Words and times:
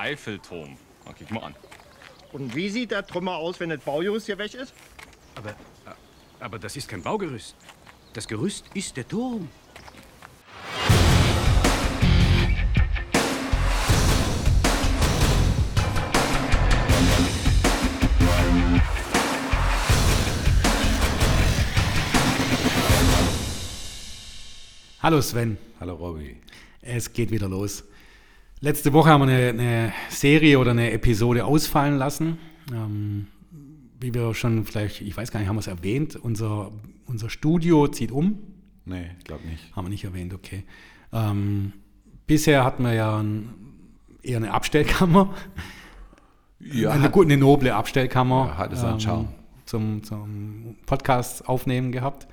Eiffelturm. 0.00 0.78
Na, 1.04 1.12
guck 1.12 1.30
mal 1.30 1.42
an. 1.42 1.54
Und 2.32 2.54
wie 2.56 2.70
sieht 2.70 2.90
der 2.90 3.06
Trümmer 3.06 3.36
aus, 3.36 3.60
wenn 3.60 3.68
das 3.68 3.80
Baugerüst 3.80 4.24
hier 4.26 4.38
weg 4.38 4.54
ist? 4.54 4.72
Aber, 5.34 5.54
aber 6.40 6.58
das 6.58 6.74
ist 6.76 6.88
kein 6.88 7.02
Baugerüst. 7.02 7.54
Das 8.14 8.26
Gerüst 8.26 8.64
ist 8.72 8.96
der 8.96 9.06
Turm. 9.06 9.50
Hallo 25.02 25.20
Sven. 25.20 25.58
Hallo 25.78 25.94
Robby. 25.94 26.40
Es 26.80 27.12
geht 27.12 27.30
wieder 27.30 27.48
los. 27.48 27.84
Letzte 28.62 28.92
Woche 28.92 29.08
haben 29.08 29.26
wir 29.26 29.34
eine, 29.34 29.48
eine 29.48 29.92
Serie 30.10 30.58
oder 30.58 30.72
eine 30.72 30.90
Episode 30.90 31.46
ausfallen 31.46 31.96
lassen. 31.96 32.38
Ähm, 32.70 33.26
wie 33.98 34.12
wir 34.12 34.34
schon 34.34 34.66
vielleicht, 34.66 35.00
ich 35.00 35.16
weiß 35.16 35.30
gar 35.30 35.40
nicht, 35.40 35.48
haben 35.48 35.56
wir 35.56 35.60
es 35.60 35.66
erwähnt, 35.66 36.16
unser, 36.16 36.70
unser 37.06 37.30
Studio 37.30 37.88
zieht 37.88 38.12
um. 38.12 38.38
Nee, 38.84 39.06
ich 39.18 39.24
glaube 39.24 39.46
nicht. 39.46 39.74
Haben 39.74 39.86
wir 39.86 39.90
nicht 39.90 40.04
erwähnt, 40.04 40.34
okay. 40.34 40.64
Ähm, 41.10 41.72
bisher 42.26 42.62
hatten 42.62 42.82
wir 42.82 42.92
ja 42.92 43.18
ein, 43.18 43.48
eher 44.22 44.36
eine 44.36 44.52
Abstellkammer. 44.52 45.34
Ja, 46.58 46.90
eine, 46.90 47.08
gute, 47.08 47.28
eine 47.28 47.38
noble 47.38 47.74
Abstellkammer. 47.74 48.48
Ja, 48.48 48.58
hat 48.58 48.72
es 48.74 49.02
Charme. 49.02 49.28
Zum, 49.64 50.02
zum 50.02 50.76
Podcast 50.84 51.48
aufnehmen 51.48 51.92
gehabt. 51.92 52.28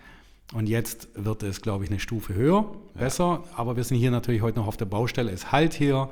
Und 0.54 0.70
jetzt 0.70 1.10
wird 1.14 1.44
es, 1.44 1.62
glaube 1.62 1.84
ich, 1.84 1.90
eine 1.90 2.00
Stufe 2.00 2.34
höher, 2.34 2.72
besser. 2.94 3.44
Aber 3.56 3.76
wir 3.76 3.84
sind 3.84 3.98
hier 3.98 4.12
natürlich 4.12 4.42
heute 4.42 4.60
noch 4.60 4.68
auf 4.68 4.78
der 4.78 4.86
Baustelle. 4.86 5.32
Es 5.32 5.52
halt 5.52 5.74
hier, 5.74 6.10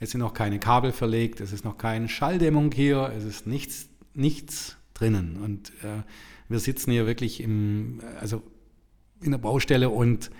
es 0.00 0.10
sind 0.10 0.20
noch 0.20 0.34
keine 0.34 0.58
Kabel 0.58 0.92
verlegt, 0.92 1.40
es 1.40 1.52
ist 1.52 1.64
noch 1.64 1.78
keine 1.78 2.08
Schalldämmung 2.08 2.72
hier, 2.72 3.12
es 3.16 3.24
ist 3.24 3.46
nichts, 3.46 3.88
nichts 4.12 4.76
drinnen. 4.94 5.36
Und 5.42 5.70
äh, 5.84 6.02
wir 6.48 6.58
sitzen 6.58 6.90
hier 6.90 7.06
wirklich 7.06 7.40
im, 7.40 8.00
also 8.20 8.42
in 9.20 9.30
der 9.30 9.38
Baustelle 9.38 9.88
und 9.88 10.30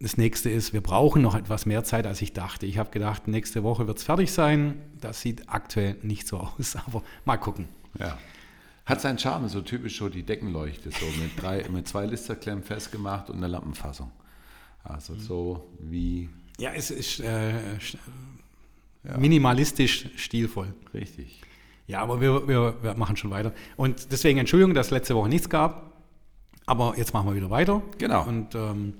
das 0.00 0.16
nächste 0.16 0.50
ist, 0.50 0.72
wir 0.72 0.82
brauchen 0.82 1.22
noch 1.22 1.34
etwas 1.34 1.66
mehr 1.66 1.84
Zeit, 1.84 2.06
als 2.06 2.20
ich 2.20 2.32
dachte. 2.32 2.66
Ich 2.66 2.78
habe 2.78 2.90
gedacht, 2.90 3.28
nächste 3.28 3.62
Woche 3.62 3.86
wird 3.86 3.98
es 3.98 4.04
fertig 4.04 4.32
sein. 4.32 4.80
Das 5.00 5.20
sieht 5.20 5.48
aktuell 5.48 5.96
nicht 6.02 6.26
so 6.26 6.38
aus, 6.38 6.76
aber 6.86 7.02
mal 7.24 7.36
gucken. 7.36 7.68
Ja. 7.98 8.18
Hat 8.86 9.00
seinen 9.00 9.18
Charme, 9.18 9.48
so 9.48 9.60
typisch 9.62 9.96
so 9.98 10.08
die 10.08 10.22
Deckenleuchte, 10.22 10.90
so 10.90 11.06
mit, 11.20 11.40
drei, 11.40 11.66
mit 11.70 11.88
zwei 11.88 12.04
Listerklemmen 12.06 12.62
festgemacht 12.62 13.30
und 13.30 13.36
einer 13.38 13.48
Lampenfassung. 13.48 14.10
Also 14.82 15.14
so 15.14 15.66
wie, 15.80 16.28
Ja, 16.58 16.72
es 16.74 16.90
ist 16.90 17.20
äh, 17.20 17.54
sch- 17.80 17.96
minimalistisch 19.18 20.08
stilvoll. 20.16 20.72
richtig. 20.92 21.40
Ja, 21.86 22.00
aber 22.00 22.20
wir, 22.20 22.46
wir, 22.48 22.74
wir 22.82 22.94
machen 22.94 23.16
schon 23.16 23.30
weiter. 23.30 23.52
Und 23.76 24.10
deswegen 24.12 24.38
Entschuldigung, 24.38 24.74
dass 24.74 24.86
es 24.86 24.90
letzte 24.92 25.14
Woche 25.14 25.28
nichts 25.28 25.48
gab. 25.50 25.92
Aber 26.66 26.94
jetzt 26.96 27.12
machen 27.12 27.28
wir 27.28 27.34
wieder 27.34 27.50
weiter. 27.50 27.82
Genau. 27.98 28.26
Und 28.26 28.54
ähm, 28.54 28.94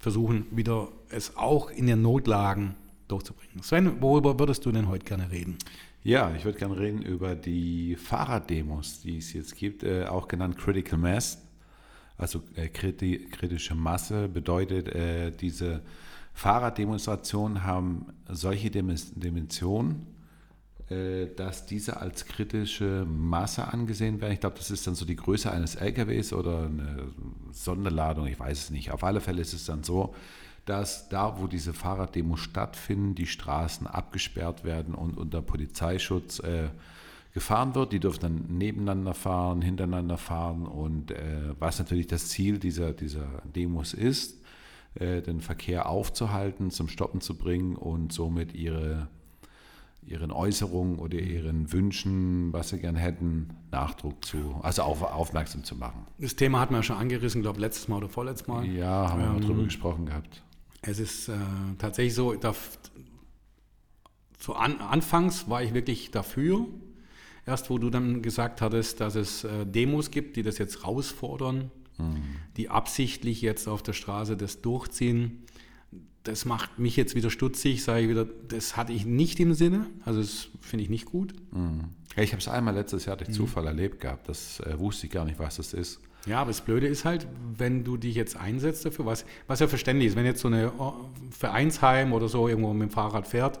versuchen 0.00 0.46
wieder 0.50 0.88
es 1.08 1.36
auch 1.36 1.70
in 1.70 1.86
den 1.86 2.02
Notlagen 2.02 2.74
durchzubringen. 3.06 3.62
Sven, 3.62 4.02
worüber 4.02 4.38
würdest 4.40 4.66
du 4.66 4.72
denn 4.72 4.88
heute 4.88 5.04
gerne 5.04 5.30
reden? 5.30 5.56
Ja, 6.06 6.32
ich 6.36 6.44
würde 6.44 6.56
gerne 6.56 6.78
reden 6.78 7.02
über 7.02 7.34
die 7.34 7.96
Fahrraddemos, 7.96 9.00
die 9.00 9.18
es 9.18 9.32
jetzt 9.32 9.56
gibt, 9.56 9.82
äh, 9.82 10.04
auch 10.04 10.28
genannt 10.28 10.56
Critical 10.56 11.00
Mass. 11.00 11.42
Also 12.16 12.44
äh, 12.54 12.68
kriti 12.68 13.26
kritische 13.28 13.74
Masse 13.74 14.28
bedeutet, 14.28 14.86
äh, 14.86 15.32
diese 15.32 15.82
Fahrraddemonstrationen 16.32 17.64
haben 17.64 18.06
solche 18.28 18.70
Dimensionen, 18.70 20.06
äh, 20.90 21.26
dass 21.34 21.66
diese 21.66 21.96
als 21.96 22.24
kritische 22.24 23.04
Masse 23.04 23.66
angesehen 23.66 24.20
werden. 24.20 24.34
Ich 24.34 24.40
glaube, 24.40 24.58
das 24.58 24.70
ist 24.70 24.86
dann 24.86 24.94
so 24.94 25.06
die 25.06 25.16
Größe 25.16 25.50
eines 25.50 25.74
LKWs 25.74 26.32
oder 26.32 26.66
eine 26.66 27.08
Sonderladung, 27.50 28.28
ich 28.28 28.38
weiß 28.38 28.56
es 28.56 28.70
nicht. 28.70 28.92
Auf 28.92 29.02
alle 29.02 29.20
Fälle 29.20 29.42
ist 29.42 29.54
es 29.54 29.64
dann 29.64 29.82
so, 29.82 30.14
dass 30.66 31.08
da, 31.08 31.40
wo 31.40 31.46
diese 31.46 31.72
Fahrraddemos 31.72 32.40
stattfinden, 32.40 33.14
die 33.14 33.26
Straßen 33.26 33.86
abgesperrt 33.86 34.64
werden 34.64 34.94
und 34.94 35.16
unter 35.16 35.40
Polizeischutz 35.40 36.40
äh, 36.40 36.68
gefahren 37.32 37.74
wird. 37.74 37.92
Die 37.92 38.00
dürfen 38.00 38.20
dann 38.20 38.44
nebeneinander 38.58 39.14
fahren, 39.14 39.62
hintereinander 39.62 40.18
fahren 40.18 40.66
und 40.66 41.12
äh, 41.12 41.54
was 41.58 41.78
natürlich 41.78 42.08
das 42.08 42.28
Ziel 42.28 42.58
dieser, 42.58 42.92
dieser 42.92 43.26
Demos 43.54 43.94
ist, 43.94 44.42
äh, 44.96 45.22
den 45.22 45.40
Verkehr 45.40 45.88
aufzuhalten, 45.88 46.70
zum 46.70 46.88
Stoppen 46.88 47.20
zu 47.20 47.36
bringen 47.36 47.76
und 47.76 48.12
somit 48.12 48.52
ihre 48.54 49.08
ihren 50.06 50.30
Äußerungen 50.30 50.98
oder 50.98 51.18
ihren 51.18 51.72
Wünschen, 51.72 52.52
was 52.52 52.68
sie 52.70 52.78
gern 52.78 52.94
hätten, 52.94 53.50
Nachdruck 53.72 54.24
zu, 54.24 54.60
also 54.62 54.82
auf, 54.82 55.02
aufmerksam 55.02 55.64
zu 55.64 55.74
machen. 55.74 56.06
Das 56.18 56.36
Thema 56.36 56.60
hatten 56.60 56.74
wir 56.74 56.78
ja 56.78 56.82
schon 56.84 56.96
angerissen, 56.96 57.42
glaube 57.42 57.60
letztes 57.60 57.88
Mal 57.88 57.96
oder 57.96 58.08
vorletztes 58.08 58.46
Mal. 58.46 58.64
Ja, 58.66 59.10
haben 59.10 59.20
wir 59.20 59.28
mal 59.28 59.36
Ähm, 59.36 59.42
drüber 59.42 59.64
gesprochen 59.64 60.06
gehabt. 60.06 60.42
Es 60.86 60.98
ist 60.98 61.28
äh, 61.28 61.34
tatsächlich 61.78 62.14
so, 62.14 62.34
da, 62.34 62.54
zu 64.38 64.54
an, 64.54 64.78
anfangs 64.78 65.48
war 65.48 65.62
ich 65.62 65.74
wirklich 65.74 66.10
dafür. 66.10 66.66
Erst 67.44 67.70
wo 67.70 67.78
du 67.78 67.90
dann 67.90 68.22
gesagt 68.22 68.60
hattest, 68.60 69.00
dass 69.00 69.14
es 69.14 69.44
äh, 69.44 69.66
Demos 69.66 70.10
gibt, 70.10 70.36
die 70.36 70.42
das 70.42 70.58
jetzt 70.58 70.84
rausfordern, 70.84 71.70
die 72.58 72.68
absichtlich 72.68 73.40
jetzt 73.40 73.68
auf 73.68 73.82
der 73.82 73.94
Straße 73.94 74.36
das 74.36 74.60
durchziehen, 74.60 75.44
das 76.24 76.44
macht 76.44 76.78
mich 76.78 76.94
jetzt 76.94 77.14
wieder 77.14 77.30
stutzig, 77.30 77.82
sage 77.82 78.02
ich 78.02 78.08
wieder, 78.10 78.26
das 78.26 78.76
hatte 78.76 78.92
ich 78.92 79.06
nicht 79.06 79.40
im 79.40 79.54
Sinne, 79.54 79.86
also 80.04 80.20
das 80.20 80.48
finde 80.60 80.82
ich 80.84 80.90
nicht 80.90 81.06
gut. 81.06 81.32
Ja, 82.16 82.22
ich 82.22 82.32
habe 82.32 82.40
es 82.40 82.48
einmal 82.48 82.74
letztes 82.74 83.06
Jahr 83.06 83.16
durch 83.16 83.30
Mhm. 83.30 83.34
Zufall 83.34 83.66
erlebt 83.66 84.00
gehabt. 84.00 84.28
Das 84.28 84.60
äh, 84.60 84.78
wusste 84.78 85.06
ich 85.06 85.12
gar 85.12 85.24
nicht, 85.24 85.38
was 85.38 85.56
das 85.56 85.72
ist. 85.72 86.00
Ja, 86.26 86.40
aber 86.40 86.50
das 86.50 86.60
Blöde 86.60 86.86
ist 86.86 87.04
halt, 87.04 87.26
wenn 87.56 87.84
du 87.84 87.96
dich 87.96 88.16
jetzt 88.16 88.36
einsetzt 88.36 88.84
dafür, 88.84 89.06
was, 89.06 89.24
was 89.46 89.60
ja 89.60 89.68
verständlich 89.68 90.08
ist, 90.08 90.16
wenn 90.16 90.26
jetzt 90.26 90.40
so 90.40 90.48
eine 90.48 90.72
oh, 90.78 90.94
Vereinsheim 91.30 92.12
oder 92.12 92.28
so 92.28 92.48
irgendwo 92.48 92.72
mit 92.72 92.90
dem 92.90 92.92
Fahrrad 92.92 93.28
fährt, 93.28 93.60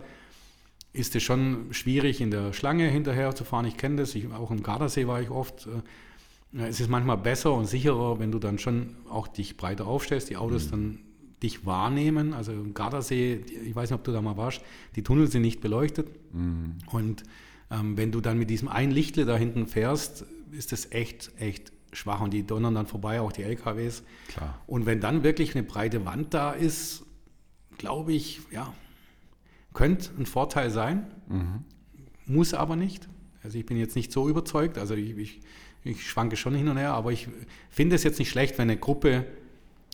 ist 0.92 1.14
es 1.14 1.22
schon 1.22 1.66
schwierig, 1.72 2.20
in 2.20 2.30
der 2.30 2.52
Schlange 2.52 2.88
hinterher 2.88 3.34
zu 3.34 3.44
fahren. 3.44 3.66
Ich 3.66 3.76
kenne 3.76 3.96
das, 3.96 4.14
ich, 4.14 4.32
auch 4.32 4.50
im 4.50 4.62
Gardasee 4.62 5.06
war 5.06 5.20
ich 5.20 5.30
oft. 5.30 5.66
äh, 5.66 6.58
ja, 6.58 6.66
Es 6.66 6.80
ist 6.80 6.90
manchmal 6.90 7.18
besser 7.18 7.52
und 7.52 7.66
sicherer, 7.66 8.18
wenn 8.18 8.32
du 8.32 8.38
dann 8.38 8.58
schon 8.58 8.96
auch 9.08 9.28
dich 9.28 9.56
breiter 9.56 9.86
aufstellst, 9.86 10.30
die 10.30 10.36
Autos 10.36 10.70
dann 10.70 10.98
dich 11.42 11.66
wahrnehmen. 11.66 12.32
Also 12.32 12.52
im 12.52 12.72
Gardasee, 12.74 13.40
ich 13.64 13.76
weiß 13.76 13.90
nicht, 13.90 13.98
ob 13.98 14.04
du 14.04 14.12
da 14.12 14.22
mal 14.22 14.36
warst, 14.36 14.62
die 14.96 15.02
Tunnel 15.02 15.28
sind 15.28 15.42
nicht 15.42 15.60
beleuchtet. 15.60 16.08
Und 16.90 17.24
ähm, 17.70 17.96
wenn 17.96 18.10
du 18.10 18.20
dann 18.20 18.38
mit 18.38 18.48
diesem 18.48 18.68
einen 18.68 18.90
Lichtle 18.90 19.26
da 19.26 19.36
hinten 19.36 19.66
fährst, 19.66 20.24
ist 20.52 20.72
das 20.72 20.90
echt, 20.92 21.30
echt 21.38 21.72
schwach 21.92 22.20
und 22.20 22.32
die 22.32 22.46
donnern 22.46 22.74
dann 22.74 22.86
vorbei, 22.86 23.20
auch 23.20 23.32
die 23.32 23.42
LKWs. 23.42 24.02
Klar. 24.28 24.60
Und 24.66 24.86
wenn 24.86 25.00
dann 25.00 25.22
wirklich 25.22 25.54
eine 25.54 25.64
breite 25.64 26.04
Wand 26.04 26.34
da 26.34 26.52
ist, 26.52 27.04
glaube 27.78 28.12
ich, 28.12 28.40
ja, 28.50 28.72
könnte 29.72 30.10
ein 30.18 30.26
Vorteil 30.26 30.70
sein, 30.70 31.06
muss 32.26 32.54
aber 32.54 32.76
nicht. 32.76 33.08
Also 33.42 33.58
ich 33.58 33.66
bin 33.66 33.76
jetzt 33.76 33.94
nicht 33.94 34.10
so 34.10 34.28
überzeugt, 34.28 34.78
also 34.78 34.94
ich, 34.94 35.16
ich, 35.16 35.40
ich 35.84 36.08
schwanke 36.08 36.36
schon 36.36 36.54
hin 36.54 36.68
und 36.68 36.78
her, 36.78 36.94
aber 36.94 37.12
ich 37.12 37.28
finde 37.70 37.94
es 37.94 38.02
jetzt 38.02 38.18
nicht 38.18 38.30
schlecht, 38.30 38.58
wenn 38.58 38.70
eine 38.70 38.78
Gruppe 38.78 39.24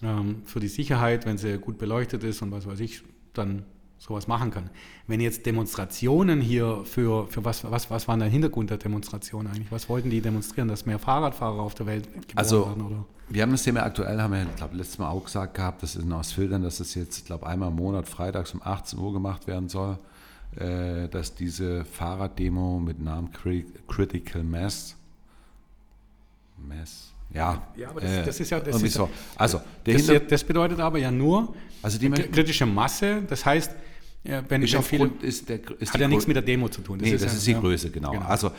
ähm, 0.03 0.43
für 0.45 0.61
die 0.61 0.69
Sicherheit, 0.69 1.27
wenn 1.27 1.37
sie 1.37 1.59
gut 1.59 1.79
beleuchtet 1.79 2.25
ist 2.25 2.41
und 2.43 2.51
was 2.51 2.67
weiß 2.67 2.81
ich, 2.81 3.03
dann 3.35 3.65
sowas 4.05 4.27
machen 4.27 4.51
kann. 4.51 4.69
Wenn 5.07 5.21
jetzt 5.21 5.47
Demonstrationen 5.47 6.41
hier 6.41 6.83
für, 6.85 7.29
für 7.29 7.45
was, 7.45 7.63
was, 7.71 7.89
was 7.89 8.09
war 8.09 8.17
der 8.17 8.27
Hintergrund 8.29 8.71
der 8.71 8.79
Demonstration 8.79 9.47
eigentlich? 9.47 9.71
Was 9.71 9.89
wollten 9.89 10.11
die 10.11 10.21
demonstrieren, 10.21 10.67
dass 10.67 10.87
mehr 10.87 10.99
Fahrradfahrer 10.99 11.61
auf 11.61 11.75
der 11.75 11.87
Welt 11.87 12.05
geboren 12.13 12.25
Also, 12.35 12.67
werden? 12.67 12.83
Oder? 12.87 13.05
wir 13.29 13.43
haben 13.43 13.53
das 13.53 13.63
Thema 13.63 13.85
aktuell, 13.85 14.21
haben 14.21 14.33
wir, 14.33 14.45
glaube 14.57 14.77
letztes 14.77 14.99
Mal 14.99 15.09
auch 15.09 15.25
gesagt 15.25 15.55
gehabt, 15.55 15.85
das 15.85 15.95
ist 15.95 16.03
in 16.03 16.13
Ostfildern, 16.13 16.63
dass 16.65 16.81
es 16.81 16.95
jetzt, 16.97 17.27
glaube 17.27 17.47
einmal 17.47 17.69
im 17.69 17.77
Monat 17.77 18.09
freitags 18.09 18.53
um 18.55 18.61
18 18.65 18.99
Uhr 18.99 19.13
gemacht 19.13 19.47
werden 19.47 19.69
soll, 19.69 19.99
äh, 20.57 21.09
dass 21.09 21.35
diese 21.37 21.85
Fahrraddemo 21.85 22.81
mit 22.81 23.01
Namen 23.01 23.31
Cri- 23.31 23.67
Critical 23.87 24.43
Mass, 24.43 24.97
Mass, 26.59 27.13
ja. 27.33 27.63
Ja, 27.77 27.91
aber 27.91 28.01
das- 28.01 28.27
das 28.27 28.41
ist 28.41 28.51
ja- 28.51 28.61
das 28.61 28.83
ist 28.83 28.95
so. 28.95 29.09
Also, 29.37 29.61
Das, 29.85 30.11
das 30.29 30.45
bedeutet 30.45 30.81
aber 30.81 30.99
ja 30.99 31.11
nur 31.11 31.55
Also 31.85 31.99
die 31.99 32.11
kritische 32.11 32.67
Masse, 32.67 33.23
das 33.29 33.45
heißt, 33.47 33.73
ja, 34.25 34.43
wenn, 34.49 34.63
ist 34.63 34.75
aufgrund, 34.77 35.23
ist 35.23 35.49
der, 35.49 35.61
ist 35.81 35.93
hat 35.93 36.01
ja 36.01 36.09
nichts 36.09 36.27
mit 36.27 36.37
der 36.37 36.43
Demo 36.43 36.69
zu 36.69 36.81
tun. 36.83 36.99
nee, 37.01 37.13
das 37.13 37.23
ja- 37.23 37.27
ist 37.29 37.47
die 37.47 37.53
ja, 37.53 37.61
Größe, 37.61 37.91
genau. 37.91 38.13
genau. 38.13 38.25
Also 38.27 38.53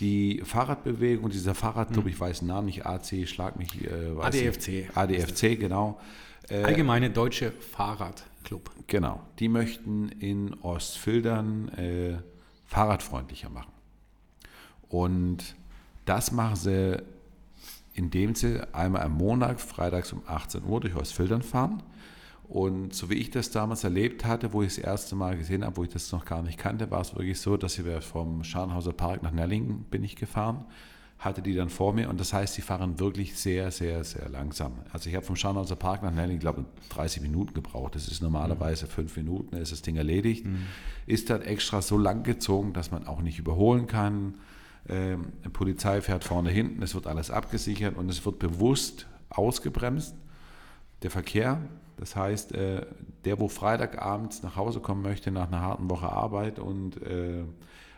die 0.00 0.40
Fahrradbewegung, 0.44 1.28
dieser 1.30 1.54
Fahrradclub, 1.54 2.04
Mhm. 2.06 2.10
ich 2.10 2.18
weiß 2.20 2.38
den 2.38 2.48
Namen 2.48 2.66
nicht, 2.66 2.86
AC, 2.86 3.26
schlag 3.28 3.56
mich. 3.58 3.84
Äh, 3.84 3.90
ADFC. 4.18 4.68
nicht. 4.68 4.96
ADFC, 4.96 5.56
genau. 5.56 6.00
Äh, 6.48 6.62
Allgemeine 6.64 7.10
Deutsche 7.10 7.52
Fahrradclub. 7.52 8.70
Genau. 8.86 9.20
Die 9.38 9.48
möchten 9.48 10.08
in 10.20 10.54
Ostfildern 10.62 11.68
äh, 11.76 12.16
fahrradfreundlicher 12.66 13.50
machen. 13.50 13.72
Und 14.88 15.54
das 16.06 16.32
machen 16.32 16.56
sie, 16.56 17.02
indem 17.94 18.34
sie 18.34 18.60
einmal 18.74 19.02
am 19.02 19.12
Monat, 19.16 19.60
freitags 19.60 20.12
um 20.12 20.22
18 20.26 20.64
Uhr 20.64 20.80
durch 20.80 20.96
Ostfildern 20.96 21.42
fahren 21.42 21.82
Und 22.50 22.94
so 22.94 23.08
wie 23.10 23.14
ich 23.14 23.30
das 23.30 23.52
damals 23.52 23.84
erlebt 23.84 24.24
hatte, 24.24 24.52
wo 24.52 24.60
ich 24.62 24.74
das 24.74 24.78
erste 24.78 25.14
Mal 25.14 25.38
gesehen 25.38 25.64
habe, 25.64 25.76
wo 25.76 25.84
ich 25.84 25.90
das 25.90 26.10
noch 26.10 26.24
gar 26.24 26.42
nicht 26.42 26.58
kannte, 26.58 26.90
war 26.90 27.00
es 27.00 27.14
wirklich 27.14 27.38
so, 27.38 27.56
dass 27.56 27.82
wir 27.84 28.02
vom 28.02 28.42
Scharnhauser 28.42 28.92
Park 28.92 29.22
nach 29.22 29.30
Nellingen 29.30 29.84
bin 29.84 30.02
ich 30.02 30.16
gefahren, 30.16 30.64
hatte 31.20 31.42
die 31.42 31.54
dann 31.54 31.68
vor 31.68 31.92
mir 31.92 32.10
und 32.10 32.18
das 32.18 32.32
heißt, 32.32 32.54
sie 32.54 32.62
fahren 32.62 32.98
wirklich 32.98 33.38
sehr, 33.38 33.70
sehr, 33.70 34.02
sehr 34.02 34.28
langsam. 34.28 34.72
Also 34.92 35.08
ich 35.08 35.14
habe 35.14 35.24
vom 35.24 35.36
Scharnhauser 35.36 35.76
Park 35.76 36.02
nach 36.02 36.10
Nellingen, 36.10 36.40
glaube 36.40 36.62
ich, 36.62 36.88
30 36.88 37.22
Minuten 37.22 37.54
gebraucht. 37.54 37.94
Das 37.94 38.08
ist 38.08 38.20
normalerweise 38.20 38.88
fünf 38.88 39.16
Minuten, 39.16 39.54
ist 39.54 39.70
das 39.70 39.82
Ding 39.82 39.94
erledigt. 39.94 40.44
Ist 41.06 41.30
dann 41.30 41.42
extra 41.42 41.82
so 41.82 41.98
lang 41.98 42.24
gezogen, 42.24 42.72
dass 42.72 42.90
man 42.90 43.06
auch 43.06 43.22
nicht 43.22 43.38
überholen 43.38 43.86
kann. 43.86 44.34
Ähm, 44.88 45.34
die 45.44 45.50
Polizei 45.50 46.00
fährt 46.00 46.24
vorne 46.24 46.50
hinten, 46.50 46.82
es 46.82 46.96
wird 46.96 47.06
alles 47.06 47.30
abgesichert 47.30 47.96
und 47.96 48.08
es 48.08 48.26
wird 48.26 48.40
bewusst 48.40 49.06
ausgebremst, 49.28 50.16
der 51.02 51.12
Verkehr. 51.12 51.60
Das 52.00 52.16
heißt, 52.16 52.52
äh, 52.52 52.86
der, 53.24 53.38
wo 53.38 53.48
Freitagabends 53.48 54.42
nach 54.42 54.56
Hause 54.56 54.80
kommen 54.80 55.02
möchte 55.02 55.30
nach 55.30 55.48
einer 55.48 55.60
harten 55.60 55.88
Woche 55.90 56.08
Arbeit 56.10 56.58
und 56.58 57.00
äh, 57.02 57.44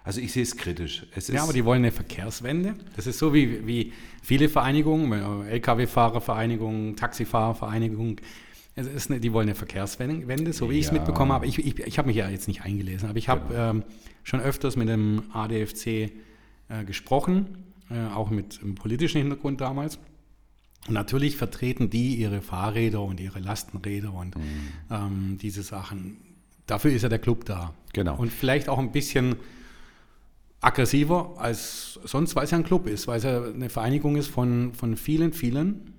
also 0.04 0.20
ich 0.20 0.32
sehe 0.32 0.43
es 0.43 0.56
kritisch. 0.56 1.06
Es 1.14 1.28
ist, 1.28 1.34
Ja, 1.37 1.44
aber 1.44 1.52
die 1.52 1.64
wollen 1.64 1.78
eine 1.82 1.93
Verkehrswende. 1.93 2.75
Das 2.96 3.06
ist 3.06 3.19
so 3.19 3.32
wie, 3.32 3.64
wie 3.69 3.93
viele 4.20 4.49
Vereinigungen, 4.49 5.46
Lkw-Fahrervereinigung, 5.46 6.96
Taxifahrervereinigung. 6.96 8.20
Es 8.75 8.87
ist 8.87 9.10
eine, 9.10 9.20
die 9.20 9.32
wollen 9.32 9.49
eine 9.49 9.54
Verkehrswende, 9.54 10.52
so 10.52 10.70
wie 10.70 10.78
ich 10.78 10.87
es 10.87 10.90
Ja. 10.90 10.94
mitbekommen 10.99 11.31
habe. 11.32 11.46
Ich, 11.46 11.58
ich, 11.64 11.78
ich 11.78 11.99
habe 11.99 12.08
mich 12.08 12.16
ja 12.16 12.28
jetzt 12.28 12.49
nicht 12.49 12.62
eingelesen, 12.62 13.08
aber 13.08 13.19
ich 13.19 13.28
habe 13.28 13.49
Genau. 13.49 13.70
ähm, 13.70 13.84
schon 14.25 14.40
öfters 14.40 14.76
mit 14.76 14.88
dem 14.88 15.22
ADFC 15.32 15.87
äh, 15.87 16.10
gesprochen, 16.87 17.64
äh, 17.90 18.12
auch 18.14 18.31
mit 18.31 18.60
einem 18.62 18.75
politischen 18.75 19.19
Hintergrund 19.20 19.60
damals. 19.60 19.99
Und 20.88 20.94
natürlich 20.94 21.37
vertreten 21.37 21.90
die 21.90 22.17
ihre 22.17 22.40
Fahrräder 22.40 23.02
und 23.02 23.20
ihre 23.20 23.38
Lastenräder 23.38 24.12
und 24.12 24.37
Mhm. 24.37 24.43
ähm, 24.90 25.38
diese 25.40 25.62
Sachen. 25.62 26.17
Dafür 26.67 26.93
ist 26.93 27.02
ja 27.02 27.08
der 27.08 27.19
Club 27.19 27.44
da. 27.44 27.75
Genau. 27.93 28.17
Und 28.17 28.32
vielleicht 28.32 28.69
auch 28.69 28.79
ein 28.79 28.93
bisschen 28.93 29.37
aggressiver 30.61 31.34
als 31.38 31.99
sonst, 32.05 32.37
weil 32.37 32.44
es 32.44 32.50
ja 32.52 32.58
ein 32.58 32.64
Club 32.64 32.87
ist, 32.87 33.08
weil 33.08 33.19
es 33.19 33.25
ja 33.25 33.43
eine 33.43 33.69
Vereinigung 33.69 34.17
ist 34.17 34.29
von, 34.29 34.73
von 34.75 34.96
vielen, 34.96 35.32
vielen, 35.32 35.93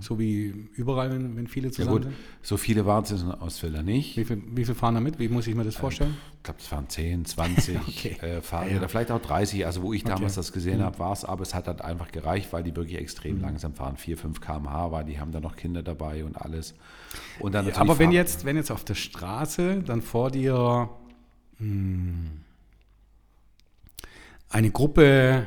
so 0.00 0.18
wie 0.18 0.68
überall, 0.74 1.10
wenn, 1.10 1.36
wenn 1.36 1.46
viele 1.46 1.68
Mhm. 1.68 1.72
ja 1.72 1.76
zusammen 1.76 1.94
gut, 1.96 2.02
sind. 2.04 2.14
so 2.42 2.56
viele 2.58 2.84
waren 2.84 3.04
es 3.04 3.12
in 3.12 3.30
Ausfäller 3.30 3.82
nicht. 3.82 4.16
Wie 4.18 4.24
viel, 4.24 4.42
wie 4.54 4.64
viel 4.66 4.74
fahren 4.74 4.94
da 4.94 5.00
mit? 5.00 5.18
Wie 5.18 5.28
muss 5.28 5.46
ich 5.46 5.54
mir 5.54 5.64
das 5.64 5.76
vorstellen? 5.76 6.14
Ich 6.36 6.42
glaube, 6.42 6.60
es 6.60 6.70
waren 6.70 6.86
10, 6.88 7.24
20 7.24 7.78
Okay. 7.88 8.16
äh, 8.20 8.42
Fahrräder, 8.42 8.74
Ja, 8.76 8.82
ja. 8.82 8.88
vielleicht 8.88 9.10
auch 9.10 9.22
30. 9.22 9.64
Also 9.64 9.80
wo 9.82 9.94
ich 9.94 10.04
damals 10.04 10.20
Okay. 10.20 10.30
Mhm. 10.32 10.36
das 10.36 10.52
gesehen 10.52 10.82
habe, 10.82 10.98
war 10.98 11.12
es, 11.12 11.24
aber 11.24 11.40
es 11.42 11.54
hat 11.54 11.66
halt 11.66 11.80
einfach 11.80 12.12
gereicht, 12.12 12.52
weil 12.52 12.62
die 12.62 12.76
wirklich 12.76 12.98
extrem 12.98 13.40
langsam 13.40 13.72
fahren. 13.74 13.96
4, 13.96 14.18
5 14.18 14.40
km/h 14.42 14.90
war, 14.92 15.02
die 15.04 15.18
haben 15.18 15.32
da 15.32 15.40
noch 15.40 15.56
Kinder 15.56 15.82
dabei 15.82 16.24
und 16.26 16.36
alles. 16.36 16.74
Und 17.40 17.54
dann 17.54 17.64
natürlich 17.64 17.80
Aber 17.90 17.98
wenn 17.98 18.12
jetzt, 18.12 18.44
wenn 18.44 18.56
jetzt 18.56 18.70
auf 18.70 18.84
der 18.84 18.94
Straße 18.96 19.82
dann 19.82 20.02
vor 20.02 20.30
dir 20.30 20.90
hm, 21.58 22.32
eine 24.50 24.70
Gruppe 24.70 25.46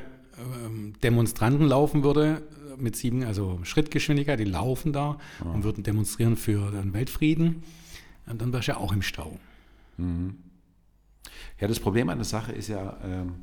ähm, 0.65 0.93
Demonstranten 1.03 1.67
laufen 1.67 2.03
würde 2.03 2.41
äh, 2.51 2.56
mit 2.81 2.95
sieben, 2.95 3.23
also 3.23 3.59
Schrittgeschwindigkeit, 3.63 4.39
die 4.39 4.43
laufen 4.45 4.93
da 4.93 5.17
und 5.43 5.63
würden 5.63 5.83
demonstrieren 5.83 6.37
für 6.37 6.71
den 6.71 6.93
Weltfrieden, 6.93 7.63
äh, 8.27 8.35
dann 8.35 8.51
wärst 8.53 8.67
du 8.67 8.73
ja 8.73 8.77
auch 8.77 8.91
im 8.93 9.01
Stau. 9.01 9.39
Ja, 11.59 11.67
das 11.67 11.79
Problem 11.79 12.09
an 12.09 12.17
der 12.17 12.25
Sache 12.25 12.51
ist 12.51 12.67
ja, 12.69 12.97
ähm, 13.03 13.35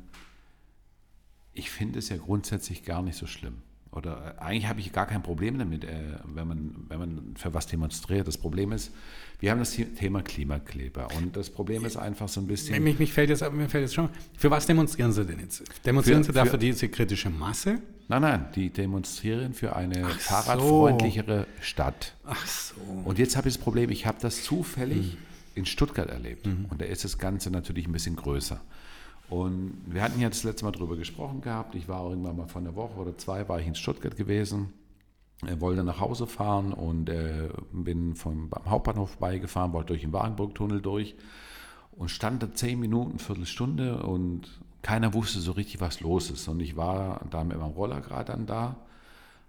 ich 1.53 1.69
finde 1.69 1.99
es 1.99 2.09
ja 2.09 2.17
grundsätzlich 2.17 2.83
gar 2.83 3.01
nicht 3.01 3.17
so 3.17 3.27
schlimm. 3.27 3.55
Oder 3.91 4.35
äh, 4.37 4.41
eigentlich 4.41 4.67
habe 4.67 4.79
ich 4.81 4.91
gar 4.91 5.05
kein 5.05 5.21
Problem 5.23 5.57
damit, 5.57 5.83
äh, 5.85 6.17
wenn, 6.25 6.47
man, 6.47 6.75
wenn 6.89 6.99
man 6.99 7.33
für 7.37 7.53
was 7.53 7.67
demonstriert. 7.67 8.27
Das 8.27 8.37
Problem 8.37 8.71
ist, 8.73 8.91
wir 9.39 9.51
haben 9.51 9.59
das 9.59 9.71
The- 9.73 9.85
Thema 9.85 10.21
Klimakleber. 10.21 11.07
Und 11.17 11.35
das 11.37 11.49
Problem 11.49 11.85
ist 11.85 11.95
einfach 11.97 12.27
so 12.27 12.41
ein 12.41 12.47
bisschen. 12.47 12.83
Mich, 12.83 12.99
mich 12.99 13.13
fällt 13.13 13.29
jetzt, 13.29 13.49
mir 13.53 13.69
fällt 13.69 13.83
jetzt 13.83 13.93
schon, 13.95 14.09
für 14.37 14.51
was 14.51 14.65
demonstrieren 14.65 15.11
sie 15.13 15.25
denn 15.25 15.39
jetzt? 15.39 15.63
Demonstrieren 15.85 16.23
Für- 16.25 16.31
sie 16.31 16.35
da 16.35 16.43
für- 16.45 16.51
für 16.51 16.57
diese 16.57 16.89
kritische 16.89 17.29
Masse? 17.29 17.81
Nein, 18.07 18.21
nein, 18.21 18.47
die 18.55 18.69
demonstrieren 18.69 19.53
für 19.53 19.75
eine 19.75 20.03
so. 20.03 20.09
fahrradfreundlichere 20.09 21.47
Stadt. 21.61 22.13
Ach 22.23 22.45
so. 22.45 22.75
Und 23.03 23.17
jetzt 23.17 23.35
habe 23.35 23.47
ich 23.47 23.55
das 23.55 23.63
Problem, 23.63 23.89
ich 23.89 24.05
habe 24.05 24.17
das 24.21 24.43
zufällig 24.43 25.17
in 25.55 25.65
Stuttgart 25.65 26.09
erlebt. 26.09 26.45
Und 26.47 26.81
da 26.81 26.85
ist 26.85 27.03
das 27.03 27.17
Ganze 27.17 27.49
natürlich 27.49 27.87
ein 27.87 27.91
bisschen 27.91 28.15
größer. 28.15 28.61
Und 29.29 29.81
wir 29.87 30.03
hatten 30.03 30.19
ja 30.19 30.29
das 30.29 30.43
letzte 30.43 30.65
Mal 30.65 30.71
drüber 30.71 30.97
gesprochen 30.97 31.41
gehabt. 31.41 31.73
Ich 31.75 31.87
war 31.87 32.07
irgendwann 32.07 32.37
mal 32.37 32.47
vor 32.47 32.61
einer 32.61 32.75
Woche 32.75 32.99
oder 32.99 33.17
zwei, 33.17 33.47
war 33.49 33.59
ich 33.59 33.65
in 33.65 33.73
Stuttgart 33.75 34.15
gewesen, 34.15 34.73
äh, 35.47 35.59
wollte 35.59 35.83
nach 35.83 35.99
Hause 35.99 36.27
fahren 36.27 36.73
und 36.73 37.09
äh, 37.09 37.49
bin 37.71 38.15
vom, 38.15 38.51
Hauptbahnhof 38.67 39.11
vorbeigefahren, 39.11 39.73
wollte 39.73 39.87
durch 39.87 40.01
den 40.01 40.13
Wagenburg-Tunnel 40.13 40.81
durch 40.81 41.15
und 41.91 42.09
stand 42.09 42.43
da 42.43 42.53
zehn 42.53 42.79
Minuten, 42.79 43.17
Viertelstunde 43.17 44.03
und 44.03 44.59
keiner 44.85 45.15
wusste 45.15 45.39
so 45.39 45.53
richtig, 45.53 45.81
was 45.81 45.99
los 45.99 46.29
ist. 46.29 46.47
Und 46.47 46.59
ich 46.59 46.77
war 46.77 47.21
da 47.31 47.43
mit 47.43 47.57
meinem 47.57 47.71
Roller 47.71 48.01
gerade 48.01 48.31
dann 48.33 48.45
da, 48.45 48.75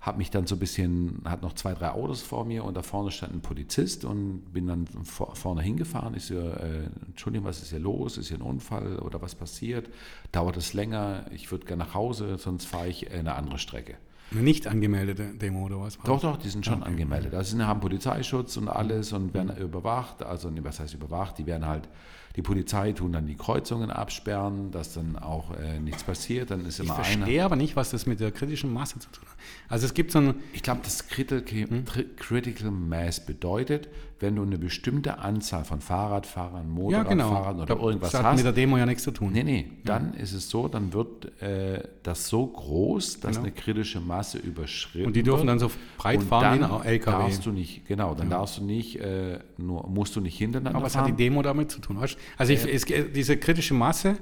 habe 0.01 0.17
mich 0.19 0.31
dann 0.31 0.47
so 0.47 0.55
ein 0.57 0.59
bisschen, 0.59 1.21
hat 1.25 1.43
noch 1.43 1.53
zwei, 1.53 1.75
drei 1.75 1.91
Autos 1.91 2.23
vor 2.23 2.47
mir 2.47 2.65
und 2.65 2.75
da 2.75 2.83
vorne 2.83 3.11
stand 3.11 3.35
ein 3.35 3.41
Polizist 3.43 4.07
und 4.07 4.53
bin 4.55 4.67
dann 4.67 4.87
vor, 5.05 5.37
vorne 5.37 5.61
hingefahren. 5.61 6.15
Ich 6.15 6.25
so, 6.25 6.37
äh, 6.39 6.85
Entschuldigung, 7.07 7.47
was 7.47 7.61
ist 7.61 7.69
hier 7.71 7.81
los? 7.81 8.17
Ist 8.17 8.29
hier 8.29 8.39
ein 8.39 8.43
Unfall 8.43 8.99
oder 9.01 9.21
was 9.21 9.35
passiert? 9.35 9.91
Dauert 10.33 10.57
es 10.57 10.73
länger? 10.73 11.27
Ich 11.33 11.51
würde 11.51 11.67
gerne 11.67 11.85
nach 11.85 11.93
Hause, 11.95 12.39
sonst 12.39 12.65
fahre 12.67 12.89
ich 12.89 13.11
äh, 13.11 13.19
eine 13.19 13.35
andere 13.35 13.59
Strecke. 13.59 13.97
Eine 14.33 14.43
nicht 14.43 14.67
angemeldete 14.67 15.35
Demo 15.35 15.67
oder 15.67 15.81
was? 15.81 15.99
war 15.99 16.05
Doch, 16.07 16.21
doch, 16.21 16.37
die 16.39 16.49
sind 16.49 16.65
schon 16.65 16.83
angemeldet. 16.83 17.33
Also 17.35 17.57
sie 17.57 17.63
haben 17.67 17.81
Polizeischutz 17.81 18.57
und 18.57 18.69
alles 18.69 19.13
und 19.13 19.35
werden 19.35 19.53
Mhm. 19.57 19.63
überwacht. 19.63 20.23
Also 20.23 20.51
nee, 20.51 20.61
was 20.65 20.81
heißt 20.81 20.95
überwacht? 20.95 21.39
Die 21.39 21.47
werden 21.47 21.67
halt, 21.67 21.89
die 22.37 22.43
Polizei 22.43 22.93
tun 22.93 23.13
dann 23.13 23.27
die 23.27 23.35
Kreuzungen 23.37 23.91
absperren, 23.91 24.71
dass 24.71 24.93
dann 24.95 25.17
auch 25.17 25.53
äh, 25.57 25.81
nichts 25.81 26.05
passiert. 26.05 26.51
Dann 26.51 26.67
ist 26.67 26.79
Ich 26.79 26.85
immer 26.85 26.97
einer. 26.97 27.05
verstehe 27.05 27.45
aber 27.45 27.57
nicht, 27.57 27.77
was 27.77 27.91
das 27.91 28.07
mit 28.07 28.21
der 28.21 28.31
kritischen 28.31 28.73
Masse 28.73 28.99
zu 28.99 29.09
tun 29.11 29.25
hat. 29.27 29.37
Also 29.69 29.87
es 29.87 29.95
gibt 29.95 30.13
so 30.13 30.19
ein, 30.19 30.35
Ich 30.53 30.63
glaube, 30.63 30.81
das 30.85 31.09
Critical, 31.09 31.69
Hm? 31.69 31.85
Critical 32.17 32.71
Mass 32.71 33.25
bedeutet, 33.25 33.89
wenn 34.19 34.35
du 34.37 34.43
eine 34.43 34.57
bestimmte 34.59 35.19
Anzahl 35.19 35.65
von 35.65 35.81
Fahrradfahrern, 35.83 36.67
ja 36.91 37.03
genau, 37.03 37.25
Motorradfahrern 37.29 37.61
oder 37.61 37.77
irgendwas 37.79 38.13
das 38.13 38.21
hat 38.21 38.27
hast. 38.33 38.37
mit 38.37 38.47
der 38.47 38.53
Demo 38.55 38.79
ja 38.79 38.87
nichts 38.87 39.03
zu 39.03 39.11
tun. 39.11 39.31
Nee, 39.33 39.43
nee, 39.45 39.71
dann 39.85 40.15
ist 40.15 40.33
es 40.33 40.49
so, 40.49 40.69
dann 40.69 40.93
wird 40.95 41.41
äh, 41.43 41.83
das 42.03 42.29
so 42.29 42.47
groß, 42.47 43.21
dass 43.21 43.33
Genau. 43.37 43.41
eine 43.47 43.53
kritische 43.53 44.01
Masse 44.01 44.39
überschritten 44.39 45.07
Und 45.09 45.17
die 45.17 45.23
dürfen 45.23 45.41
wird. 45.47 45.51
dann 45.51 45.59
so 45.59 45.71
breit 45.99 46.21
Und 46.21 46.29
fahren 46.29 46.61
wie 46.61 46.65
ein 46.65 46.83
LKW. 46.85 47.25
Darfst 47.25 47.45
du 47.45 47.53
nicht, 47.53 47.87
genau, 47.87 48.15
dann 48.15 48.31
darfst 48.31 48.57
du 48.59 48.65
nicht, 48.65 48.99
äh, 49.01 49.39
nur, 49.59 49.87
musst 49.89 50.17
du 50.17 50.21
nicht 50.23 50.39
hintereinander 50.39 50.79
Aber 50.79 50.87
was 50.87 50.97
hat 50.97 51.03
fahren. 51.05 51.17
die 51.17 51.23
Demo 51.23 51.43
damit 51.43 51.71
zu 51.71 51.81
tun? 51.81 52.01
Weißt? 52.01 52.17
Also 52.37 52.53
ich, 52.53 52.65
es, 52.67 52.85
diese 53.13 53.37
kritische 53.37 53.75
Masse, 53.75 54.17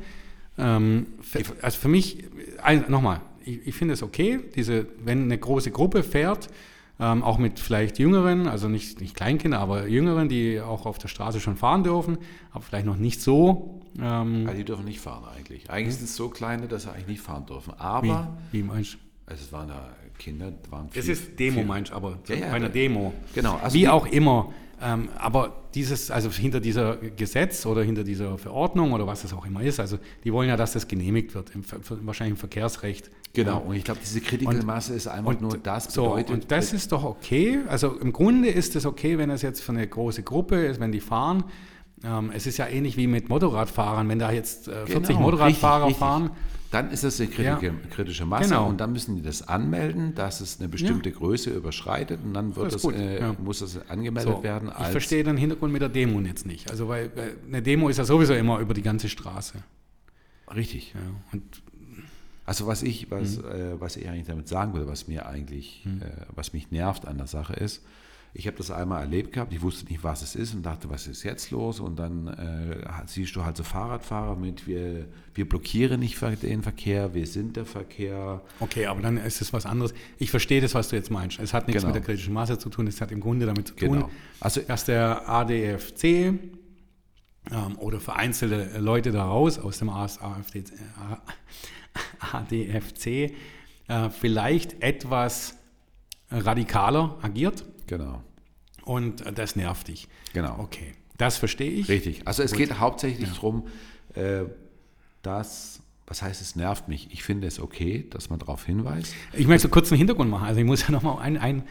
ähm, 0.58 1.06
für, 1.20 1.42
also 1.62 1.78
für 1.78 1.88
mich, 1.88 2.24
nochmal, 2.88 3.20
ich, 3.44 3.66
ich 3.66 3.74
finde 3.74 3.94
es 3.94 4.02
okay, 4.02 4.40
diese, 4.54 4.86
wenn 5.04 5.24
eine 5.24 5.38
große 5.38 5.70
Gruppe 5.70 6.02
fährt, 6.02 6.48
ähm, 7.00 7.22
auch 7.24 7.38
mit 7.38 7.58
vielleicht 7.58 7.98
Jüngeren, 7.98 8.46
also 8.46 8.68
nicht, 8.68 9.00
nicht 9.00 9.16
Kleinkinder, 9.16 9.58
aber 9.58 9.88
Jüngeren, 9.88 10.28
die 10.28 10.60
auch 10.60 10.86
auf 10.86 10.98
der 10.98 11.08
Straße 11.08 11.40
schon 11.40 11.56
fahren 11.56 11.82
dürfen, 11.82 12.18
aber 12.52 12.62
vielleicht 12.62 12.86
noch 12.86 12.96
nicht 12.96 13.20
so. 13.20 13.80
Ähm, 14.00 14.44
Also 14.46 14.56
die 14.58 14.64
dürfen 14.64 14.84
nicht 14.84 15.00
fahren 15.00 15.24
eigentlich. 15.36 15.70
Eigentlich 15.70 15.96
sind 15.96 16.04
es 16.04 16.14
so 16.14 16.28
kleine, 16.28 16.68
dass 16.68 16.84
sie 16.84 16.90
eigentlich 16.92 17.08
nicht 17.08 17.22
fahren 17.22 17.46
dürfen. 17.46 17.72
wie, 17.72 17.80
Aber 17.80 18.36
wie 18.52 18.62
meinst 18.62 18.94
du? 18.94 18.98
also 19.26 19.42
es 19.42 19.52
waren 19.52 19.68
da 19.68 19.90
Kinder, 20.18 20.52
waren 20.70 20.88
Es 20.94 21.04
viel- 21.04 21.12
ist 21.12 21.38
Demo, 21.38 21.58
viel- 21.60 21.64
meinst 21.66 21.90
du, 21.92 21.96
aber 21.96 22.18
Ja, 22.28 22.34
ja, 22.36 22.46
bei 22.46 22.52
einer. 22.52 22.68
Demo. 22.68 23.12
Genau, 23.34 23.58
also 23.62 23.74
Wie 23.76 23.88
auch 23.88 24.06
immer. 24.06 24.52
Ähm, 24.82 25.08
aber 25.18 25.62
dieses, 25.74 26.10
also 26.10 26.30
hinter 26.30 26.60
dieser 26.60 26.96
Gesetz 26.96 27.64
oder 27.64 27.82
hinter 27.82 28.04
dieser 28.04 28.36
Verordnung 28.38 28.92
oder 28.92 29.06
was 29.06 29.24
es 29.24 29.32
auch 29.32 29.46
immer 29.46 29.62
ist, 29.62 29.80
also 29.80 29.98
die 30.24 30.32
wollen 30.32 30.48
ja, 30.48 30.56
dass 30.56 30.72
das 30.72 30.88
genehmigt 30.88 31.34
wird, 31.34 31.52
im, 31.54 31.62
wahrscheinlich 32.06 32.32
im 32.32 32.36
Verkehrsrecht. 32.36 33.10
Genau, 33.32 33.60
und 33.60 33.74
ich 33.76 33.84
glaube, 33.84 34.00
diese 34.02 34.20
Und- 34.46 34.66
Masse 34.66 34.94
ist 34.94 35.06
einfach 35.06 35.40
nur 35.40 35.56
das 35.58 35.84
so, 35.92 36.10
bedeutet. 36.10 36.30
und 36.30 36.50
das 36.50 36.72
ist 36.72 36.92
doch 36.92 37.04
okay. 37.04 37.60
Also 37.68 37.96
im 37.98 38.12
Grunde 38.12 38.48
ist 38.50 38.76
es 38.76 38.84
okay, 38.84 39.16
wenn 39.16 39.30
es 39.30 39.42
jetzt 39.42 39.62
für 39.62 39.72
eine 39.72 39.86
große 39.86 40.22
Gruppe 40.22 40.56
ist, 40.66 40.80
wenn 40.80 40.92
die 40.92 41.00
fahren. 41.00 41.44
Ähm, 42.04 42.30
es 42.34 42.46
ist 42.46 42.58
ja 42.58 42.66
ähnlich 42.66 42.96
wie 42.96 43.06
mit 43.06 43.28
Motorradfahrern. 43.28 44.08
Wenn 44.08 44.18
da 44.18 44.30
jetzt 44.32 44.68
äh, 44.68 44.86
40 44.86 45.08
Genau, 45.16 45.20
Motorradfahrer 45.20 45.86
richtig, 45.86 45.86
richtig. 45.86 45.98
fahren, 45.98 46.30
Dann 46.74 46.90
ist 46.90 47.04
das 47.04 47.20
eine 47.20 47.28
kritische, 47.30 47.66
Ja. 47.66 47.72
kritische 47.90 48.26
Masse 48.26 48.48
Genau. 48.50 48.68
und 48.68 48.78
dann 48.80 48.92
müssen 48.92 49.14
die 49.16 49.22
das 49.22 49.46
anmelden, 49.46 50.14
dass 50.14 50.40
es 50.40 50.58
eine 50.58 50.68
bestimmte 50.68 51.12
Größe 51.12 51.50
überschreitet 51.50 52.20
und 52.24 52.34
dann 52.34 52.56
wird 52.56 52.72
Das 52.72 52.82
das, 52.82 52.92
äh, 52.92 53.20
ja. 53.20 53.32
muss 53.38 53.60
das 53.60 53.78
angemeldet 53.88 54.34
so, 54.38 54.42
werden 54.42 54.70
ich 54.80 54.86
verstehe 54.88 55.22
den 55.22 55.36
Hintergrund 55.36 55.72
mit 55.72 55.82
der 55.82 55.88
Demo 55.88 56.18
jetzt 56.20 56.46
nicht. 56.46 56.70
Also 56.70 56.88
weil, 56.88 57.10
weil 57.16 57.36
eine 57.46 57.62
Demo 57.62 57.88
ist 57.88 57.98
ja 57.98 58.04
sowieso 58.04 58.34
immer 58.34 58.58
über 58.58 58.74
die 58.74 58.82
ganze 58.82 59.08
Straße. 59.08 59.62
richtig. 60.54 60.92
Ja. 60.94 61.00
Und 61.32 61.42
Also 62.46 62.66
was 62.66 62.82
ich, 62.82 63.10
was, 63.10 63.38
Mhm. 63.38 63.44
äh, 63.46 63.80
was 63.80 63.96
ich 63.96 64.06
eigentlich 64.06 64.26
damit 64.26 64.48
sagen 64.48 64.74
will, 64.74 64.86
was 64.86 65.08
mir 65.08 65.24
eigentlich, 65.26 65.86
äh, 65.86 66.26
was 66.34 66.52
mich 66.52 66.70
nervt 66.70 67.06
an 67.06 67.16
der 67.16 67.26
Sache 67.26 67.54
ist, 67.54 67.82
Ich 68.36 68.48
habe 68.48 68.56
das 68.56 68.72
einmal 68.72 69.00
erlebt 69.00 69.32
gehabt, 69.32 69.52
ich 69.52 69.62
wusste 69.62 69.86
nicht, 69.86 70.02
was 70.02 70.20
es 70.20 70.34
ist 70.34 70.54
und 70.54 70.66
dachte, 70.66 70.90
was 70.90 71.06
ist 71.06 71.22
jetzt 71.22 71.52
los? 71.52 71.78
Und 71.78 72.00
dann 72.00 72.26
äh, 72.26 72.84
siehst 73.06 73.36
du 73.36 73.44
halt 73.44 73.56
so 73.56 73.62
Fahrradfahrer 73.62 74.34
mit, 74.34 74.66
wir, 74.66 75.06
wir 75.34 75.48
blockieren 75.48 76.00
nicht 76.00 76.20
den 76.42 76.62
Verkehr, 76.64 77.14
wir 77.14 77.28
sind 77.28 77.56
der 77.56 77.64
Verkehr. 77.64 78.42
Okay, 78.58 78.86
aber 78.86 79.02
dann 79.02 79.18
ist 79.18 79.40
es 79.40 79.52
was 79.52 79.66
anderes. 79.66 79.94
Ich 80.18 80.32
verstehe 80.32 80.60
das, 80.60 80.74
was 80.74 80.88
du 80.88 80.96
jetzt 80.96 81.12
meinst. 81.12 81.38
Es 81.38 81.54
hat 81.54 81.68
nichts 81.68 81.84
Genau. 81.84 81.94
mit 81.94 82.02
der 82.02 82.06
kritischen 82.06 82.34
Masse 82.34 82.58
zu 82.58 82.70
tun, 82.70 82.88
es 82.88 83.00
hat 83.00 83.12
im 83.12 83.20
Grunde 83.20 83.46
damit 83.46 83.68
zu 83.68 83.74
tun, 83.76 83.92
Genau. 83.92 84.10
Also- 84.40 84.62
dass 84.62 84.84
der 84.84 85.28
ADFC 85.28 86.04
ähm, 87.52 87.78
oder 87.78 88.00
vereinzelte 88.00 88.80
Leute 88.80 89.12
daraus 89.12 89.60
aus 89.60 89.78
dem 89.78 89.90
AS 89.90 90.20
AfD, 90.20 90.58
äh, 90.60 90.64
ADFC 92.32 93.06
äh, 93.86 94.10
vielleicht 94.10 94.82
etwas 94.82 95.56
radikaler 96.30 97.16
agiert 97.22 97.64
Genau, 97.86 98.22
und 98.84 99.24
das 99.36 99.56
nervt 99.56 99.88
dich. 99.88 100.08
genau. 100.32 100.58
Okay, 100.58 100.92
das 101.16 101.36
verstehe 101.36 101.70
ich. 101.70 101.88
Richtig. 101.88 102.26
Also 102.26 102.42
es 102.42 102.52
Gut. 102.52 102.58
geht 102.58 102.78
hauptsächlich 102.78 103.32
darum, 103.32 103.66
äh, 104.14 104.44
dass, 105.22 105.80
was 106.06 106.22
heißt, 106.22 106.40
es 106.40 106.56
nervt 106.56 106.88
mich. 106.88 107.08
Ich 107.12 107.22
finde 107.22 107.46
es 107.46 107.60
okay, 107.60 108.06
dass 108.10 108.30
man 108.30 108.38
darauf 108.38 108.64
hinweist. 108.64 109.14
Ich 109.32 109.46
möchte 109.46 109.68
kurz 109.68 109.90
einen 109.90 109.98
Hintergrund 109.98 110.30
machen. 110.30 110.46
Also 110.46 110.60
ich 110.60 110.66
muss 110.66 110.82
ja 110.82 110.90
nochmal 110.90 111.18
ein, 111.20 111.38
ein, 111.38 111.62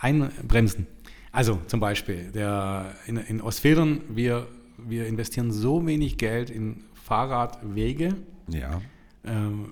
einbremsen. 0.00 0.86
Also 1.32 1.60
zum 1.66 1.80
Beispiel 1.80 2.30
der, 2.32 2.94
in, 3.06 3.16
in 3.18 3.40
Ostfildern, 3.40 4.00
wir, 4.08 4.46
wir 4.78 5.06
investieren 5.06 5.52
so 5.52 5.86
wenig 5.86 6.16
Geld 6.16 6.48
in 6.48 6.84
Fahrradwege 6.94 8.16
Ja, 8.48 8.80
ähm, 9.24 9.68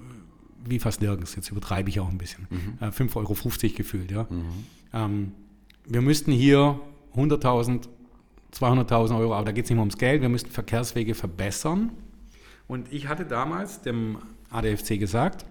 wie 0.66 0.78
fast 0.78 1.00
nirgends. 1.00 1.34
Jetzt 1.36 1.50
übertreibe 1.50 1.88
ich 1.88 2.00
auch 2.00 2.08
ein 2.08 2.18
bisschen. 2.18 2.46
Äh, 2.80 2.86
5,50 2.86 3.16
Euro 3.16 3.76
gefühlt. 3.76 4.10
Ja. 4.10 4.26
Ähm, 4.92 5.32
wir 5.86 6.00
müssten 6.00 6.32
hier 6.32 6.80
100.000, 7.14 7.88
200.000 8.52 9.18
Euro, 9.18 9.34
aber 9.34 9.46
da 9.46 9.52
geht 9.52 9.64
es 9.64 9.70
nicht 9.70 9.76
mehr 9.76 9.82
ums 9.82 9.98
Geld, 9.98 10.22
wir 10.22 10.28
müssten 10.28 10.50
Verkehrswege 10.50 11.14
verbessern. 11.14 11.92
Und 12.66 12.92
ich 12.92 13.08
hatte 13.08 13.24
damals 13.24 13.82
dem 13.82 14.18
ADFC 14.50 14.98
gesagt, 14.98 15.44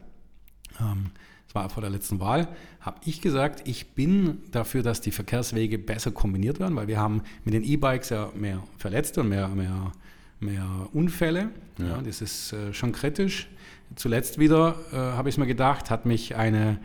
ähm, 0.79 1.11
das 1.45 1.55
war 1.55 1.69
vor 1.69 1.81
der 1.81 1.91
letzten 1.91 2.19
Wahl, 2.19 2.47
habe 2.81 2.99
ich 3.05 3.21
gesagt, 3.21 3.67
ich 3.67 3.91
bin 3.93 4.39
dafür, 4.51 4.81
dass 4.81 5.01
die 5.01 5.11
Verkehrswege 5.11 5.77
besser 5.77 6.11
kombiniert 6.11 6.59
werden, 6.59 6.75
weil 6.75 6.87
wir 6.87 6.99
haben 6.99 7.21
mit 7.45 7.53
den 7.53 7.63
E-Bikes 7.63 8.09
ja 8.09 8.31
mehr 8.35 8.63
Verletzte 8.77 9.21
und 9.21 9.29
mehr, 9.29 9.47
mehr, 9.49 9.91
mehr 10.39 10.67
Unfälle. 10.93 11.51
Ja. 11.77 12.01
das 12.01 12.21
ist 12.21 12.53
äh, 12.53 12.73
schon 12.73 12.91
kritisch. 12.91 13.47
Zuletzt 13.95 14.39
wieder 14.39 14.75
äh, 14.91 14.95
habe 14.95 15.29
ich 15.29 15.35
es 15.35 15.37
mir 15.39 15.45
gedacht, 15.45 15.91
hat 15.91 16.05
mich 16.05 16.35
eine 16.35 16.79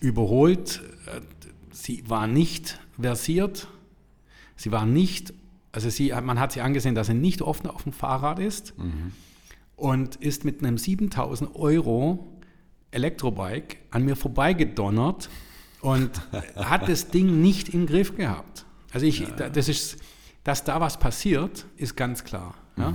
überholt. 0.00 0.82
Äh, 1.06 1.20
Sie 1.72 2.08
war 2.08 2.26
nicht 2.26 2.78
versiert. 3.00 3.68
Sie 4.56 4.72
war 4.72 4.86
nicht, 4.86 5.32
also 5.72 5.88
sie, 5.90 6.12
man 6.22 6.38
hat 6.40 6.52
sie 6.52 6.60
angesehen, 6.60 6.94
dass 6.94 7.06
sie 7.08 7.14
nicht 7.14 7.42
offen 7.42 7.68
auf 7.68 7.84
dem 7.84 7.92
Fahrrad 7.92 8.38
ist 8.38 8.74
und 9.76 10.16
ist 10.16 10.44
mit 10.44 10.62
einem 10.64 10.78
7000 10.78 11.54
Euro 11.54 12.26
Elektrobike 12.90 13.76
an 13.90 14.04
mir 14.04 14.16
vorbeigedonnert 14.16 15.28
und 15.80 16.10
hat 16.56 16.88
das 16.88 17.08
Ding 17.08 17.40
nicht 17.42 17.68
im 17.70 17.86
Griff 17.86 18.16
gehabt. 18.16 18.64
Also 18.92 19.06
ich, 19.06 19.24
da- 19.36 19.48
das 19.48 19.68
ist, 19.68 19.98
dass 20.42 20.64
da 20.64 20.80
was 20.80 20.98
passiert, 20.98 21.66
ist 21.76 21.96
ganz 21.96 22.24
klar. 22.24 22.54
Ja? 22.76 22.94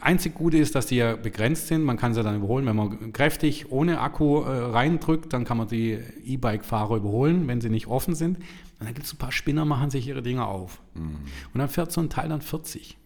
Einzig 0.00 0.34
Gute 0.34 0.56
ist, 0.58 0.74
dass 0.74 0.86
die 0.86 0.96
ja 0.96 1.16
begrenzt 1.16 1.66
sind. 1.66 1.82
Man 1.82 1.96
kann 1.96 2.14
sie 2.14 2.22
dann 2.22 2.36
überholen. 2.36 2.64
Wenn 2.66 2.76
man 2.76 3.12
kräftig 3.12 3.70
ohne 3.72 4.00
Akku 4.00 4.42
äh, 4.42 4.48
reindrückt, 4.50 5.32
dann 5.32 5.44
kann 5.44 5.56
man 5.56 5.66
die 5.68 5.98
E-Bike-Fahrer 6.24 6.96
überholen, 6.96 7.48
wenn 7.48 7.60
sie 7.60 7.68
nicht 7.68 7.88
offen 7.88 8.14
sind. 8.14 8.38
Und 8.38 8.86
dann 8.86 8.94
gibt 8.94 9.06
es 9.06 9.12
ein 9.14 9.18
paar 9.18 9.32
Spinner, 9.32 9.64
machen 9.64 9.90
sich 9.90 10.06
ihre 10.06 10.22
Dinger 10.22 10.46
auf. 10.46 10.80
Und 10.94 11.18
dann 11.54 11.68
fährt 11.68 11.90
so 11.90 12.00
ein 12.00 12.08
Teil 12.10 12.28
dann 12.28 12.40
40. 12.40 12.96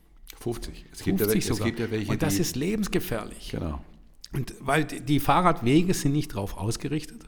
50. 0.41 0.87
Es 0.93 1.03
50 1.03 1.05
gibt, 1.05 1.21
ja, 1.21 1.27
wel- 1.27 1.39
es 1.39 1.65
gibt 1.65 1.79
ja 1.81 1.91
welche, 1.91 2.11
Und 2.13 2.23
das 2.23 2.39
ist 2.39 2.57
lebensgefährlich. 2.57 3.51
genau. 3.53 3.81
Und 4.35 4.55
weil 4.61 4.85
die 4.85 5.21
Fahrradwege 5.21 5.95
sind 5.95 6.13
nicht 6.13 6.29
drauf 6.35 6.57
ausgerichtet. 6.57 7.23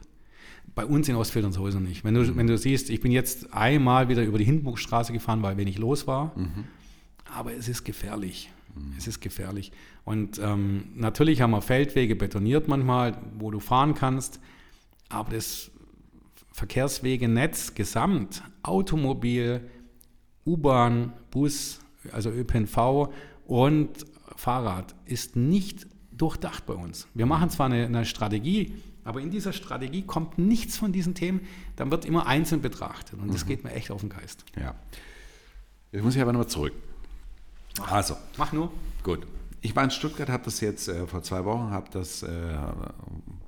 Bei 0.75 0.85
uns 0.85 1.07
in 1.07 1.15
Ostfildern 1.15 1.51
sowieso 1.53 1.79
nicht. 1.79 2.03
Wenn 2.03 2.13
du, 2.15 2.35
wenn 2.35 2.47
du 2.47 2.57
siehst, 2.57 2.89
ich 2.89 2.99
bin 2.99 3.11
jetzt 3.11 3.53
einmal 3.53 4.09
wieder 4.09 4.23
über 4.23 4.37
die 4.37 4.43
Hindenburgstraße 4.43 5.13
gefahren, 5.13 5.41
weil 5.41 5.55
wenig 5.57 5.77
los 5.77 6.05
war. 6.07 6.35
Aber 7.33 7.53
es 7.53 7.67
ist 7.67 7.83
gefährlich. 7.85 8.51
Es 8.97 9.07
ist 9.07 9.21
gefährlich. 9.21 9.71
Und 10.03 10.39
ähm, 10.39 10.89
natürlich 10.95 11.41
haben 11.41 11.51
wir 11.51 11.61
Feldwege 11.61 12.15
betoniert 12.15 12.67
manchmal, 12.67 13.17
wo 13.37 13.51
du 13.51 13.59
fahren 13.59 13.93
kannst. 13.93 14.39
Aber 15.09 15.31
das 15.31 15.71
Verkehrswegenetz 16.51 17.73
gesamt, 17.73 18.43
Automobil, 18.63 19.69
U-Bahn, 20.45 21.13
Bus, 21.31 21.79
also 22.11 22.29
ÖPNV 22.29 23.09
und 23.45 23.89
Fahrrad 24.35 24.95
ist 25.05 25.35
nicht 25.35 25.87
durchdacht 26.11 26.65
bei 26.65 26.73
uns. 26.73 27.07
Wir 27.13 27.25
machen 27.25 27.49
zwar 27.49 27.67
eine, 27.67 27.85
eine 27.85 28.05
Strategie, 28.05 28.73
aber 29.03 29.21
in 29.21 29.31
dieser 29.31 29.53
Strategie 29.53 30.03
kommt 30.03 30.37
nichts 30.37 30.77
von 30.77 30.91
diesen 30.91 31.13
Themen, 31.13 31.41
dann 31.75 31.91
wird 31.91 32.05
immer 32.05 32.25
einzeln 32.25 32.61
betrachtet 32.61 33.19
und 33.19 33.33
das 33.33 33.45
geht 33.45 33.63
mir 33.63 33.71
echt 33.71 33.91
auf 33.91 34.01
den 34.01 34.09
Geist. 34.09 34.45
Ja. 34.59 34.75
Jetzt 35.91 36.03
muss 36.03 36.15
ich 36.15 36.21
aber 36.21 36.33
nochmal 36.33 36.47
zurück. 36.47 36.73
Also, 37.89 38.15
Mach 38.37 38.51
nur. 38.53 38.71
gut. 39.03 39.25
Ich 39.61 39.75
war 39.75 39.83
in 39.83 39.89
Stuttgart, 39.89 40.29
habe 40.29 40.43
das 40.43 40.61
jetzt 40.61 40.87
äh, 40.87 41.07
vor 41.07 41.23
zwei 41.23 41.43
Wochen, 41.43 41.71
habe 41.71 41.87
das, 41.91 42.21
äh, 42.21 42.27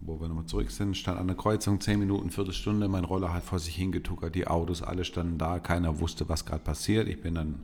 wo 0.02 0.20
wir 0.20 0.28
nochmal 0.28 0.46
zurück 0.48 0.72
sind, 0.72 0.98
stand 0.98 1.20
an 1.20 1.28
der 1.28 1.36
Kreuzung, 1.36 1.80
zehn 1.80 2.00
Minuten, 2.00 2.32
Viertelstunde, 2.32 2.88
mein 2.88 3.04
Roller 3.04 3.34
hat 3.34 3.44
vor 3.44 3.60
sich 3.60 3.76
hingetuckert, 3.76 4.34
die 4.34 4.48
Autos, 4.48 4.82
alle 4.82 5.06
standen 5.06 5.38
da, 5.38 5.60
keiner 5.60 6.00
wusste, 6.00 6.28
was 6.28 6.46
gerade 6.46 6.64
passiert. 6.64 7.08
Ich 7.08 7.22
bin 7.22 7.36
dann, 7.36 7.60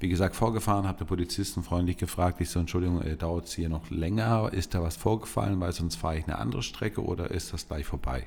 wie 0.00 0.08
gesagt, 0.08 0.34
vorgefahren, 0.34 0.88
habe 0.88 0.98
den 0.98 1.06
Polizisten 1.06 1.62
freundlich 1.62 1.96
gefragt, 1.96 2.40
ich 2.40 2.50
so, 2.50 2.58
Entschuldigung, 2.58 3.00
äh, 3.00 3.16
dauert 3.16 3.44
es 3.44 3.52
hier 3.52 3.68
noch 3.68 3.88
länger, 3.90 4.52
ist 4.52 4.74
da 4.74 4.82
was 4.82 4.96
vorgefallen, 4.96 5.60
weil 5.60 5.72
sonst 5.72 5.94
fahre 5.94 6.18
ich 6.18 6.24
eine 6.24 6.38
andere 6.38 6.64
Strecke 6.64 7.00
oder 7.04 7.30
ist 7.30 7.52
das 7.52 7.68
gleich 7.68 7.86
vorbei? 7.86 8.26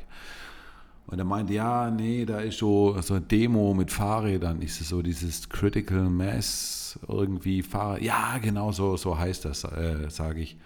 Und 1.08 1.20
er 1.20 1.26
meinte, 1.26 1.54
ja, 1.54 1.90
nee, 1.90 2.26
da 2.26 2.40
ist 2.40 2.58
so, 2.58 3.00
so 3.02 3.16
eine 3.16 3.26
Demo 3.26 3.74
mit 3.74 3.92
Fahrrädern. 3.92 4.62
Ist 4.62 4.82
es 4.82 4.90
so 4.90 5.02
dieses 5.02 5.48
Critical 5.48 6.10
Mass 6.10 7.00
irgendwie 7.08 7.64
Fahrrad? 7.64 8.02
Ja, 8.02 8.38
genau 8.40 8.74
so, 8.74 8.98
so 8.98 9.18
heißt 9.18 9.46
das, 9.46 9.64
äh, 9.64 10.10
sage 10.10 10.42
ich. 10.42 10.58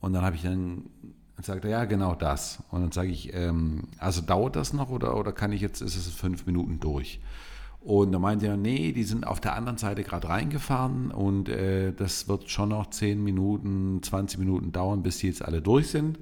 Und 0.00 0.12
dann 0.12 0.24
habe 0.24 0.36
ich 0.36 0.42
dann 0.42 0.84
sagt 1.42 1.64
er, 1.64 1.70
ja, 1.70 1.84
genau 1.84 2.14
das. 2.14 2.62
Und 2.70 2.82
dann 2.82 2.92
sage 2.92 3.08
ich, 3.08 3.34
ähm, 3.34 3.88
also 3.98 4.22
dauert 4.22 4.56
das 4.56 4.72
noch 4.72 4.88
oder, 4.88 5.16
oder 5.16 5.32
kann 5.32 5.52
ich 5.52 5.60
jetzt, 5.60 5.82
ist 5.82 5.96
es 5.96 6.08
fünf 6.08 6.46
Minuten 6.46 6.78
durch? 6.80 7.20
Und 7.80 8.12
da 8.12 8.18
meinte 8.18 8.46
er, 8.46 8.56
nee, 8.56 8.92
die 8.92 9.04
sind 9.04 9.26
auf 9.26 9.40
der 9.40 9.54
anderen 9.54 9.78
Seite 9.78 10.02
gerade 10.02 10.28
reingefahren 10.28 11.10
und 11.10 11.48
äh, 11.48 11.92
das 11.92 12.26
wird 12.26 12.50
schon 12.50 12.70
noch 12.70 12.90
10 12.90 13.22
Minuten, 13.22 14.00
20 14.02 14.38
Minuten 14.38 14.72
dauern, 14.72 15.02
bis 15.02 15.18
die 15.18 15.28
jetzt 15.28 15.44
alle 15.44 15.62
durch 15.62 15.88
sind. 15.88 16.18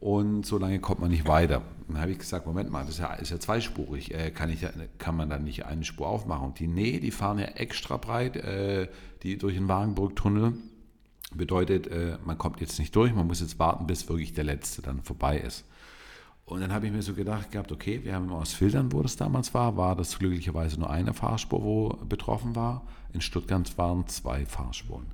Und 0.00 0.46
so 0.46 0.58
lange 0.58 0.78
kommt 0.78 1.00
man 1.00 1.10
nicht 1.10 1.26
weiter. 1.26 1.62
Dann 1.88 2.00
habe 2.00 2.12
ich 2.12 2.18
gesagt, 2.18 2.46
Moment 2.46 2.70
mal, 2.70 2.82
das 2.84 2.90
ist 2.90 3.00
ja, 3.00 3.14
ist 3.14 3.30
ja 3.30 3.40
zweispurig. 3.40 4.14
Äh, 4.14 4.30
kann, 4.30 4.50
ich, 4.50 4.64
kann 4.98 5.16
man 5.16 5.28
dann 5.28 5.44
nicht 5.44 5.66
eine 5.66 5.84
Spur 5.84 6.06
aufmachen? 6.06 6.54
Die, 6.54 6.68
nee, 6.68 7.00
die 7.00 7.10
fahren 7.10 7.38
ja 7.38 7.46
extra 7.46 7.96
breit, 7.96 8.36
äh, 8.36 8.88
die 9.22 9.38
durch 9.38 9.54
den 9.54 9.66
Wagenburg-Tunnel. 9.66 10.54
Bedeutet, 11.34 11.88
äh, 11.88 12.16
man 12.24 12.38
kommt 12.38 12.60
jetzt 12.60 12.78
nicht 12.78 12.94
durch, 12.94 13.12
man 13.12 13.26
muss 13.26 13.40
jetzt 13.40 13.58
warten, 13.58 13.86
bis 13.86 14.08
wirklich 14.08 14.32
der 14.32 14.44
Letzte 14.44 14.82
dann 14.82 15.02
vorbei 15.02 15.38
ist. 15.38 15.64
Und 16.44 16.60
dann 16.60 16.72
habe 16.72 16.86
ich 16.86 16.92
mir 16.92 17.02
so 17.02 17.12
gedacht 17.12 17.50
gehabt, 17.50 17.72
okay, 17.72 18.02
wir 18.04 18.14
haben 18.14 18.30
aus 18.30 18.54
Filtern, 18.54 18.92
wo 18.92 19.02
das 19.02 19.16
damals 19.16 19.52
war, 19.52 19.76
war 19.76 19.94
das 19.96 20.18
glücklicherweise 20.18 20.80
nur 20.80 20.88
eine 20.88 21.12
Fahrspur, 21.12 21.62
wo 21.62 21.88
betroffen 22.06 22.56
war. 22.56 22.86
In 23.12 23.20
Stuttgart 23.20 23.76
waren 23.76 24.06
zwei 24.06 24.46
Fahrspuren. 24.46 25.08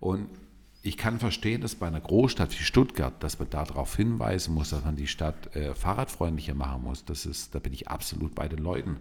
Und 0.00 0.26
ich 0.84 0.96
kann 0.96 1.20
verstehen, 1.20 1.60
dass 1.60 1.76
bei 1.76 1.86
einer 1.86 2.00
Großstadt 2.00 2.58
wie 2.58 2.64
Stuttgart, 2.64 3.14
dass 3.22 3.38
man 3.38 3.48
darauf 3.50 3.94
hinweisen 3.94 4.52
muss, 4.52 4.70
dass 4.70 4.84
man 4.84 4.96
die 4.96 5.06
Stadt 5.06 5.54
äh, 5.54 5.74
fahrradfreundlicher 5.76 6.54
machen 6.54 6.82
muss. 6.82 7.04
Das 7.04 7.24
ist, 7.24 7.54
da 7.54 7.60
bin 7.60 7.72
ich 7.72 7.88
absolut 7.88 8.34
bei 8.34 8.48
den 8.48 8.58
Leuten. 8.58 8.96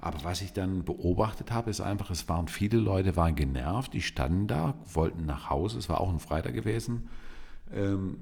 Aber 0.00 0.22
was 0.22 0.42
ich 0.42 0.52
dann 0.52 0.84
beobachtet 0.84 1.50
habe, 1.50 1.70
ist 1.70 1.80
einfach, 1.80 2.10
es 2.10 2.28
waren 2.28 2.46
viele 2.46 2.78
Leute, 2.78 3.16
waren 3.16 3.34
genervt, 3.34 3.94
die 3.94 4.02
standen 4.02 4.46
da, 4.46 4.74
wollten 4.92 5.26
nach 5.26 5.50
Hause. 5.50 5.78
Es 5.78 5.88
war 5.88 6.00
auch 6.00 6.10
ein 6.10 6.20
Freitag 6.20 6.54
gewesen. 6.54 7.08
Ähm, 7.72 8.16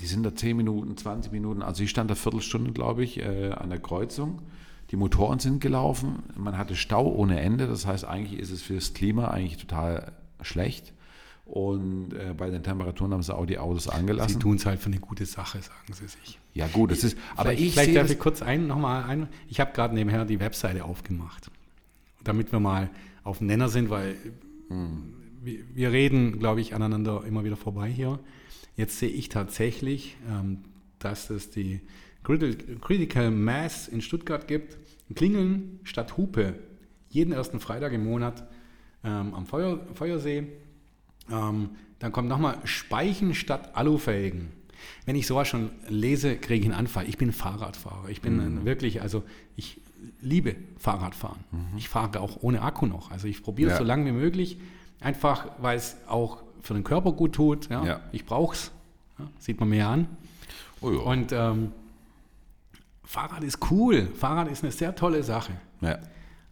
die 0.00 0.06
sind 0.06 0.22
da 0.22 0.34
10 0.34 0.56
Minuten, 0.56 0.96
20 0.96 1.30
Minuten, 1.30 1.62
also 1.62 1.82
ich 1.82 1.90
stand 1.90 2.10
da 2.10 2.14
Viertelstunde, 2.14 2.72
glaube 2.72 3.04
ich, 3.04 3.18
äh, 3.20 3.50
an 3.50 3.70
der 3.70 3.80
Kreuzung. 3.80 4.42
Die 4.90 4.96
Motoren 4.96 5.38
sind 5.38 5.60
gelaufen, 5.60 6.22
man 6.36 6.58
hatte 6.58 6.74
Stau 6.74 7.06
ohne 7.06 7.40
Ende, 7.40 7.66
das 7.66 7.86
heißt, 7.86 8.04
eigentlich 8.04 8.38
ist 8.38 8.50
es 8.50 8.62
für 8.62 8.74
das 8.74 8.94
Klima 8.94 9.28
eigentlich 9.28 9.58
total 9.58 10.12
schlecht. 10.40 10.92
Und 11.46 12.14
äh, 12.14 12.32
bei 12.34 12.48
den 12.48 12.62
Temperaturen 12.62 13.12
haben 13.12 13.22
sie 13.22 13.34
auch 13.34 13.44
die 13.44 13.58
Autos 13.58 13.84
Sie 13.84 13.92
angelassen. 13.92 14.40
tun 14.40 14.56
es 14.56 14.64
halt 14.64 14.80
für 14.80 14.86
eine 14.86 14.98
gute 14.98 15.26
Sache, 15.26 15.60
sagen 15.60 15.92
sie 15.92 16.08
sich. 16.08 16.38
Ja 16.54 16.68
gut, 16.68 16.90
das 16.90 17.04
ist, 17.04 17.18
aber 17.36 17.50
vielleicht, 17.50 17.62
ich 17.62 17.72
vielleicht 17.72 17.86
sehe 17.90 17.94
darf 17.94 18.10
ich 18.10 18.18
kurz 18.18 18.40
ein, 18.40 18.66
nochmal 18.66 19.04
ein. 19.04 19.28
Ich 19.48 19.60
habe 19.60 19.72
gerade 19.72 19.94
nebenher 19.94 20.24
die 20.24 20.40
Webseite 20.40 20.84
aufgemacht, 20.84 21.50
damit 22.22 22.50
wir 22.50 22.60
mal 22.60 22.88
auf 23.24 23.38
den 23.38 23.48
Nenner 23.48 23.68
sind, 23.68 23.90
weil 23.90 24.16
wir, 25.42 25.58
wir 25.74 25.92
reden, 25.92 26.38
glaube 26.38 26.60
ich, 26.60 26.74
aneinander 26.74 27.24
immer 27.26 27.44
wieder 27.44 27.56
vorbei 27.56 27.90
hier. 27.90 28.18
Jetzt 28.76 28.98
sehe 28.98 29.10
ich 29.10 29.28
tatsächlich, 29.28 30.16
ähm, 30.28 30.64
dass 30.98 31.28
das 31.28 31.50
die 31.50 31.80
Critical 32.22 32.76
Critical 32.80 33.30
Mass 33.30 33.86
in 33.88 34.00
Stuttgart 34.00 34.48
gibt. 34.48 34.78
Klingeln 35.14 35.80
statt 35.84 36.16
Hupe. 36.16 36.54
Jeden 37.10 37.32
ersten 37.32 37.60
Freitag 37.60 37.92
im 37.92 38.04
Monat 38.04 38.48
ähm, 39.04 39.34
am 39.34 39.46
Feuer, 39.46 39.86
Feuersee. 39.94 40.48
Ähm, 41.30 41.70
dann 41.98 42.12
kommt 42.12 42.28
nochmal 42.28 42.58
Speichen 42.64 43.34
statt 43.34 43.76
Alufelgen. 43.76 44.48
Wenn 45.06 45.16
ich 45.16 45.26
sowas 45.26 45.48
schon 45.48 45.70
lese, 45.88 46.36
kriege 46.36 46.60
ich 46.60 46.66
einen 46.70 46.78
Anfall. 46.78 47.08
Ich 47.08 47.16
bin 47.16 47.32
Fahrradfahrer. 47.32 48.08
Ich 48.08 48.20
bin 48.20 48.40
ein 48.40 48.64
wirklich, 48.64 49.00
also 49.02 49.22
ich 49.56 49.80
liebe 50.20 50.56
Fahrradfahren. 50.78 51.40
Ich 51.76 51.88
fahre 51.88 52.20
auch 52.20 52.38
ohne 52.42 52.60
Akku 52.62 52.86
noch. 52.86 53.10
Also 53.10 53.26
ich 53.26 53.42
probiere 53.42 53.68
es 53.70 53.74
Ja. 53.74 53.78
so 53.78 53.84
lange 53.84 54.04
wie 54.06 54.12
möglich, 54.12 54.58
einfach 55.00 55.46
weil 55.60 55.76
es 55.78 55.96
auch 56.06 56.42
für 56.60 56.74
den 56.74 56.84
Körper 56.84 57.12
gut 57.12 57.34
tut. 57.34 57.70
Ja? 57.70 57.84
Ja. 57.84 58.00
Ich 58.12 58.26
brauche 58.26 58.54
es. 58.54 58.70
Ja? 59.18 59.26
Sieht 59.38 59.60
man 59.60 59.70
mir 59.70 59.88
an. 59.88 60.06
Oh 60.82 60.90
ja. 60.90 60.98
Und 60.98 61.32
ähm, 61.32 61.72
Fahrrad 63.04 63.44
ist 63.44 63.58
cool. 63.70 64.08
Fahrrad 64.16 64.48
ist 64.50 64.62
eine 64.62 64.72
sehr 64.72 64.94
tolle 64.94 65.22
Sache. 65.22 65.52
ja. 65.80 65.98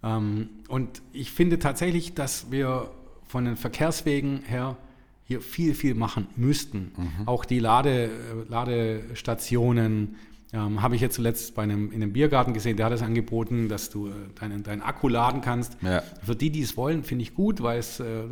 Ähm, 0.04 0.48
und 0.68 1.00
ich 1.12 1.30
finde 1.30 1.58
tatsächlich, 1.60 2.14
dass 2.14 2.50
wir 2.50 2.90
von 3.32 3.46
den 3.46 3.56
Verkehrswegen 3.56 4.42
her 4.42 4.76
hier 5.24 5.40
viel, 5.40 5.74
viel 5.74 5.94
machen 5.94 6.26
müssten. 6.36 6.92
Auch 7.24 7.46
die 7.46 7.60
Lade, 7.60 8.10
äh, 8.10 8.10
Ladestationen 8.50 10.16
ähm, 10.52 10.82
habe 10.82 10.96
ich 10.96 11.00
jetzt 11.00 11.14
zuletzt 11.14 11.54
bei 11.54 11.62
einem, 11.62 11.90
in 11.92 12.02
einem 12.02 12.12
Biergarten 12.12 12.52
gesehen, 12.52 12.76
der 12.76 12.84
hat 12.84 12.92
es 12.92 13.00
angeboten, 13.00 13.70
dass 13.70 13.88
du 13.88 14.08
äh, 14.08 14.10
deinen, 14.38 14.62
deinen 14.62 14.82
Akku 14.82 15.08
laden 15.08 15.40
kannst. 15.40 15.78
Ja. 15.80 16.02
Für 16.22 16.36
die, 16.36 16.50
die 16.50 16.60
es 16.60 16.76
wollen, 16.76 17.04
finde 17.04 17.22
ich 17.22 17.34
gut, 17.34 17.62
weil 17.62 17.78
es 17.78 18.00
äh, 18.00 18.24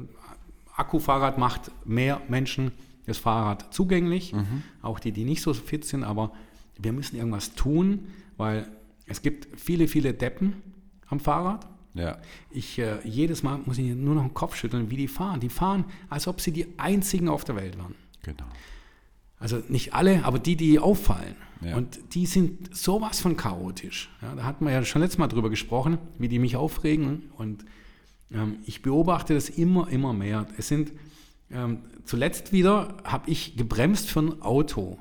Akkufahrrad 0.76 1.38
macht 1.38 1.70
mehr 1.86 2.20
Menschen 2.28 2.70
das 3.06 3.16
Fahrrad 3.16 3.72
zugänglich, 3.72 4.34
auch 4.82 5.00
die, 5.00 5.10
die 5.10 5.24
nicht 5.24 5.42
so 5.42 5.52
fit 5.52 5.84
sind, 5.84 6.04
aber 6.04 6.30
wir 6.78 6.92
müssen 6.92 7.16
irgendwas 7.16 7.54
tun, 7.54 8.06
weil 8.36 8.68
es 9.06 9.20
gibt 9.22 9.48
viele, 9.58 9.88
viele 9.88 10.14
Deppen 10.14 10.62
am 11.08 11.18
Fahrrad. 11.18 11.66
Ja. 12.00 12.18
Ich, 12.50 12.78
äh, 12.78 12.98
jedes 13.04 13.42
Mal 13.42 13.58
muss 13.64 13.78
ich 13.78 13.94
nur 13.94 14.14
noch 14.14 14.22
den 14.22 14.34
Kopf 14.34 14.56
schütteln, 14.56 14.90
wie 14.90 14.96
die 14.96 15.08
fahren. 15.08 15.40
Die 15.40 15.48
fahren, 15.48 15.84
als 16.08 16.26
ob 16.26 16.40
sie 16.40 16.52
die 16.52 16.66
einzigen 16.78 17.28
auf 17.28 17.44
der 17.44 17.56
Welt 17.56 17.78
waren. 17.78 17.94
Genau. 18.22 18.44
Also 19.38 19.62
nicht 19.68 19.94
alle, 19.94 20.24
aber 20.24 20.38
die, 20.38 20.56
die 20.56 20.78
auffallen. 20.78 21.36
Ja. 21.62 21.76
Und 21.76 22.14
die 22.14 22.26
sind 22.26 22.74
sowas 22.74 23.20
von 23.20 23.36
chaotisch. 23.36 24.10
Ja, 24.22 24.34
da 24.34 24.44
hatten 24.44 24.64
wir 24.64 24.72
ja 24.72 24.84
schon 24.84 25.02
letztes 25.02 25.18
Mal 25.18 25.28
drüber 25.28 25.50
gesprochen, 25.50 25.98
wie 26.18 26.28
die 26.28 26.38
mich 26.38 26.56
aufregen. 26.56 27.30
Und 27.36 27.64
ähm, 28.32 28.56
ich 28.66 28.82
beobachte 28.82 29.34
das 29.34 29.48
immer, 29.48 29.88
immer 29.88 30.12
mehr. 30.12 30.46
Es 30.56 30.68
sind 30.68 30.92
ähm, 31.50 31.80
zuletzt 32.04 32.52
wieder 32.52 32.96
habe 33.04 33.30
ich 33.30 33.56
gebremst 33.56 34.08
für 34.08 34.20
ein 34.20 34.42
Auto, 34.42 34.98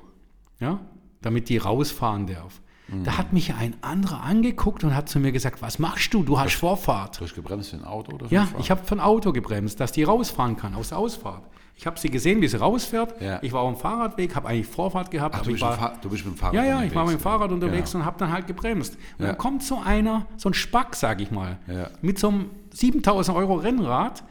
ja, 0.59 0.79
damit 1.21 1.49
die 1.49 1.57
rausfahren 1.57 2.27
darf. 2.27 2.61
Mhm. 2.91 3.03
Da 3.03 3.17
hat 3.17 3.33
mich 3.33 3.53
ein 3.53 3.75
anderer 3.81 4.21
angeguckt 4.23 4.83
und 4.83 4.95
hat 4.95 5.09
zu 5.09 5.19
mir 5.19 5.31
gesagt, 5.31 5.61
was 5.61 5.79
machst 5.79 6.13
du? 6.13 6.23
Du 6.23 6.39
hast 6.39 6.53
Vorfahrt. 6.55 7.19
Durchgebremst 7.19 7.69
für 7.71 7.77
ein 7.77 7.85
Auto 7.85 8.13
oder 8.13 8.27
Ja, 8.29 8.47
ich 8.59 8.71
habe 8.71 8.83
für 8.83 8.95
ein 8.95 8.99
Auto 8.99 9.31
gebremst, 9.31 9.79
dass 9.79 9.91
die 9.91 10.03
rausfahren 10.03 10.57
kann 10.57 10.75
aus 10.75 10.89
der 10.89 10.97
Ausfahrt. 10.97 11.43
Ich 11.75 11.85
habe 11.87 11.97
sie 11.97 12.09
gesehen, 12.09 12.41
wie 12.41 12.47
sie 12.49 12.57
rausfährt. 12.59 13.21
Ja. 13.21 13.39
Ich 13.41 13.53
war 13.53 13.61
auf 13.61 13.73
dem 13.73 13.79
Fahrradweg, 13.79 14.35
habe 14.35 14.49
eigentlich 14.49 14.67
Vorfahrt 14.67 15.11
gehabt. 15.11 15.35
Ach, 15.39 15.43
du, 15.43 15.51
bist 15.51 15.61
war, 15.61 15.93
du 16.01 16.09
bist 16.09 16.25
mit 16.25 16.35
dem 16.35 16.37
Fahrrad 16.37 16.55
ja, 16.55 16.63
ja, 16.65 16.83
ich 16.83 16.93
war 16.93 17.03
mit 17.05 17.11
dem 17.13 17.15
unterwegs, 17.15 17.23
Fahrrad 17.23 17.51
unterwegs 17.53 17.91
Genau. 17.93 18.01
und 18.01 18.05
habe 18.05 18.19
dann 18.19 18.33
halt 18.33 18.47
gebremst. 18.47 18.95
Und 19.17 19.23
Ja. 19.25 19.27
dann 19.31 19.37
kommt 19.37 19.63
so 19.63 19.79
einer, 19.79 20.25
so 20.35 20.49
ein 20.49 20.53
Spack, 20.53 20.93
sag 20.95 21.21
ich 21.21 21.31
mal, 21.31 21.57
Ja. 21.67 21.89
mit 22.01 22.19
so 22.19 22.27
einem 22.29 22.49
7000 22.71 23.37
Euro 23.37 23.55
Rennrad, 23.55 24.23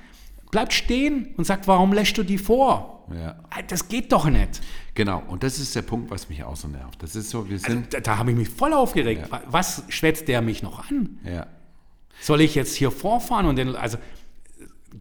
bleibt 0.51 0.73
stehen 0.73 1.35
und 1.37 1.45
sagt, 1.45 1.67
warum 1.69 1.93
lässt 1.93 2.17
du 2.19 2.23
die 2.23 2.39
vor? 2.39 3.07
Ja. 3.15 3.37
Das 3.69 3.89
geht 3.89 4.13
doch 4.13 4.27
nicht. 4.29 4.61
Genau, 4.95 5.23
und 5.29 5.43
das 5.43 5.59
ist 5.59 5.75
der 5.75 5.83
Punkt, 5.83 6.11
was 6.11 6.29
mich 6.29 6.43
auch 6.45 6.57
so 6.57 6.69
nervt. 6.69 7.03
Das 7.03 7.17
ist 7.17 7.31
so, 7.31 7.49
wir 7.49 7.55
Also, 7.55 7.67
sind. 7.69 7.95
da 7.95 8.01
da 8.01 8.19
habe 8.19 8.33
ich 8.33 8.37
mich 8.37 8.49
voll 8.51 8.73
aufgeregt. 8.75 9.29
Ja. 9.31 9.43
Was 9.47 9.85
schwätzt 9.89 10.29
der 10.29 10.43
mich 10.43 10.63
noch 10.63 10.91
an? 10.91 11.19
ja. 11.25 11.47
Soll 12.21 12.41
ich 12.41 12.57
jetzt 12.57 12.75
hier 12.75 12.91
vorfahren 12.91 13.47
und 13.47 13.55
den, 13.57 13.77
also 13.77 13.97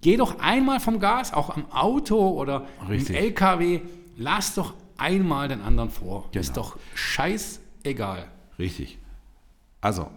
geh 0.02 0.18
doch 0.18 0.40
einmal 0.40 0.80
vom 0.80 1.00
Gas, 1.00 1.34
auch 1.34 1.50
am 1.50 1.66
Auto 1.72 2.30
oder 2.30 2.68
Richtig. 2.88 3.16
im 3.16 3.24
LKW, 3.24 3.82
lass 4.18 4.54
doch 4.54 4.76
einmal 4.98 5.48
den 5.48 5.62
anderen 5.62 5.90
vor. 5.90 6.30
Genau. 6.32 6.40
Ist 6.42 6.56
doch 6.58 6.78
scheißegal. 6.94 8.28
Richtig. 8.60 9.00
Also, 9.82 10.12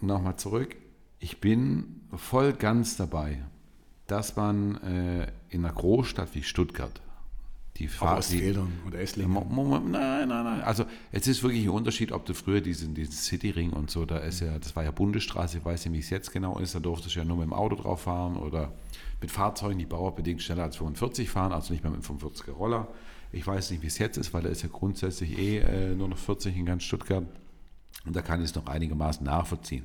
nochmal 0.00 0.34
zurück. 0.36 0.74
Ich 1.20 1.40
bin 1.40 2.00
voll 2.16 2.52
ganz 2.54 2.96
dabei, 2.96 3.38
dass 4.10 4.36
man 4.36 4.76
äh, 4.82 5.26
in 5.50 5.64
einer 5.64 5.74
Großstadt 5.74 6.34
wie 6.34 6.42
Stuttgart 6.42 7.00
die 7.76 7.88
Fahrt. 7.88 8.18
oder 8.56 8.66
Mo- 9.28 9.78
Nein, 9.78 10.28
nein, 10.28 10.44
nein. 10.44 10.60
Also 10.62 10.84
es 11.12 11.26
ist 11.26 11.42
wirklich 11.42 11.64
ein 11.64 11.70
Unterschied, 11.70 12.12
ob 12.12 12.26
du 12.26 12.34
früher 12.34 12.60
diesen, 12.60 12.94
diesen 12.94 13.12
Cityring 13.12 13.70
und 13.72 13.90
so, 13.90 14.04
da 14.04 14.18
ist 14.18 14.40
ja, 14.40 14.58
das 14.58 14.76
war 14.76 14.84
ja 14.84 14.90
Bundesstraße, 14.90 15.58
ich 15.58 15.64
weiß 15.64 15.86
nicht, 15.86 15.94
wie 15.94 16.00
es 16.00 16.10
jetzt 16.10 16.32
genau 16.32 16.58
ist, 16.58 16.74
da 16.74 16.80
durftest 16.80 17.14
du 17.14 17.20
ja 17.20 17.24
nur 17.24 17.36
mit 17.38 17.46
dem 17.46 17.52
Auto 17.54 17.76
drauf 17.76 18.02
fahren 18.02 18.36
oder 18.36 18.72
mit 19.20 19.30
Fahrzeugen, 19.30 19.78
die 19.78 19.86
bauerbedingt 19.86 20.42
schneller 20.42 20.64
als 20.64 20.76
45 20.76 21.30
fahren, 21.30 21.52
also 21.52 21.72
nicht 21.72 21.82
mehr 21.82 21.92
mit 21.92 22.06
dem 22.06 22.18
45er 22.18 22.50
Roller. 22.52 22.88
Ich 23.32 23.46
weiß 23.46 23.70
nicht, 23.70 23.82
wie 23.82 23.86
es 23.86 23.98
jetzt 23.98 24.16
ist, 24.18 24.34
weil 24.34 24.42
da 24.42 24.48
ist 24.48 24.62
ja 24.62 24.68
grundsätzlich 24.70 25.38
eh 25.38 25.58
äh, 25.58 25.94
nur 25.94 26.08
noch 26.08 26.18
40 26.18 26.56
in 26.56 26.66
ganz 26.66 26.82
Stuttgart. 26.82 27.24
Und 28.06 28.16
da 28.16 28.22
kann 28.22 28.40
ich 28.40 28.50
es 28.50 28.54
noch 28.56 28.66
einigermaßen 28.66 29.24
nachvollziehen. 29.24 29.84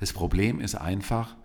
Das 0.00 0.12
Problem 0.12 0.60
ist 0.60 0.74
einfach, 0.74 1.36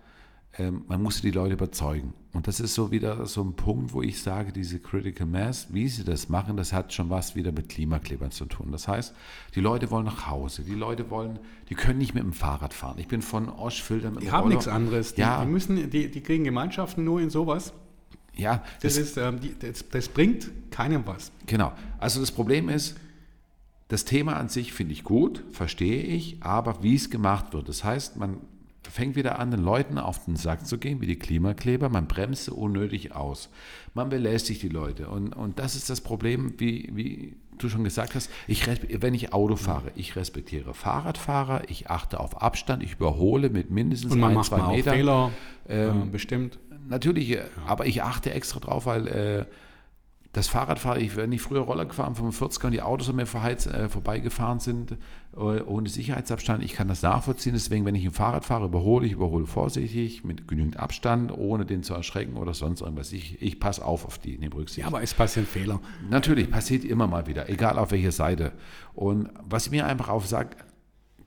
man 0.88 1.02
muss 1.02 1.20
die 1.20 1.30
Leute 1.30 1.54
überzeugen. 1.54 2.14
Und 2.32 2.46
das 2.46 2.60
ist 2.60 2.74
so 2.74 2.90
wieder 2.90 3.26
so 3.26 3.42
ein 3.42 3.54
Punkt, 3.54 3.92
wo 3.92 4.02
ich 4.02 4.20
sage, 4.22 4.52
diese 4.52 4.78
Critical 4.78 5.26
Mass, 5.26 5.68
wie 5.70 5.88
sie 5.88 6.04
das 6.04 6.28
machen, 6.28 6.56
das 6.56 6.72
hat 6.72 6.92
schon 6.92 7.08
was 7.10 7.34
wieder 7.34 7.52
mit 7.52 7.68
Klimaklebern 7.68 8.30
zu 8.30 8.44
tun. 8.46 8.72
Das 8.72 8.88
heißt, 8.88 9.14
die 9.54 9.60
Leute 9.60 9.90
wollen 9.90 10.04
nach 10.04 10.26
Hause, 10.28 10.62
die 10.62 10.74
Leute 10.74 11.10
wollen, 11.10 11.38
die 11.68 11.74
können 11.74 11.98
nicht 11.98 12.14
mit 12.14 12.22
dem 12.22 12.32
Fahrrad 12.32 12.74
fahren. 12.74 12.96
Ich 12.98 13.08
bin 13.08 13.22
von 13.22 13.48
Oschfilter 13.48 14.10
mit 14.10 14.22
Die 14.22 14.30
haben 14.30 14.42
Roller- 14.44 14.54
nichts 14.54 14.68
anderes. 14.68 15.14
Die, 15.14 15.20
Ja. 15.22 15.44
die, 15.44 15.50
müssen, 15.50 15.90
die, 15.90 16.10
die 16.10 16.20
kriegen 16.20 16.44
Gemeinschaften 16.44 17.04
nur 17.04 17.20
in 17.20 17.30
sowas. 17.30 17.72
Ja, 18.34 18.62
Das, 18.82 18.96
das, 18.96 18.96
ist, 18.98 19.16
ähm, 19.16 19.40
die, 19.40 19.54
das, 19.58 19.88
das 19.88 20.08
bringt 20.08 20.50
keinem 20.70 21.06
was. 21.06 21.32
Genau. 21.46 21.72
Also 21.98 22.20
das 22.20 22.30
Problem 22.32 22.68
ist, 22.68 22.96
das 23.88 24.04
Thema 24.04 24.36
an 24.36 24.48
sich 24.50 24.72
finde 24.74 24.92
ich 24.92 25.04
gut, 25.04 25.42
verstehe 25.52 26.02
ich, 26.02 26.36
aber 26.42 26.82
wie 26.82 26.94
es 26.96 27.08
gemacht 27.08 27.52
wird. 27.54 27.68
Das 27.68 27.82
heißt, 27.84 28.16
man 28.16 28.38
fängt 28.96 29.14
wieder 29.14 29.38
an, 29.38 29.50
den 29.50 29.62
Leuten 29.62 29.98
auf 29.98 30.24
den 30.24 30.36
Sack 30.36 30.66
zu 30.66 30.78
gehen, 30.78 31.02
wie 31.02 31.06
die 31.06 31.18
Klimakleber. 31.18 31.90
Man 31.90 32.08
bremst 32.08 32.48
unnötig 32.48 33.14
aus. 33.14 33.50
Man 33.92 34.08
belästigt 34.08 34.62
die 34.62 34.70
Leute. 34.70 35.08
Und, 35.08 35.36
und 35.36 35.58
das 35.58 35.76
ist 35.76 35.90
das 35.90 36.00
Problem, 36.00 36.54
wie, 36.56 36.90
wie 36.94 37.36
du 37.58 37.68
schon 37.68 37.84
gesagt 37.84 38.14
hast. 38.14 38.30
Ich, 38.46 38.66
wenn 38.66 39.12
ich 39.12 39.34
Auto 39.34 39.56
fahre, 39.56 39.92
ich 39.96 40.16
respektiere 40.16 40.72
Fahrradfahrer, 40.72 41.68
ich 41.68 41.90
achte 41.90 42.18
auf 42.18 42.40
Abstand, 42.40 42.82
ich 42.82 42.94
überhole 42.94 43.50
mit 43.50 43.70
mindestens 43.70 44.12
Und 44.12 44.20
man 44.20 44.30
ein, 44.30 44.36
macht 44.36 44.46
zwei 44.46 44.58
mal 44.58 44.74
Metern. 44.74 44.94
Fehler, 44.94 45.30
Ähm, 45.68 46.02
äh, 46.02 46.06
bestimmt. 46.06 46.58
Natürlich, 46.88 47.32
äh, 47.32 47.42
aber 47.66 47.84
ich 47.86 48.02
achte 48.02 48.32
extra 48.32 48.60
drauf, 48.60 48.86
weil 48.86 49.08
äh, 49.08 49.44
das 50.36 50.48
Fahrradfahren, 50.48 51.00
ich 51.00 51.16
wenn 51.16 51.32
ich 51.32 51.40
früher 51.40 51.62
Roller 51.62 51.86
gefahren, 51.86 52.14
45er 52.14 52.66
und 52.66 52.72
die 52.72 52.82
Autos 52.82 53.08
an 53.08 53.16
mir 53.16 53.24
verheiz, 53.24 53.64
äh, 53.64 53.88
vorbeigefahren 53.88 54.60
sind, 54.60 54.92
äh, 55.34 55.38
ohne 55.38 55.88
Sicherheitsabstand, 55.88 56.62
ich 56.62 56.74
kann 56.74 56.88
das 56.88 57.00
nachvollziehen. 57.00 57.54
Deswegen, 57.54 57.86
wenn 57.86 57.94
ich 57.94 58.04
ein 58.04 58.10
Fahrrad 58.10 58.44
fahre, 58.44 58.66
überhole 58.66 59.06
ich, 59.06 59.12
überhole 59.12 59.46
vorsichtig, 59.46 60.24
mit 60.24 60.46
genügend 60.46 60.78
Abstand, 60.78 61.32
ohne 61.32 61.64
den 61.64 61.82
zu 61.82 61.94
erschrecken 61.94 62.36
oder 62.36 62.52
sonst 62.52 62.82
irgendwas. 62.82 63.12
Ich, 63.12 63.40
ich 63.40 63.58
passe 63.58 63.82
auf 63.82 64.04
auf 64.04 64.18
die, 64.18 64.36
nehme 64.36 64.54
Rücksicht. 64.54 64.80
Ja, 64.80 64.88
aber 64.88 65.02
es 65.02 65.14
passieren 65.14 65.46
Fehler. 65.46 65.80
Natürlich, 66.10 66.50
passiert 66.50 66.84
immer 66.84 67.06
mal 67.06 67.26
wieder, 67.26 67.48
egal 67.48 67.78
auf 67.78 67.90
welcher 67.90 68.12
Seite. 68.12 68.52
Und 68.94 69.30
was 69.42 69.64
ich 69.64 69.72
mir 69.72 69.86
einfach 69.86 70.10
auf 70.10 70.26
sagt, 70.26 70.65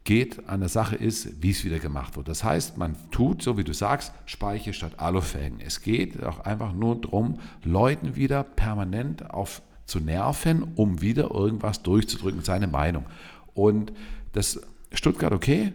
geht 0.09 0.49
an 0.49 0.61
der 0.61 0.69
Sache 0.69 0.95
ist, 0.95 1.43
wie 1.43 1.51
es 1.51 1.63
wieder 1.63 1.77
gemacht 1.77 2.17
wird. 2.17 2.27
Das 2.29 2.43
heißt, 2.43 2.79
man 2.79 2.95
tut, 3.11 3.43
so 3.43 3.59
wie 3.59 3.63
du 3.63 3.75
sagst, 3.75 4.11
Speiche 4.25 4.73
statt 4.73 4.93
Alufelgen. 4.97 5.59
Es 5.63 5.83
geht 5.83 6.23
auch 6.23 6.39
einfach 6.39 6.73
nur 6.73 6.99
darum, 6.99 7.37
Leuten 7.63 8.15
wieder 8.15 8.41
permanent 8.41 9.29
auf 9.29 9.61
zu 9.85 9.99
nerven, 9.99 10.63
um 10.75 11.01
wieder 11.01 11.29
irgendwas 11.29 11.83
durchzudrücken, 11.83 12.41
seine 12.41 12.65
Meinung. 12.65 13.05
Und 13.53 13.93
das 14.31 14.59
Stuttgart 14.93 15.31
okay, 15.31 15.73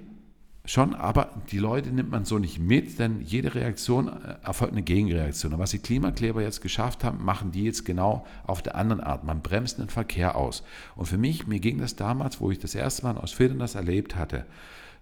Schon, 0.67 0.95
aber 0.95 1.29
die 1.51 1.59
Leute 1.59 1.91
nimmt 1.91 2.11
man 2.11 2.25
so 2.25 2.39
nicht 2.39 2.59
mit, 2.59 2.99
denn 2.99 3.21
jede 3.21 3.55
Reaktion 3.55 4.09
äh, 4.09 4.37
erfolgt 4.43 4.73
eine 4.73 4.83
Gegenreaktion. 4.83 5.53
Und 5.53 5.59
was 5.59 5.73
die 5.73 5.79
Klimakleber 5.79 6.41
jetzt 6.41 6.63
geschafft 6.63 7.05
haben, 7.05 7.23
machen 7.23 7.53
die 7.53 7.65
jetzt 7.65 7.85
genau 7.85 8.25
auf 8.47 8.63
der 8.63 8.75
anderen 8.75 9.03
Art. 9.03 9.25
Man 9.25 9.43
bremst 9.43 9.79
den 9.79 9.91
Verkehr 9.91 10.37
aus. 10.37 10.63
Und 10.97 11.05
für 11.05 11.19
mich, 11.19 11.47
mir 11.47 11.61
ging 11.61 11.77
das 11.77 11.97
damals, 11.97 12.41
wo 12.41 12.51
ich 12.51 12.59
das 12.59 12.75
erste 12.75 13.03
Mal 13.03 13.19
aus 13.19 13.33
Filmen 13.33 13.59
das 13.59 13.75
erlebt 13.75 14.17
hatte, 14.17 14.47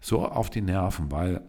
so 0.01 0.27
auf 0.27 0.51
die 0.51 0.63
Nerven, 0.63 1.13
weil 1.13 1.43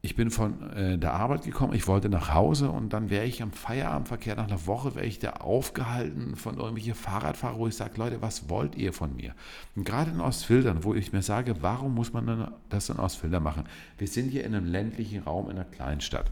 ich 0.00 0.14
bin 0.14 0.30
von 0.30 0.70
äh, 0.70 0.96
der 0.96 1.14
Arbeit 1.14 1.42
gekommen, 1.42 1.74
ich 1.74 1.88
wollte 1.88 2.08
nach 2.08 2.32
Hause 2.32 2.70
und 2.70 2.92
dann 2.92 3.10
wäre 3.10 3.24
ich 3.24 3.42
am 3.42 3.50
Feierabendverkehr 3.50 4.36
nach 4.36 4.46
einer 4.46 4.66
Woche, 4.66 4.94
wäre 4.94 5.06
ich 5.06 5.18
da 5.18 5.30
aufgehalten 5.30 6.36
von 6.36 6.56
irgendwelchen 6.56 6.94
Fahrradfahrern, 6.94 7.58
wo 7.58 7.66
ich 7.66 7.74
sage, 7.74 7.94
Leute, 7.96 8.22
was 8.22 8.48
wollt 8.48 8.76
ihr 8.76 8.92
von 8.92 9.16
mir? 9.16 9.34
Und 9.74 9.84
gerade 9.84 10.12
in 10.12 10.20
Ostfildern, 10.20 10.84
wo 10.84 10.94
ich 10.94 11.12
mir 11.12 11.22
sage, 11.22 11.56
warum 11.62 11.94
muss 11.94 12.12
man 12.12 12.52
das 12.68 12.88
in 12.88 12.96
Ostfildern 12.96 13.42
machen? 13.42 13.64
Wir 13.98 14.06
sind 14.06 14.28
hier 14.28 14.44
in 14.44 14.54
einem 14.54 14.66
ländlichen 14.66 15.24
Raum 15.24 15.50
in 15.50 15.56
einer 15.56 15.64
Kleinstadt 15.64 16.30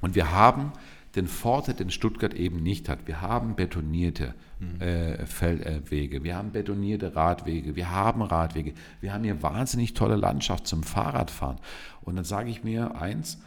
und 0.00 0.14
wir 0.14 0.32
haben 0.32 0.72
den 1.16 1.28
Vorteil, 1.28 1.74
den 1.74 1.90
Stuttgart 1.90 2.34
eben 2.34 2.62
nicht 2.62 2.88
hat. 2.88 3.06
Wir 3.06 3.20
haben 3.20 3.54
betonierte 3.54 4.34
äh, 4.80 5.26
Feldwege, 5.26 6.24
wir 6.24 6.36
haben 6.36 6.52
betonierte 6.52 7.14
Radwege, 7.14 7.76
wir 7.76 7.90
haben 7.90 8.22
Radwege, 8.22 8.74
wir 9.00 9.12
haben 9.12 9.24
hier 9.24 9.42
wahnsinnig 9.42 9.94
tolle 9.94 10.16
Landschaft 10.16 10.66
zum 10.66 10.82
Fahrradfahren. 10.82 11.58
Und 12.02 12.16
dann 12.16 12.24
sage 12.24 12.50
ich 12.50 12.64
mir 12.64 12.96
eins, 13.00 13.38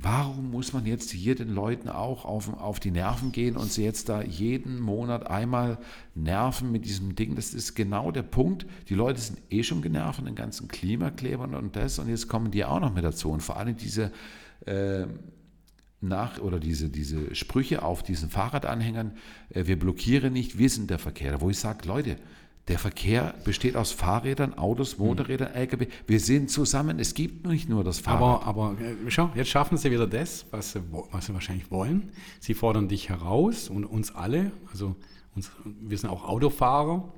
Warum 0.00 0.52
muss 0.52 0.72
man 0.72 0.86
jetzt 0.86 1.10
hier 1.10 1.34
den 1.34 1.52
Leuten 1.52 1.88
auch 1.88 2.24
auf, 2.24 2.56
auf 2.60 2.78
die 2.78 2.92
Nerven 2.92 3.32
gehen 3.32 3.56
und 3.56 3.72
sie 3.72 3.82
jetzt 3.82 4.08
da 4.08 4.22
jeden 4.22 4.78
Monat 4.78 5.28
einmal 5.28 5.78
nerven 6.14 6.70
mit 6.70 6.84
diesem 6.84 7.16
Ding? 7.16 7.34
Das 7.34 7.52
ist 7.52 7.74
genau 7.74 8.12
der 8.12 8.22
Punkt. 8.22 8.64
Die 8.88 8.94
Leute 8.94 9.20
sind 9.20 9.40
eh 9.50 9.64
schon 9.64 9.82
genervt 9.82 10.16
von 10.16 10.24
den 10.24 10.36
ganzen 10.36 10.68
Klimaklebern 10.68 11.56
und 11.56 11.74
das 11.74 11.98
und 11.98 12.08
jetzt 12.08 12.28
kommen 12.28 12.52
die 12.52 12.64
auch 12.64 12.78
noch 12.78 12.94
mit 12.94 13.02
dazu. 13.02 13.32
Und 13.32 13.42
vor 13.42 13.56
allem 13.56 13.76
diese 13.76 14.12
äh, 14.66 15.06
nach 16.00 16.38
oder 16.38 16.60
diese, 16.60 16.88
diese 16.88 17.34
Sprüche 17.34 17.82
auf 17.82 18.02
diesen 18.02 18.30
Fahrradanhängern, 18.30 19.12
äh, 19.50 19.66
wir 19.66 19.78
blockieren 19.78 20.32
nicht, 20.32 20.58
wir 20.58 20.70
sind 20.70 20.90
der 20.90 20.98
Verkehr. 20.98 21.40
Wo 21.40 21.50
ich 21.50 21.58
sage, 21.58 21.86
Leute, 21.88 22.16
der 22.68 22.78
Verkehr 22.78 23.34
besteht 23.44 23.76
aus 23.76 23.92
Fahrrädern, 23.92 24.52
Autos, 24.58 24.98
Motorrädern, 24.98 25.54
LKW. 25.54 25.86
Wir 26.06 26.20
sind 26.20 26.50
zusammen. 26.50 26.98
Es 26.98 27.14
gibt 27.14 27.46
nicht 27.46 27.68
nur 27.68 27.82
das 27.82 27.98
Fahrrad. 27.98 28.46
Aber, 28.46 28.72
aber 28.74 28.80
äh, 28.80 28.94
schau, 29.10 29.30
jetzt 29.34 29.48
schaffen 29.48 29.78
sie 29.78 29.90
wieder 29.90 30.06
das, 30.06 30.44
was 30.50 30.72
sie, 30.72 30.80
was 31.10 31.26
sie 31.26 31.34
wahrscheinlich 31.34 31.70
wollen. 31.70 32.10
Sie 32.40 32.52
fordern 32.54 32.88
dich 32.88 33.08
heraus 33.08 33.70
und 33.70 33.84
uns 33.86 34.14
alle, 34.14 34.52
also 34.70 34.96
uns, 35.34 35.50
wir 35.64 35.96
sind 35.96 36.10
auch 36.10 36.28
Autofahrer, 36.28 37.10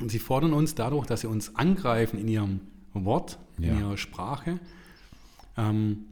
und 0.00 0.10
sie 0.10 0.18
fordern 0.18 0.52
uns 0.54 0.74
dadurch, 0.74 1.06
dass 1.06 1.20
sie 1.20 1.28
uns 1.28 1.54
angreifen 1.54 2.18
in 2.18 2.26
ihrem 2.26 2.60
Wort, 2.94 3.38
in 3.58 3.64
Ja. 3.64 3.78
ihrer 3.78 3.96
Sprache, 3.98 4.58
ähm, 5.56 6.06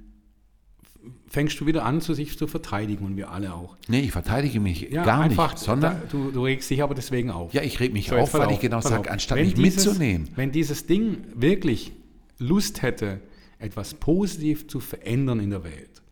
fängst 1.28 1.60
du 1.60 1.66
wieder 1.66 1.84
an, 1.84 2.00
zu 2.00 2.12
sich 2.14 2.36
zu 2.36 2.46
verteidigen 2.46 3.04
und 3.06 3.16
wir 3.16 3.30
alle 3.30 3.54
auch. 3.54 3.76
nee, 3.88 4.00
ich 4.00 4.12
verteidige 4.12 4.60
mich 4.60 4.90
gar 4.90 5.20
einfach, 5.20 5.52
nicht, 5.52 5.62
sondern 5.64 5.94
da, 6.00 6.06
du, 6.10 6.30
du 6.30 6.44
regst 6.44 6.68
dich 6.70 6.82
aber 6.82 6.94
deswegen 6.94 7.30
auf. 7.30 7.52
ja, 7.54 7.62
ich 7.62 7.78
reg 7.80 7.92
mich 7.92 8.08
So, 8.08 8.16
auf, 8.16 8.34
weil 8.34 8.42
auf, 8.46 8.52
ich 8.52 8.60
genau 8.60 8.80
sage, 8.80 9.10
anstatt 9.10 9.38
Wenn 9.38 9.46
mich 9.46 9.54
dieses, 9.54 9.86
mitzunehmen. 9.86 10.28
Wenn 10.36 10.52
dieses 10.52 10.86
Ding 10.86 11.18
wirklich 11.34 11.92
Lust 12.38 12.82
hätte, 12.82 13.20
etwas 13.58 13.94
positiv 13.94 14.66
zu 14.68 14.80
verändern 14.80 15.40
in 15.40 15.50
der 15.50 15.64
Welt, 15.64 16.02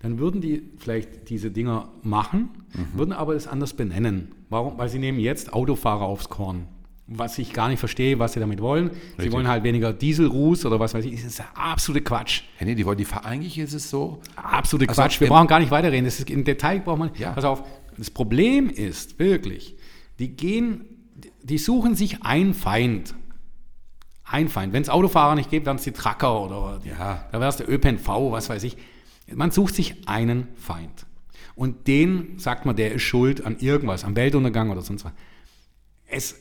dann 0.00 0.18
würden 0.18 0.40
die 0.40 0.62
vielleicht 0.78 1.28
diese 1.30 1.50
Dinger 1.50 1.88
machen, 2.02 2.50
Mhm. 2.74 2.98
würden 2.98 3.12
aber 3.12 3.34
das 3.34 3.46
anders 3.48 3.72
benennen. 3.74 4.32
Warum? 4.50 4.76
Weil 4.78 4.88
sie 4.88 4.98
nehmen 4.98 5.18
jetzt 5.18 5.52
Autofahrer 5.52 6.02
aufs 6.02 6.28
Korn. 6.28 6.66
Was 7.10 7.38
ich 7.38 7.54
gar 7.54 7.68
nicht 7.68 7.78
verstehe, 7.78 8.18
was 8.18 8.34
sie 8.34 8.40
damit 8.40 8.60
wollen. 8.60 8.90
Sie 8.90 8.98
Richtig. 9.16 9.32
wollen 9.32 9.48
halt 9.48 9.64
weniger 9.64 9.94
Dieselruß 9.94 10.66
oder 10.66 10.78
was 10.78 10.92
weiß 10.92 11.06
ich. 11.06 11.14
Das 11.14 11.24
ist 11.24 11.42
absolute 11.54 12.04
Quatsch. 12.04 12.42
Ja, 12.60 12.66
nee, 12.66 12.74
die 12.74 12.84
wollen 12.84 12.98
die 12.98 13.06
eigentlich 13.24 13.56
ist 13.58 13.72
es 13.72 13.88
so. 13.88 14.20
Absolute 14.36 14.86
Also 14.90 15.00
Quatsch. 15.00 15.18
Wir 15.20 15.28
brauchen 15.28 15.46
gar 15.46 15.58
nicht 15.58 15.70
weiterreden. 15.70 16.04
Das 16.04 16.18
ist, 16.18 16.28
Im 16.28 16.44
Detail 16.44 16.80
braucht 16.80 16.98
man. 16.98 17.10
Ja. 17.16 17.32
Pass 17.32 17.44
auf. 17.44 17.62
Das 17.96 18.10
Problem 18.10 18.68
ist 18.68 19.18
wirklich, 19.18 19.76
die 20.18 20.36
gehen, 20.36 20.84
die 21.42 21.56
suchen 21.56 21.94
sich 21.94 22.22
einen 22.24 22.52
Feind. 22.52 23.14
Ein 24.24 24.48
Feind. 24.50 24.74
Wenn 24.74 24.82
es 24.82 24.90
Autofahrer 24.90 25.34
nicht 25.34 25.48
gibt, 25.50 25.66
dann 25.66 25.76
ist 25.76 25.86
die 25.86 25.92
Tracker 25.92 26.42
oder 26.42 26.78
die, 26.84 26.90
Ja. 26.90 27.26
da 27.32 27.40
wäre 27.40 27.48
es 27.48 27.56
der 27.56 27.70
ÖPNV, 27.70 28.06
was 28.30 28.50
weiß 28.50 28.62
ich. 28.64 28.76
Man 29.34 29.50
sucht 29.50 29.74
sich 29.74 30.06
einen 30.06 30.48
Feind. 30.56 31.06
Und 31.54 31.88
den 31.88 32.38
sagt 32.38 32.66
man, 32.66 32.76
der 32.76 32.92
ist 32.92 33.02
schuld 33.02 33.46
an 33.46 33.56
irgendwas, 33.58 34.04
am 34.04 34.14
Weltuntergang 34.14 34.70
oder 34.70 34.82
sonst 34.82 35.06
was. 35.06 35.12
Es 36.06 36.36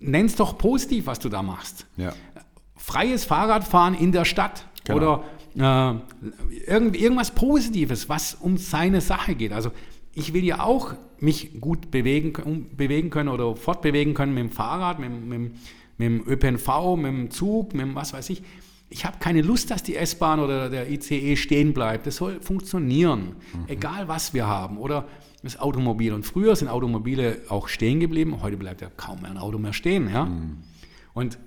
nenn's 0.00 0.36
doch 0.36 0.56
positiv, 0.58 1.06
was 1.06 1.18
du 1.18 1.28
da 1.28 1.42
machst 1.42 1.86
Ja. 1.96 2.12
freies 2.76 3.24
Fahrradfahren 3.24 3.94
in 3.94 4.12
der 4.12 4.24
Stadt 4.24 4.66
Genau. 4.84 5.22
oder 5.56 6.00
äh, 6.64 6.70
irgend, 6.70 6.96
irgendwas 6.96 7.32
Positives, 7.32 8.08
was 8.08 8.34
um 8.34 8.56
seine 8.56 9.00
Sache 9.00 9.34
geht. 9.34 9.52
Also 9.52 9.70
ich 10.14 10.32
will 10.32 10.44
ja 10.44 10.60
auch 10.60 10.94
mich 11.18 11.60
gut 11.60 11.90
bewegen, 11.90 12.66
bewegen 12.76 13.10
können 13.10 13.28
oder 13.28 13.54
fortbewegen 13.56 14.14
können 14.14 14.32
mit 14.34 14.44
dem 14.44 14.50
Fahrrad, 14.50 14.98
mit, 14.98 15.10
dem- 15.10 15.28
mit, 15.28 15.40
mit 15.98 16.06
dem 16.08 16.26
ÖPNV, 16.26 16.96
mit 16.96 17.06
dem 17.06 17.30
Zug, 17.30 17.74
mit 17.74 17.82
dem 17.82 17.94
was 17.94 18.12
weiß 18.12 18.30
ich. 18.30 18.42
Ich 18.92 19.04
habe 19.04 19.18
keine 19.20 19.42
Lust, 19.42 19.70
dass 19.70 19.82
die 19.84 19.94
S-Bahn 19.96 20.40
oder 20.40 20.68
der 20.68 20.90
ICE 20.90 21.36
stehen 21.36 21.74
bleibt. 21.74 22.06
Das 22.06 22.16
soll 22.16 22.40
funktionieren, 22.40 23.36
egal 23.68 24.08
was 24.08 24.34
wir 24.34 24.46
haben. 24.48 24.78
Oder 24.78 25.06
das 25.42 25.58
Automobil. 25.58 26.12
Und 26.12 26.24
früher 26.26 26.54
sind 26.56 26.68
Automobile 26.68 27.38
auch 27.48 27.68
stehen 27.68 28.00
geblieben. 28.00 28.42
Heute 28.42 28.56
bleibt 28.56 28.80
ja 28.80 28.88
kaum 28.96 29.22
mehr 29.22 29.30
ein 29.30 29.38
Auto 29.38 29.58
mehr 29.58 29.72
stehen. 29.72 30.10
Ja? 30.12 30.28
Und 31.14 31.38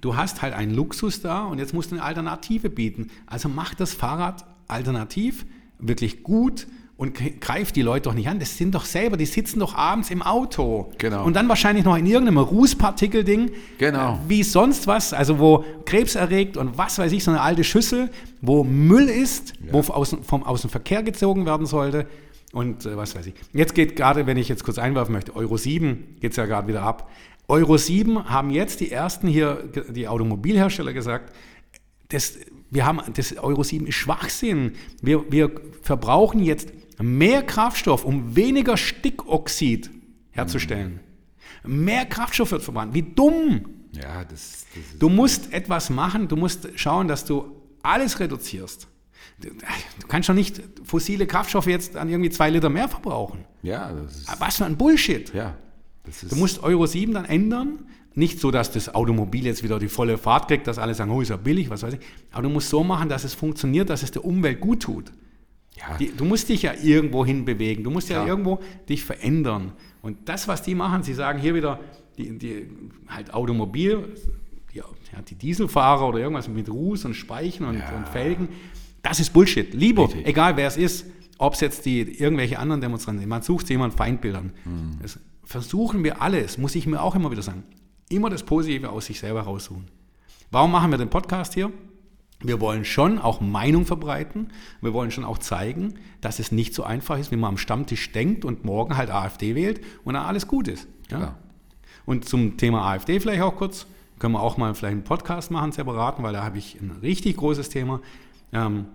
du 0.00 0.16
hast 0.16 0.42
halt 0.42 0.54
einen 0.54 0.74
Luxus 0.74 1.20
da 1.20 1.44
und 1.44 1.58
jetzt 1.58 1.74
musst 1.74 1.90
du 1.90 1.96
eine 1.96 2.04
Alternative 2.04 2.70
bieten. 2.70 3.08
Also 3.26 3.48
mach 3.48 3.74
das 3.74 3.94
Fahrrad 3.94 4.44
alternativ, 4.68 5.46
wirklich 5.78 6.22
gut 6.22 6.66
und 6.96 7.14
g- 7.14 7.34
greif 7.40 7.70
die 7.72 7.82
Leute 7.82 8.08
doch 8.08 8.14
nicht 8.14 8.28
an. 8.28 8.38
Das 8.40 8.56
sind 8.56 8.74
doch 8.74 8.84
selber, 8.84 9.16
die 9.16 9.26
sitzen 9.26 9.60
doch 9.60 9.74
abends 9.74 10.10
im 10.10 10.20
Auto. 10.22 10.90
Genau. 10.98 11.24
Und 11.24 11.34
dann 11.34 11.48
wahrscheinlich 11.48 11.84
noch 11.84 11.96
in 11.96 12.06
irgendeinem 12.06 12.38
Rußpartikelding. 12.38 13.50
Genau. 13.78 14.14
äh, 14.14 14.18
Wie 14.28 14.42
sonst 14.42 14.86
was, 14.86 15.12
also 15.12 15.38
wo 15.38 15.64
Krebs 15.84 16.14
erregt 16.16 16.56
und 16.56 16.76
was 16.76 16.98
weiß 16.98 17.12
ich, 17.12 17.24
so 17.24 17.30
eine 17.30 17.40
alte 17.40 17.64
Schüssel, 17.64 18.10
wo 18.40 18.64
Müll 18.64 19.08
ist, 19.08 19.54
wo 19.70 19.78
aus, 19.80 20.16
vom, 20.22 20.42
aus 20.42 20.62
dem 20.62 20.70
Verkehr 20.70 21.02
gezogen 21.02 21.46
werden 21.46 21.66
sollte. 21.66 22.06
Und 22.52 22.86
äh, 22.86 22.96
was 22.96 23.14
weiß 23.14 23.26
ich. 23.26 23.34
Jetzt 23.52 23.74
geht 23.74 23.96
gerade, 23.96 24.26
wenn 24.26 24.36
ich 24.36 24.48
jetzt 24.48 24.64
kurz 24.64 24.78
einwerfen 24.78 25.12
möchte, 25.12 25.36
Euro 25.36 25.56
7 25.56 26.16
geht 26.20 26.32
es 26.32 26.36
ja 26.36 26.46
gerade 26.46 26.68
wieder 26.68 26.82
ab. 26.82 27.10
Euro 27.46 27.76
7 27.76 28.28
haben 28.28 28.50
jetzt 28.50 28.80
die 28.80 28.90
ersten 28.90 29.26
hier, 29.26 29.64
die 29.88 30.08
Automobilhersteller 30.08 30.92
gesagt, 30.92 31.34
das, 32.08 32.38
wir 32.70 32.86
haben, 32.86 33.00
das 33.14 33.36
Euro 33.36 33.62
7 33.62 33.86
ist 33.86 33.94
Schwachsinn. 33.94 34.72
Wir, 35.02 35.30
wir 35.30 35.50
verbrauchen 35.82 36.42
jetzt 36.42 36.72
mehr 37.00 37.42
Kraftstoff, 37.42 38.04
um 38.04 38.34
weniger 38.34 38.76
Stickoxid 38.76 39.90
herzustellen. 40.30 41.00
Mehr 41.64 42.06
Kraftstoff 42.06 42.52
wird 42.52 42.62
verbrannt. 42.62 42.94
Wie 42.94 43.02
dumm! 43.02 43.64
Ja, 43.92 44.24
das, 44.24 44.66
das. 44.74 44.98
Du 44.98 45.08
musst 45.08 45.52
etwas 45.52 45.90
machen, 45.90 46.28
du 46.28 46.36
musst 46.36 46.68
schauen, 46.76 47.08
dass 47.08 47.24
du 47.24 47.56
alles 47.82 48.20
reduzierst. 48.20 48.88
Du, 49.40 49.48
kannst 50.08 50.28
doch 50.28 50.34
nicht 50.34 50.60
fossile 50.82 51.26
Kraftstoffe 51.26 51.66
jetzt 51.68 51.96
an 51.96 52.08
irgendwie 52.08 52.30
zwei 52.30 52.50
Liter 52.50 52.68
mehr 52.70 52.88
verbrauchen. 52.88 53.44
Ja, 53.62 53.92
das 53.92 54.16
ist. 54.18 54.40
Was 54.40 54.56
für 54.56 54.64
ein 54.64 54.76
Bullshit. 54.76 55.32
Ja, 55.32 55.54
das 56.04 56.22
ist. 56.24 56.32
Du 56.32 56.36
musst 56.36 56.62
Euro 56.62 56.86
7 56.86 57.12
dann 57.14 57.24
ändern. 57.24 57.84
Nicht 58.14 58.40
so, 58.40 58.50
dass 58.50 58.72
das 58.72 58.92
Automobil 58.94 59.44
jetzt 59.46 59.62
wieder 59.62 59.78
die 59.78 59.86
volle 59.86 60.18
Fahrt 60.18 60.48
kriegt, 60.48 60.66
dass 60.66 60.78
alle 60.78 60.92
sagen, 60.94 61.12
oh, 61.12 61.20
ist 61.20 61.28
ja 61.28 61.36
billig, 61.36 61.70
was 61.70 61.84
weiß 61.84 61.94
ich. 61.94 62.00
Aber 62.32 62.42
du 62.42 62.48
musst 62.48 62.68
so 62.68 62.82
machen, 62.82 63.08
dass 63.08 63.22
es 63.22 63.32
funktioniert, 63.34 63.90
dass 63.90 64.02
es 64.02 64.10
der 64.10 64.24
Umwelt 64.24 64.58
gut 64.60 64.82
tut. 64.82 65.12
ja, 65.76 65.96
Die, 65.98 66.10
du 66.10 66.24
musst 66.24 66.48
dich 66.48 66.62
ja 66.62 66.72
irgendwo 66.82 67.24
hin 67.24 67.44
bewegen. 67.44 67.84
Du 67.84 67.92
musst 67.92 68.08
ja 68.08 68.16
Klar. 68.16 68.26
irgendwo 68.28 68.58
dich 68.88 69.04
verändern. 69.04 69.72
Und 70.02 70.28
das, 70.28 70.48
was 70.48 70.62
die 70.62 70.74
machen, 70.74 71.04
sie 71.04 71.14
sagen 71.14 71.38
hier 71.38 71.54
wieder, 71.54 71.78
die, 72.16 72.36
die 72.38 72.68
halt 73.06 73.32
Automobil, 73.32 74.14
die, 74.74 74.78
ja, 74.78 74.84
die 75.28 75.36
Dieselfahrer 75.36 76.08
oder 76.08 76.18
irgendwas 76.18 76.48
mit 76.48 76.68
Ruß 76.68 77.04
und 77.04 77.14
Speichen 77.14 77.66
und, 77.66 77.78
Ja. 77.78 77.96
und 77.96 78.08
Felgen, 78.08 78.48
das 79.02 79.20
ist 79.20 79.32
Bullshit. 79.32 79.72
Lieber, 79.74 80.04
Richtig. 80.04 80.26
egal 80.26 80.56
wer 80.56 80.66
es 80.66 80.76
ist, 80.76 81.06
ob 81.38 81.54
es 81.54 81.60
jetzt 81.60 81.86
die 81.86 82.00
irgendwelche 82.00 82.58
anderen 82.58 82.80
Demonstranten 82.80 83.20
sind, 83.20 83.28
man 83.28 83.42
sucht 83.42 83.70
ein 83.70 83.92
Feindbildern. 83.92 84.52
Hm. 84.64 84.98
Das 85.00 85.18
versuchen 85.44 86.04
wir 86.04 86.20
alles, 86.20 86.58
muss 86.58 86.74
ich 86.74 86.86
mir 86.86 87.00
auch 87.00 87.14
immer 87.14 87.30
wieder 87.30 87.42
sagen, 87.42 87.64
immer 88.10 88.28
das 88.28 88.42
Positive 88.42 88.90
aus 88.90 89.06
sich 89.06 89.20
selber 89.20 89.42
raussuchen. 89.42 89.86
Warum 90.50 90.72
machen 90.72 90.90
wir 90.90 90.98
den 90.98 91.10
Podcast 91.10 91.54
hier? 91.54 91.72
Wir 92.40 92.60
wollen 92.60 92.84
schon 92.84 93.18
auch 93.18 93.40
Meinung 93.40 93.84
verbreiten. 93.84 94.52
Wir 94.80 94.92
wollen 94.92 95.10
schon 95.10 95.24
auch 95.24 95.38
zeigen, 95.38 95.94
dass 96.20 96.38
es 96.38 96.52
nicht 96.52 96.72
so 96.72 96.84
einfach 96.84 97.18
ist, 97.18 97.32
wie 97.32 97.36
man 97.36 97.50
am 97.50 97.58
Stammtisch 97.58 98.12
denkt 98.12 98.44
und 98.44 98.64
morgen 98.64 98.96
halt 98.96 99.10
AfD 99.10 99.54
wählt 99.54 99.80
und 100.04 100.14
dann 100.14 100.24
alles 100.24 100.46
gut 100.46 100.68
ist. 100.68 100.86
Ja? 101.10 101.16
Klar. 101.18 101.38
Und 102.06 102.28
zum 102.28 102.56
Thema 102.56 102.90
AfD 102.90 103.18
vielleicht 103.18 103.42
auch 103.42 103.56
kurz, 103.56 103.86
können 104.18 104.34
wir 104.34 104.40
auch 104.40 104.56
mal 104.56 104.74
vielleicht 104.74 104.92
einen 104.92 105.04
Podcast 105.04 105.50
machen, 105.50 105.72
separaten, 105.72 106.24
weil 106.24 106.32
da 106.32 106.44
habe 106.44 106.58
ich 106.58 106.80
ein 106.80 106.90
richtig 107.02 107.36
großes 107.36 107.68
Thema. 107.70 108.00
Ähm, 108.52 108.86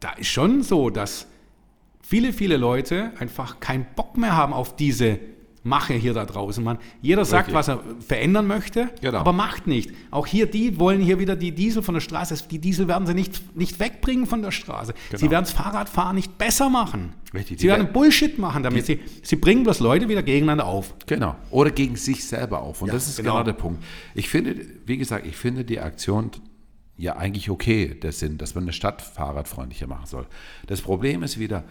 da 0.00 0.10
ist 0.12 0.28
schon 0.28 0.62
so, 0.62 0.90
dass 0.90 1.26
viele, 2.02 2.32
viele 2.32 2.56
Leute 2.56 3.12
einfach 3.18 3.60
keinen 3.60 3.86
Bock 3.96 4.16
mehr 4.16 4.36
haben 4.36 4.52
auf 4.52 4.74
diese 4.76 5.18
Mache 5.62 5.92
hier 5.92 6.14
da 6.14 6.24
draußen. 6.24 6.64
Man, 6.64 6.78
jeder 7.02 7.26
sagt, 7.26 7.48
Richtig. 7.48 7.54
was 7.54 7.68
er 7.68 7.80
verändern 8.00 8.46
möchte, 8.46 8.88
Genau. 9.02 9.18
aber 9.18 9.34
macht 9.34 9.66
nicht. 9.66 9.90
Auch 10.10 10.26
hier, 10.26 10.46
die 10.46 10.80
wollen 10.80 11.02
hier 11.02 11.18
wieder 11.18 11.36
die 11.36 11.52
Diesel 11.52 11.82
von 11.82 11.92
der 11.92 12.00
Straße. 12.00 12.34
Die 12.50 12.58
Diesel 12.58 12.88
werden 12.88 13.06
sie 13.06 13.12
nicht, 13.12 13.54
nicht 13.54 13.78
wegbringen 13.78 14.24
von 14.24 14.40
der 14.40 14.52
Straße. 14.52 14.94
Sie 15.10 15.16
Genau. 15.18 15.32
werden 15.32 15.44
das 15.44 15.52
Fahrradfahren 15.52 16.16
nicht 16.16 16.38
besser 16.38 16.70
machen. 16.70 17.12
Richtig, 17.34 17.60
Sie 17.60 17.68
werden 17.68 17.82
werden- 17.82 17.92
Bullshit 17.92 18.38
machen 18.38 18.62
damit. 18.62 18.86
Sie, 18.86 19.00
sie 19.22 19.36
bringen 19.36 19.64
bloß 19.64 19.80
Leute 19.80 20.08
wieder 20.08 20.22
gegeneinander 20.22 20.64
auf. 20.64 20.94
Genau. 21.06 21.36
Oder 21.50 21.70
gegen 21.72 21.96
sich 21.96 22.24
selber 22.26 22.62
auf. 22.62 22.80
Und 22.80 22.88
Ja, 22.88 22.94
das 22.94 23.06
ist 23.06 23.18
genau. 23.18 23.32
genau. 23.34 23.44
der 23.44 23.52
Punkt. 23.52 23.84
Ich 24.14 24.30
finde, 24.30 24.56
wie 24.86 24.96
gesagt, 24.96 25.26
ich 25.26 25.36
finde 25.36 25.66
die 25.66 25.78
Aktion 25.78 26.30
ja 27.00 27.16
eigentlich 27.16 27.50
okay, 27.50 27.94
der 27.94 28.12
Sinn, 28.12 28.38
dass 28.38 28.54
man 28.54 28.64
eine 28.64 28.72
Stadt 28.72 29.00
fahrradfreundlicher 29.00 29.86
machen 29.86 30.06
soll. 30.06 30.26
Das 30.66 30.82
Problem 30.82 31.22
ist 31.22 31.38
wieder, 31.38 31.64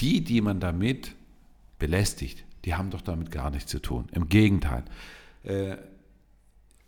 die, 0.00 0.22
die 0.22 0.40
man 0.40 0.60
damit 0.60 1.14
belästigt, 1.78 2.44
die 2.64 2.74
haben 2.74 2.90
doch 2.90 3.00
damit 3.00 3.30
gar 3.30 3.50
nichts 3.50 3.70
zu 3.70 3.78
tun. 3.78 4.08
Im 4.12 4.28
Gegenteil. 4.28 4.84
Äh, 5.42 5.76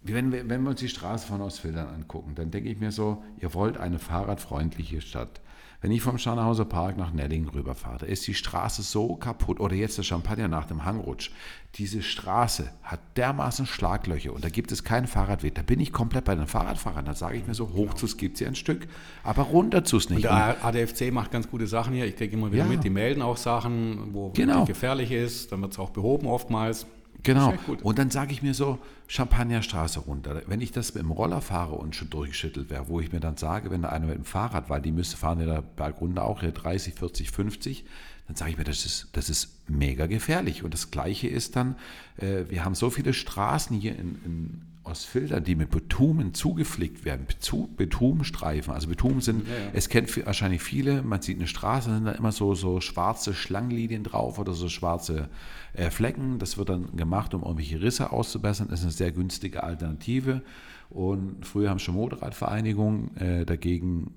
wenn 0.03 0.31
wir, 0.31 0.49
wenn 0.49 0.63
wir 0.63 0.71
uns 0.71 0.81
die 0.81 0.89
Straße 0.89 1.27
von 1.27 1.41
Ostfildern 1.41 1.89
angucken, 1.89 2.35
dann 2.35 2.51
denke 2.51 2.69
ich 2.69 2.79
mir 2.79 2.93
so, 2.93 3.25
ihr 3.41 3.55
wollt 3.55 3.79
eine 3.79 3.99
fahrradfreundliche 3.99 5.01
Stadt. 5.01 5.41
Wenn 5.87 5.93
ich 5.93 6.03
vom 6.03 6.19
Scharnhauser 6.19 6.65
Park 6.65 6.97
nach 6.99 7.13
Nellingen 7.13 7.49
rüberfahre, 7.49 7.99
da 7.99 8.07
ist 8.07 8.27
die 8.27 8.35
Straße 8.35 8.83
so 8.83 9.15
kaputt. 9.15 9.61
Oder 9.61 9.77
jetzt 9.77 9.97
der 9.97 10.03
Champagner 10.03 10.49
nach 10.49 10.65
dem 10.65 10.85
Hangrutsch. 10.85 11.31
Diese 11.77 12.03
Straße 12.03 12.73
hat 12.83 12.99
dermaßen 13.17 13.67
Schlaglöcher 13.67 14.33
und 14.33 14.45
da 14.45 14.49
gibt 14.49 14.73
es 14.73 14.83
keinen 14.83 15.07
Fahrradweg. 15.07 15.55
Da 15.55 15.63
bin 15.63 15.79
ich 15.79 15.93
komplett 15.93 16.25
bei 16.25 16.35
den 16.35 16.49
Fahrradfahrern. 16.49 17.05
Da 17.05 17.15
sage 17.15 17.37
ich 17.37 17.47
mir 17.47 17.55
so, 17.55 17.69
hoch 17.73 17.95
zu 17.95 18.09
gibt 18.17 18.41
es 18.41 18.45
ein 18.49 18.57
Stück, 18.57 18.89
aber 19.23 19.43
runter 19.45 19.85
zu 19.85 19.99
es 19.99 20.07
Und 20.07 20.15
nicht. 20.15 20.25
der 20.25 20.57
ADFC 20.65 21.13
macht 21.13 21.31
ganz 21.31 21.49
gute 21.49 21.69
Sachen 21.69 21.95
hier. 21.95 22.05
Ich 22.07 22.17
kriege 22.17 22.35
immer 22.37 22.51
wieder 22.51 22.65
Ja. 22.65 22.69
mit, 22.69 22.83
die 22.83 22.91
melden 22.91 23.23
auch 23.23 23.37
Sachen, 23.37 24.13
wo 24.13 24.31
Genau. 24.31 24.65
gefährlich 24.65 25.13
ist. 25.13 25.53
Dann 25.53 25.63
wird 25.63 25.71
es 25.71 25.79
auch 25.79 25.91
behoben 25.91 26.27
oftmals. 26.27 26.85
Genau. 27.27 27.55
Und 27.83 27.99
dann 27.99 28.11
sage 28.11 28.33
ich 28.33 28.43
mir 28.43 28.55
so, 28.55 28.79
Champagnerstraße 29.09 30.01
runter. 30.01 30.43
Wenn 30.47 30.61
ich 30.61 30.73
das 30.73 30.95
mit 30.95 31.03
dem 31.03 31.11
Roller 31.11 31.41
fahre 31.41 31.75
und 31.75 31.95
schon 31.95 32.11
durchgeschüttelt 32.11 32.71
wäre, 32.71 32.89
wo 32.89 33.01
ich 33.01 33.13
mir 33.13 33.21
dann 33.21 33.37
sage, 33.37 33.71
wenn 33.71 33.83
da 33.83 33.91
einer 33.91 34.07
mit 34.07 34.17
dem 34.17 34.25
Fahrrad, 34.25 34.69
weil 34.71 34.81
die 34.81 34.93
müsste 34.93 35.17
fahren 35.17 35.41
ja 35.41 35.47
da 35.47 35.61
Berg 35.61 36.01
runter 36.01 36.25
auch 36.25 36.41
hier 36.41 36.53
30, 36.53 36.95
40, 36.95 37.31
50, 37.31 37.85
dann 38.27 38.37
sage 38.37 38.51
ich 38.51 38.59
mir, 38.59 38.65
das 38.65 38.85
ist, 38.85 39.09
das 39.13 39.29
ist 39.29 39.69
mega 39.69 40.07
gefährlich. 40.07 40.65
Und 40.65 40.75
das 40.75 40.91
Gleiche 40.91 41.29
ist 41.29 41.57
dann, 41.57 41.77
äh, 42.17 42.45
wir 42.49 42.65
haben 42.65 42.75
so 42.75 42.91
viele 42.91 43.13
Straßen 43.13 43.79
hier 43.79 43.97
in, 43.97 44.19
in 44.25 44.63
Ostfildern, 44.87 45.45
die 45.45 45.55
mit 45.57 45.71
Betumen 45.71 46.33
zugeflickt 46.33 47.05
werden, 47.05 47.27
Betu- 47.27 47.69
Betumenstreifen. 47.77 48.73
Also 48.73 48.89
Betumen 48.89 49.21
sind, 49.21 49.47
es 49.73 49.89
kennt 49.89 50.25
wahrscheinlich 50.25 50.63
viele, 50.63 51.03
man 51.03 51.23
sieht 51.23 51.39
eine 51.39 51.47
Straße, 51.47 51.91
sind 51.93 52.05
da 52.07 52.13
immer 52.13 52.33
so, 52.33 52.55
so 52.55 52.81
schwarze 52.81 53.35
Schlangenlinien 53.35 54.05
drauf 54.05 54.39
oder 54.39 54.53
so 54.53 54.69
schwarze 54.69 55.29
äh, 55.75 55.91
Flecken. 55.91 56.39
Das 56.39 56.57
wird 56.57 56.69
dann 56.69 56.97
gemacht, 56.97 57.35
um 57.35 57.43
irgendwelche 57.43 57.83
Risse 57.83 58.13
auszubessern. 58.13 58.69
Das 58.69 58.81
ist 58.81 58.85
eine 58.85 58.93
sehr 58.93 59.13
günstige 59.13 59.63
Alternative. 59.63 60.43
Und 60.89 61.45
früher 61.45 61.71
haben 61.71 61.81
schon 61.81 61.95
Motorradvereinigungen 61.97 63.17
äh, 63.17 63.45
dagegen 63.45 64.15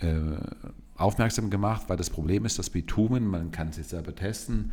äh, 0.00 0.18
aufmerksam 0.96 1.48
gemacht, 1.48 1.84
weil 1.88 1.96
das 1.96 2.10
Problem 2.10 2.44
ist, 2.44 2.58
dass 2.58 2.70
Bitumen, 2.70 3.26
man 3.26 3.50
kann 3.50 3.68
es 3.68 3.76
jetzt 3.76 3.90
selber 3.90 4.14
testen, 4.14 4.72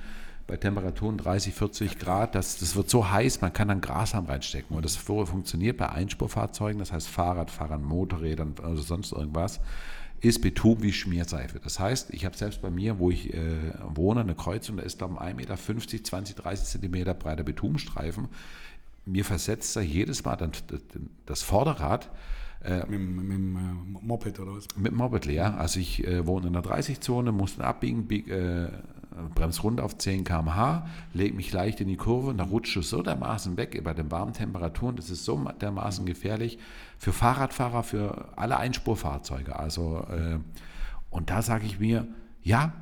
bei 0.50 0.58
Temperaturen 0.58 1.18
30, 1.18 1.54
40 1.54 2.00
Grad, 2.00 2.36
das, 2.36 2.58
das 2.58 2.76
wird 2.76 2.90
so 2.90 3.10
heiß, 3.10 3.40
man 3.42 3.54
kann 3.54 3.70
dann 3.70 3.80
Grashalm 3.82 4.26
reinstecken. 4.26 4.76
Und 4.76 4.84
das 4.84 4.96
fu- 4.98 5.26
funktioniert 5.26 5.78
bei 5.78 5.88
Einspurfahrzeugen, 5.90 6.80
das 6.80 6.92
heißt 6.92 7.08
Fahrradfahrern, 7.08 7.84
Motorrädern 7.84 8.56
oder 8.60 8.76
sonst 8.78 9.12
irgendwas, 9.14 9.62
ist 10.22 10.42
Bitumen 10.42 10.84
wie 10.84 10.92
Schmierseife. 10.92 11.60
Das 11.64 11.80
heißt, 11.80 12.14
ich 12.14 12.26
habe 12.26 12.36
selbst 12.36 12.62
bei 12.62 12.70
mir, 12.70 13.00
wo 13.00 13.10
ich 13.10 13.34
äh, 13.34 13.40
wohne, 13.94 14.20
eine 14.22 14.36
Kreuzung, 14.36 14.76
da 14.78 14.84
ist 14.84 14.98
glaube 14.98 15.14
ich 15.16 15.22
1,50 15.22 15.34
Meter, 15.36 15.56
20, 16.04 16.36
30 16.36 16.68
Zentimeter 16.68 17.14
breiter 17.14 17.44
Bitumenstreifen. 17.44 18.28
Mir 19.06 19.24
versetzt 19.24 19.76
er 19.78 19.82
jedes 19.84 20.26
Mal 20.26 20.36
dann 20.36 20.52
das, 21.26 21.42
Vorderrad 21.42 22.10
Mit, 22.64 22.92
dem- 22.92 23.16
mit 23.16 23.32
dem 23.38 23.56
äh, 23.56 24.06
Moped 24.06 24.40
oder 24.40 24.56
was. 24.56 24.66
mit 24.76 24.92
dem 24.92 24.98
Moped 24.98 25.26
leer. 25.26 25.58
Also 25.58 25.80
ich 25.80 26.06
äh, 26.06 26.28
wohne 26.28 26.48
in 26.48 26.54
der 26.54 26.64
30-Zone, 26.64 27.32
musste 27.32 27.64
abbiegen, 27.64 28.06
bieg, 28.08 28.28
äh, 28.28 28.68
bremse 29.36 29.62
runter 29.62 29.84
auf 29.84 29.98
10 29.98 30.24
km/h, 30.24 30.88
lege 31.14 31.36
mich 31.36 31.52
leicht 31.52 31.82
in 31.82 31.88
die 31.88 31.98
Kurve 31.98 32.30
und 32.30 32.38
da 32.38 32.44
rutscht 32.44 32.78
es 32.78 32.90
so 32.90 33.02
dermaßen 33.02 33.58
weg 33.58 33.82
bei 33.84 33.94
den 33.94 34.12
warmen 34.12 34.34
Temperaturen. 34.34 34.96
Das 34.96 35.10
ist 35.10 35.26
so 35.26 35.36
ma- 35.36 35.54
dermaßen 35.54 36.06
gefährlich 36.06 36.58
für 36.98 37.12
Fahrradfahrer, 37.14 37.84
für 37.84 38.30
alle 38.38 38.58
Einspurfahrzeuge. 38.58 39.58
Also, 39.58 40.06
äh, 40.12 40.38
und 41.10 41.30
da 41.30 41.42
sage 41.42 41.66
ich 41.66 41.80
mir, 41.80 42.08
ja, 42.44 42.74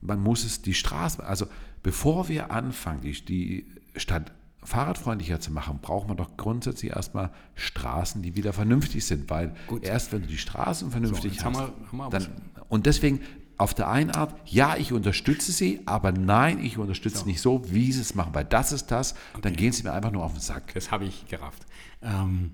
man 0.00 0.20
muss 0.22 0.44
es 0.44 0.62
die 0.62 0.74
Straßen, 0.74 1.24
also 1.24 1.46
bevor 1.82 2.28
wir 2.28 2.50
anfangen, 2.50 3.00
die, 3.02 3.24
die 3.24 3.66
Stadt 3.96 4.32
fahrradfreundlicher 4.62 5.40
zu 5.40 5.50
machen, 5.52 5.78
braucht 5.80 6.06
man 6.08 6.18
doch 6.18 6.36
grundsätzlich 6.36 6.92
erstmal 6.92 7.30
Straßen, 7.54 8.20
die 8.22 8.36
wieder 8.36 8.52
vernünftig 8.52 9.06
sind, 9.06 9.30
weil 9.30 9.54
erst 9.82 10.12
wenn 10.12 10.20
du 10.22 10.28
die 10.28 10.36
Straßen 10.38 10.90
vernünftig 10.90 11.42
haben 11.44 11.56
hast, 11.56 11.68
wir- 11.80 11.88
haben 11.88 11.96
wir 11.98 12.10
dann, 12.10 12.26
und 12.68 12.84
deswegen 12.86 13.20
auf 13.60 13.74
der 13.74 13.88
einen 13.88 14.10
Art, 14.10 14.34
ja, 14.46 14.76
ich 14.76 14.92
unterstütze 14.92 15.52
sie, 15.52 15.80
aber 15.84 16.12
nein, 16.12 16.64
ich 16.64 16.78
unterstütze 16.78 17.26
nicht 17.26 17.42
so, 17.42 17.62
wie 17.70 17.92
sie 17.92 18.00
es 18.00 18.14
machen, 18.14 18.34
weil 18.34 18.46
das 18.46 18.72
ist 18.72 18.86
das, 18.86 19.14
dann 19.42 19.54
gehen 19.54 19.72
sie 19.72 19.82
mir 19.82 19.92
einfach 19.92 20.10
nur 20.10 20.24
auf 20.24 20.32
den 20.32 20.40
Sack. 20.40 20.72
Das 20.72 20.90
habe 20.90 21.04
ich 21.04 21.26
gerafft. 21.28 21.66
Ähm, 22.02 22.52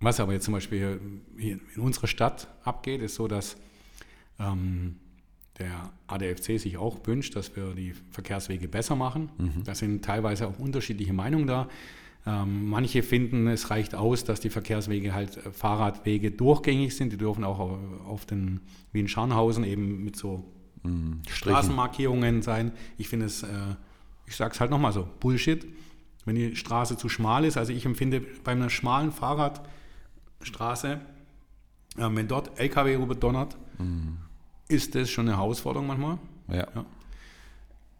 was 0.00 0.18
aber 0.18 0.32
jetzt 0.32 0.44
zum 0.44 0.54
Beispiel 0.54 1.00
hier 1.38 1.58
in 1.74 1.82
unserer 1.82 2.06
Stadt 2.06 2.48
abgeht, 2.64 3.02
ist 3.02 3.14
so, 3.14 3.28
dass 3.28 3.56
ähm, 4.38 4.96
der 5.58 5.90
ADFC 6.06 6.58
sich 6.58 6.78
auch 6.78 7.06
wünscht, 7.06 7.36
dass 7.36 7.54
wir 7.54 7.74
die 7.74 7.94
Verkehrswege 8.10 8.68
besser 8.68 8.96
machen. 8.96 9.30
Da 9.64 9.74
sind 9.74 10.04
teilweise 10.04 10.48
auch 10.48 10.58
unterschiedliche 10.58 11.12
Meinungen 11.12 11.46
da. 11.46 11.68
Ähm, 12.28 12.68
manche 12.68 13.04
finden, 13.04 13.46
es 13.46 13.70
reicht 13.70 13.94
aus, 13.94 14.24
dass 14.24 14.40
die 14.40 14.50
Verkehrswege 14.50 15.14
halt 15.14 15.36
äh, 15.36 15.52
Fahrradwege 15.52 16.32
durchgängig 16.32 16.96
sind. 16.96 17.12
Die 17.12 17.16
dürfen 17.16 17.44
auch 17.44 17.60
auf, 17.60 17.78
auf 18.04 18.26
den, 18.26 18.60
wie 18.92 19.00
in 19.00 19.08
Scharnhausen, 19.08 19.62
eben 19.62 20.02
mit 20.04 20.16
so 20.16 20.44
Straßenmarkierungen 21.28 22.42
sein. 22.42 22.72
Ich 22.98 23.08
finde 23.08 23.26
es, 23.26 23.42
äh, 23.42 23.48
ich 24.26 24.36
sage 24.36 24.54
es 24.54 24.60
halt 24.60 24.70
nochmal 24.70 24.92
so, 24.92 25.08
Bullshit. 25.20 25.66
Wenn 26.24 26.34
die 26.34 26.56
Straße 26.56 26.96
zu 26.96 27.08
schmal 27.08 27.44
ist, 27.44 27.56
also 27.56 27.72
ich 27.72 27.86
empfinde 27.86 28.20
bei 28.42 28.52
einer 28.52 28.70
schmalen 28.70 29.12
Fahrradstraße, 29.12 31.00
äh, 31.96 32.08
wenn 32.10 32.26
dort 32.26 32.58
LKW 32.58 32.96
rüber 32.96 33.14
donnert, 33.14 33.56
ist 34.68 34.94
das 34.94 35.10
schon 35.10 35.28
eine 35.28 35.36
Herausforderung 35.36 35.86
manchmal. 35.86 36.18
Ja. 36.48 36.66
Ja. 36.74 36.84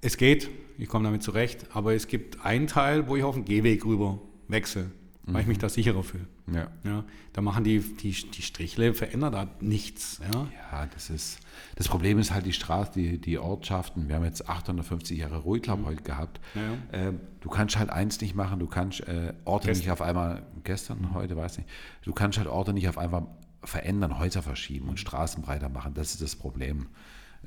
Es 0.01 0.17
geht, 0.17 0.49
ich 0.79 0.89
komme 0.89 1.05
damit 1.05 1.23
zurecht, 1.23 1.67
aber 1.75 1.95
es 1.95 2.07
gibt 2.09 2.45
einen 2.45 2.67
Teil, 2.67 3.09
wo 3.09 3.17
ich 3.17 3.23
auf 3.25 3.35
den 3.35 3.45
Gehweg 3.45 3.85
rüber 3.85 4.19
wechsle, 4.49 4.91
weil 5.25 5.43
ich 5.43 5.49
mich 5.49 5.59
da 5.59 5.69
sicherer 5.69 6.03
fühle. 6.05 6.27
Ja. 6.53 6.69
Ja, 6.85 7.05
da 7.33 7.41
machen 7.43 7.65
die, 7.65 7.81
die, 7.81 8.13
die 8.13 8.43
Strichle, 8.43 8.95
verändert 8.95 9.35
da 9.35 9.49
nichts. 9.61 10.21
Ja. 10.33 10.47
Ja, 10.71 10.87
das 10.95 11.11
ist, 11.11 11.41
das 11.75 11.89
Problem 11.89 12.19
ist 12.21 12.31
halt 12.33 12.47
die 12.47 12.53
Straße, 12.53 12.93
die, 12.95 13.19
die 13.19 13.39
Ortschaften. 13.39 14.09
Wir 14.09 14.15
haben 14.17 14.25
jetzt 14.25 14.49
850 14.49 15.19
Jahre 15.19 15.39
Ruhiglaub 15.39 15.85
heute 15.85 16.03
gehabt. 16.05 16.41
Ja, 16.55 16.63
ja. 16.63 17.09
Ähm, 17.09 17.21
du 17.41 17.49
kannst 17.49 17.77
halt 17.79 17.91
eins 17.91 18.21
nicht 18.21 18.37
machen, 18.37 18.61
du 18.61 18.69
kannst 18.69 19.01
äh, 19.09 19.33
Orte 19.45 19.67
Gestern. 19.67 19.83
nicht 19.83 19.91
auf 19.91 20.03
einmal, 20.03 20.47
gestern, 20.63 21.13
heute, 21.15 21.37
weiß 21.37 21.59
nicht, 21.59 21.69
du 22.05 22.13
kannst 22.13 22.39
halt 22.39 22.47
Orte 22.47 22.73
nicht 22.73 22.89
auf 22.89 22.99
einmal 22.99 23.27
verändern, 23.65 24.21
Häuser 24.21 24.43
verschieben 24.43 24.89
und 24.89 25.01
Straßen 25.01 25.43
breiter 25.43 25.69
machen. 25.69 25.95
Das 25.95 26.13
ist 26.13 26.23
das 26.23 26.37
Problem. 26.37 26.87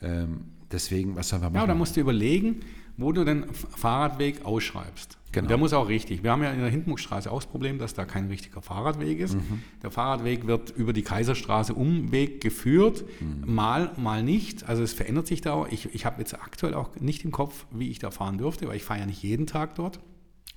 Ähm, 0.01 0.45
deswegen, 0.71 1.15
was 1.15 1.29
sollen 1.29 1.41
wir 1.41 1.47
Ja, 1.47 1.51
machen? 1.51 1.67
da 1.69 1.75
musst 1.75 1.95
du 1.95 2.01
überlegen, 2.01 2.59
wo 2.99 3.11
du 3.11 3.23
den 3.25 3.45
Fahrradweg 3.53 4.45
ausschreibst. 4.45 5.17
Genau. 5.31 5.47
Der 5.47 5.57
muss 5.57 5.73
auch 5.73 5.87
richtig. 5.89 6.23
Wir 6.23 6.31
haben 6.31 6.41
ja 6.41 6.49
in 6.51 6.59
der 6.59 6.69
Hindenburgstraße 6.69 7.31
auch 7.31 7.35
das 7.37 7.45
Problem, 7.45 7.77
dass 7.77 7.93
da 7.93 8.05
kein 8.05 8.27
richtiger 8.29 8.63
Fahrradweg 8.63 9.19
ist. 9.19 9.35
Mhm. 9.35 9.61
Der 9.83 9.91
Fahrradweg 9.91 10.47
wird 10.47 10.71
über 10.75 10.91
die 10.91 11.03
Kaiserstraße 11.03 11.75
Umweg 11.75 12.41
geführt, 12.41 13.03
Mhm. 13.19 13.53
mal, 13.53 13.91
mal 13.97 14.23
nicht. 14.23 14.67
Also 14.67 14.81
es 14.81 14.93
verändert 14.93 15.27
sich 15.27 15.41
da. 15.41 15.53
auch. 15.53 15.67
Ich, 15.69 15.93
ich 15.93 16.05
habe 16.07 16.19
jetzt 16.19 16.33
aktuell 16.33 16.73
auch 16.73 16.89
nicht 16.99 17.23
im 17.25 17.31
Kopf, 17.31 17.65
wie 17.71 17.89
ich 17.91 17.99
da 17.99 18.09
fahren 18.09 18.39
dürfte, 18.39 18.67
weil 18.67 18.75
ich 18.77 18.83
fahre 18.83 19.01
ja 19.01 19.05
nicht 19.05 19.21
jeden 19.21 19.45
Tag 19.45 19.75
dort. 19.75 19.99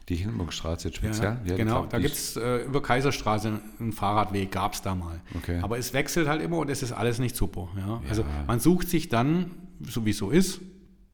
die 0.09 0.17
Hindenburgstraße 0.17 0.89
jetzt 0.89 0.97
speziell? 0.97 1.39
Ja, 1.45 1.51
Ja, 1.51 1.57
genau, 1.57 1.87
da 1.87 1.99
gibt 1.99 2.15
es 2.15 2.37
äh, 2.37 2.65
über 2.65 2.83
Kaiserstraße 2.83 3.61
einen 3.79 3.93
Fahrradweg, 3.93 4.51
gab 4.51 4.73
es 4.75 4.81
da 4.83 4.95
mal. 4.95 5.21
Okay. 5.37 5.61
Aber 5.63 5.77
es 5.79 5.93
wechselt 5.93 6.27
halt 6.29 6.43
immer 6.43 6.57
und 6.59 6.71
es 6.71 6.83
ist 6.83 6.93
alles 6.93 7.19
nicht 7.19 7.37
super. 7.37 7.69
Ja? 7.77 8.01
Also 8.09 8.25
man 8.47 8.59
sucht 8.59 8.89
sich 8.89 9.09
dann, 9.11 9.51
so 9.87 10.05
wie 10.07 10.11
es 10.11 10.19
so 10.19 10.31
ist, 10.31 10.61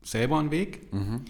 selber 0.03 0.39
einen 0.39 0.51
Weg 0.51 0.93
Mhm. 0.93 1.23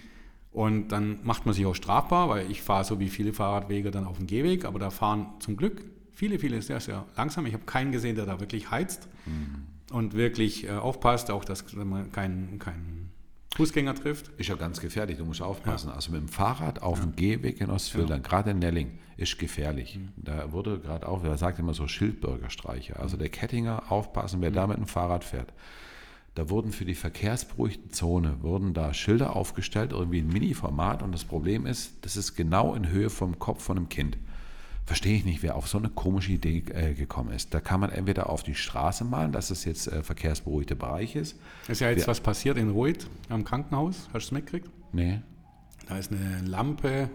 und 0.53 0.89
dann 0.89 1.19
macht 1.25 1.47
man 1.47 1.55
sich 1.55 1.67
auch 1.67 1.75
strafbar, 1.75 2.29
weil 2.29 2.51
ich 2.51 2.63
fahre 2.63 2.85
so 2.85 2.99
wie 3.01 3.09
viele 3.09 3.33
Fahrradwege 3.33 3.91
dann 3.91 4.07
auf 4.07 4.17
dem 4.19 4.27
Gehweg, 4.27 4.65
aber 4.65 4.79
da 4.79 4.91
fahren 4.91 5.27
zum 5.41 5.57
Glück 5.57 5.83
viele, 6.13 6.39
viele 6.39 6.61
sehr, 6.63 6.81
sehr 6.81 7.05
langsam. 7.17 7.47
Ich 7.47 7.55
habe 7.55 7.65
keinen 7.65 7.93
gesehen, 7.93 8.17
der 8.17 8.27
da 8.27 8.41
wirklich 8.41 8.71
heizt 8.71 9.09
Mhm. 9.27 9.67
und 9.97 10.15
wirklich 10.15 10.65
äh, 10.65 10.71
aufpasst, 10.73 11.31
auch 11.31 11.45
dass 11.45 11.73
man 11.75 12.11
keinen 12.13 12.59
keinen 12.59 13.11
Fußgänger 13.57 13.95
trifft. 13.95 14.29
Ist 14.39 14.49
ja 14.51 14.55
ganz 14.55 14.81
gefährlich, 14.81 15.19
du 15.19 15.25
musst 15.25 15.43
aufpassen. 15.43 15.91
Also 15.91 16.13
mit 16.13 16.21
dem 16.21 16.29
Fahrrad 16.29 16.81
auf 16.83 17.01
dem 17.01 17.17
Gehweg 17.17 17.61
in 17.61 17.71
Ostfildern, 17.71 18.23
gerade 18.23 18.51
in 18.51 18.61
Nelling, 18.61 18.99
ist 19.17 19.37
gefährlich. 19.39 19.99
Da 20.17 20.53
wurde 20.53 20.79
gerade 20.79 21.09
auch, 21.09 21.25
wer 21.25 21.37
sagt 21.37 21.59
immer 21.59 21.75
so 21.75 21.89
Schildbürgerstreiche. 21.89 23.01
Also 23.01 23.17
der 23.17 23.31
Kettinger 23.31 23.91
aufpassen, 23.91 24.41
wer 24.43 24.53
da 24.53 24.67
mit 24.69 24.77
dem 24.77 24.87
Fahrrad 24.87 25.25
fährt. 25.25 25.53
Da 26.39 26.49
wurden 26.51 26.71
für 26.71 26.85
die 26.85 26.95
verkehrsberuhigte 26.95 27.89
Zone, 27.89 28.37
wurden 28.43 28.73
da 28.73 28.95
Schilder 28.95 29.35
aufgestellt, 29.35 29.91
irgendwie 29.91 30.21
ein 30.21 30.29
Mini-Format. 30.29 31.03
Und 31.03 31.11
das 31.11 31.25
Problem 31.25 31.67
ist, 31.67 31.95
das 32.03 32.17
ist 32.17 32.37
genau 32.37 32.75
in 32.77 32.89
Höhe 32.91 33.11
vom 33.11 33.41
Kopf 33.41 33.65
von 33.65 33.77
einem 33.77 33.89
Kind. 33.89 34.17
Verstehe 34.87 35.17
ich 35.17 35.25
nicht, 35.25 35.43
wer 35.43 35.57
auf 35.57 35.67
so 35.67 35.79
eine 35.79 35.89
komische 35.89 36.31
Idee 36.31 36.63
äh, 36.73 36.95
gekommen 36.95 37.33
ist. 37.33 37.53
Da 37.55 37.61
kann 37.61 37.81
man 37.81 37.91
entweder 37.91 38.31
auf 38.31 38.45
die 38.45 38.55
Straße 38.55 39.05
malen, 39.05 39.33
dass 39.33 39.51
es 39.51 39.65
jetzt 39.65 39.89
äh, 39.89 40.05
verkehrsberuhigter 40.05 40.77
Bereich 40.77 41.17
ist. 41.17 41.37
Ist 41.67 41.81
ja 41.81 41.91
jetzt 41.91 42.03
Ja. 42.03 42.07
was 42.07 42.21
passiert 42.21 42.57
in 42.57 42.71
Ruid 42.71 43.09
am 43.29 43.43
Krankenhaus. 43.43 44.05
Hast 44.05 44.13
du 44.13 44.19
es 44.19 44.31
mitgekriegt? 44.31 44.71
Nee. 44.93 45.21
Da 45.89 45.99
ist 45.99 46.13
eine 46.13 46.41
Lampe 46.47 47.11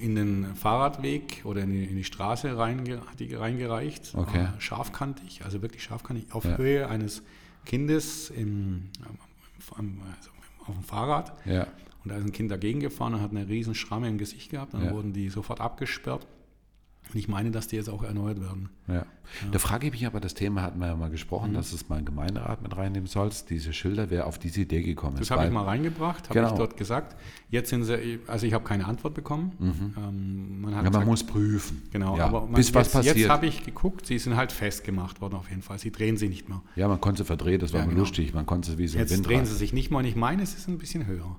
in 0.00 0.16
den 0.16 0.56
Fahrradweg 0.56 1.42
oder 1.44 1.62
in 1.62 1.70
die, 1.70 1.84
in 1.84 1.94
die 1.94 2.02
Straße 2.04 2.58
reinge, 2.58 3.00
reingereicht. 3.20 4.12
Okay. 4.16 4.46
Äh, 4.56 4.60
Scharfkantig, 4.60 5.42
also 5.44 5.62
wirklich 5.62 5.84
scharfkantig, 5.84 6.32
auf 6.34 6.44
Ja. 6.44 6.56
Höhe 6.58 6.88
eines 6.88 7.22
Kindes 7.64 8.30
im, 8.30 8.88
am- 9.76 10.00
also 10.16 10.30
auf 10.66 10.74
dem 10.74 10.84
Fahrrad. 10.84 11.32
Ja. 11.46 11.66
Und 12.04 12.10
da 12.12 12.16
ist 12.16 12.24
ein 12.24 12.32
Kind 12.32 12.50
dagegen 12.50 12.80
gefahren 12.80 13.14
und 13.14 13.20
hat 13.20 13.30
eine 13.30 13.46
riesen 13.48 13.74
Schramme 13.74 14.08
im 14.08 14.18
Gesicht 14.18 14.50
gehabt. 14.50 14.72
Dann 14.74 14.84
Ja. 14.86 14.90
wurden 14.92 15.12
die 15.12 15.28
sofort 15.28 15.60
abgesperrt. 15.60 16.26
Und 17.12 17.18
ich 17.18 17.28
meine, 17.28 17.50
dass 17.50 17.66
die 17.68 17.76
jetzt 17.76 17.88
auch 17.90 18.02
erneuert 18.02 18.40
werden. 18.40 18.68
Ja. 18.86 19.04
Da 19.52 19.58
frage 19.58 19.86
ich 19.86 19.92
mich 19.92 20.06
aber, 20.06 20.20
das 20.20 20.34
Thema 20.34 20.62
hatten 20.62 20.78
wir 20.80 20.86
ja 20.88 20.96
mal 20.96 21.08
Mhm. 21.08 21.12
gesprochen, 21.12 21.54
dass 21.54 21.72
es 21.72 21.88
mal 21.88 21.98
ein 21.98 22.04
Gemeinderat 22.04 22.62
mit 22.62 22.76
reinnehmen 22.76 23.06
sollst. 23.06 23.50
Diese 23.50 23.72
Schilder, 23.72 24.10
wer 24.10 24.26
auf 24.26 24.38
diese 24.38 24.60
Idee 24.62 24.82
gekommen 24.82 25.14
ist. 25.16 25.22
Das 25.22 25.30
habe 25.32 25.46
ich 25.46 25.52
mal 25.52 25.64
reingebracht, 25.64 26.28
habe 26.28 26.38
Genau. 26.38 26.52
ich 26.52 26.58
dort 26.58 26.76
gesagt. 26.76 27.16
Jetzt 27.48 27.70
sind 27.70 27.84
sie, 27.84 28.20
also 28.26 28.46
ich 28.46 28.52
habe 28.52 28.64
keine 28.64 28.86
Antwort 28.86 29.14
bekommen. 29.14 29.52
Ähm, 29.60 30.60
man 30.60 30.70
Mhm. 30.70 30.76
Ja, 30.76 30.82
man 30.82 30.84
gesagt, 30.92 31.06
muss 31.06 31.24
prüfen. 31.24 31.82
Genau, 31.92 32.16
ja, 32.16 32.26
aber 32.26 32.42
man, 32.42 32.52
bis 32.54 32.72
was 32.74 32.86
jetzt, 32.88 32.92
passiert. 32.94 33.16
jetzt 33.16 33.28
habe 33.28 33.46
ich 33.46 33.64
geguckt, 33.64 34.06
sie 34.06 34.18
sind 34.18 34.36
halt 34.36 34.52
festgemacht 34.52 35.20
worden 35.20 35.34
auf 35.34 35.48
jeden 35.50 35.62
Fall. 35.62 35.78
Sie 35.78 35.90
drehen 35.92 36.16
sie 36.16 36.28
nicht 36.28 36.48
mehr. 36.48 36.62
ja, 36.76 36.88
man 36.88 37.00
konnte 37.00 37.22
sie 37.22 37.26
verdrehen, 37.26 37.60
das 37.60 37.72
war 37.72 37.80
Ja, 37.80 37.86
genau. 37.86 37.98
lustig. 38.00 38.34
Man 38.34 38.46
konnte 38.46 38.70
sie 38.70 38.78
wie 38.78 38.86
so 38.88 38.98
ein 38.98 39.00
Jetzt 39.00 39.10
drehen 39.10 39.28
Windrad. 39.30 39.46
sie 39.46 39.54
sich 39.56 39.72
nicht 39.72 39.90
mehr 39.90 39.98
und 40.00 40.04
ich 40.06 40.16
meine, 40.16 40.42
es 40.42 40.54
ist 40.54 40.68
ein 40.68 40.78
bisschen 40.78 41.06
höher. 41.06 41.36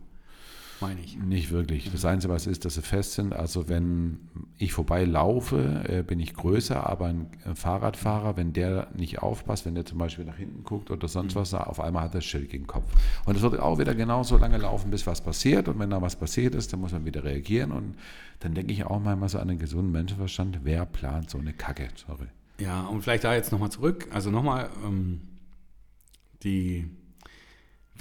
Meine 0.81 0.99
ich. 0.99 1.15
Nicht 1.17 1.51
wirklich. 1.51 1.91
Das 1.91 2.03
Einzige, 2.05 2.33
was 2.33 2.47
ist, 2.47 2.65
dass 2.65 2.73
sie 2.75 2.81
fest 2.81 3.13
sind. 3.13 3.33
Also 3.33 3.69
wenn 3.69 4.17
ich 4.57 4.73
vorbeilaufe, 4.73 5.83
äh, 5.87 6.01
bin 6.03 6.19
ich 6.19 6.33
größer, 6.33 6.89
aber 6.89 7.05
ein 7.05 7.27
Fahrradfahrer, 7.53 8.35
wenn 8.35 8.51
der 8.53 8.87
nicht 8.95 9.21
aufpasst, 9.21 9.65
wenn 9.65 9.75
der 9.75 9.85
zum 9.85 9.99
Beispiel 9.99 10.25
nach 10.25 10.37
hinten 10.37 10.63
guckt 10.63 10.89
oder 10.89 11.05
Mhm. 11.07 11.11
sonst 11.11 11.35
was, 11.35 11.53
auf 11.53 11.79
einmal 11.79 12.03
hat 12.03 12.11
er 12.11 12.15
das 12.15 12.25
Schild 12.25 12.49
gegen 12.49 12.63
den 12.63 12.67
Kopf. 12.67 12.91
Und 13.25 13.35
es 13.35 13.41
wird 13.43 13.59
auch 13.59 13.77
wieder 13.79 13.93
genauso 13.93 14.37
lange 14.37 14.57
laufen, 14.57 14.89
bis 14.91 15.05
was 15.05 15.21
passiert. 15.21 15.67
Und 15.67 15.77
wenn 15.79 15.91
da 15.91 16.01
was 16.01 16.15
passiert 16.15 16.55
ist, 16.55 16.73
dann 16.73 16.79
muss 16.81 16.91
man 16.91 17.05
wieder 17.05 17.23
reagieren. 17.23 17.71
Und 17.71 17.95
dann 18.39 18.55
denke 18.55 18.73
ich 18.73 18.83
auch 18.83 18.99
manchmal 18.99 19.29
so 19.29 19.37
an 19.37 19.49
einen 19.49 19.59
gesunden 19.59 19.91
Menschenverstand. 19.91 20.61
Wer 20.63 20.85
plant 20.87 21.29
so 21.29 21.37
eine 21.37 21.53
Kacke? 21.53 21.89
Sorry. 21.95 22.25
Ja, 22.59 22.81
und 22.87 23.01
vielleicht 23.03 23.23
da 23.23 23.35
jetzt 23.35 23.51
nochmal 23.51 23.69
zurück. 23.71 24.07
Also 24.11 24.31
nochmal, 24.31 24.69
ähm, 24.85 25.21
die 26.43 26.87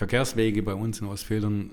Verkehrswege 0.01 0.63
bei 0.63 0.73
uns 0.73 0.99
in 1.03 1.07
Ostfildern, 1.09 1.71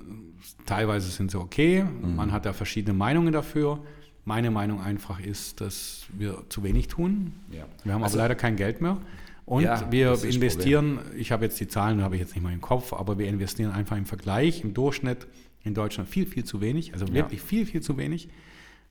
teilweise 0.66 1.10
sind 1.10 1.32
sie 1.32 1.40
okay. 1.40 1.86
Man 2.02 2.34
hat 2.34 2.46
da 2.46 2.52
verschiedene 2.52 2.94
Meinungen 2.94 3.32
dafür. 3.32 3.80
Meine 4.26 4.52
Meinung 4.52 4.82
einfach 4.82 5.22
ist, 5.22 5.62
dass 5.62 6.08
wir 6.12 6.44
zu 6.50 6.62
wenig 6.62 6.90
tun. 6.90 7.32
Ja. 7.50 7.66
Wir 7.86 7.94
haben 7.94 8.04
Also- 8.04 8.18
aber 8.18 8.24
leider 8.26 8.36
kein 8.36 8.58
Geld 8.58 8.82
mehr. 8.82 8.98
Und 9.46 9.64
Ja, 9.64 9.90
wir 9.90 10.22
investieren, 10.26 11.00
ich 11.16 11.32
habe 11.32 11.46
jetzt 11.46 11.58
die 11.62 11.70
Zahlen, 11.70 12.02
habe 12.02 12.16
ich 12.16 12.22
jetzt 12.22 12.36
nicht 12.36 12.44
mal 12.44 12.52
im 12.52 12.60
Kopf, 12.60 12.92
aber 12.92 13.18
wir 13.18 13.30
investieren 13.30 13.72
einfach 13.72 13.96
im 13.96 14.06
Vergleich, 14.06 14.62
im 14.62 14.74
Durchschnitt 14.74 15.26
in 15.64 15.74
Deutschland 15.74 16.10
viel, 16.10 16.26
viel 16.26 16.44
zu 16.44 16.60
wenig. 16.60 16.92
Also 16.92 17.14
wirklich 17.14 17.42
viel, 17.42 17.66
viel 17.66 17.80
zu 17.80 17.98
wenig. 17.98 18.28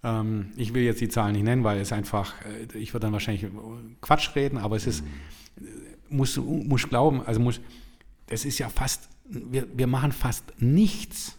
Ähm, 0.02 0.46
ich 0.56 0.72
will 0.72 0.82
jetzt 0.82 1.02
die 1.02 1.10
Zahlen 1.10 1.34
nicht 1.34 1.44
nennen, 1.44 1.62
weil 1.62 1.78
es 1.78 1.92
einfach, 1.92 2.32
äh, 2.72 2.78
ich 2.78 2.94
würde 2.94 3.04
dann 3.04 3.12
wahrscheinlich 3.12 3.44
Quatsch 4.00 4.34
reden, 4.34 4.56
aber 4.56 4.76
es 4.76 4.86
ist, 4.86 5.04
äh, 5.58 5.62
muss, 6.08 6.38
muss 6.38 6.88
glauben, 6.88 7.20
also 7.20 7.38
muss, 7.38 7.60
das 8.28 8.46
ist 8.46 8.58
ja 8.58 8.70
fast, 8.70 9.10
wir, 9.28 9.66
wir 9.76 9.86
machen 9.86 10.12
fast 10.12 10.44
nichts. 10.58 11.38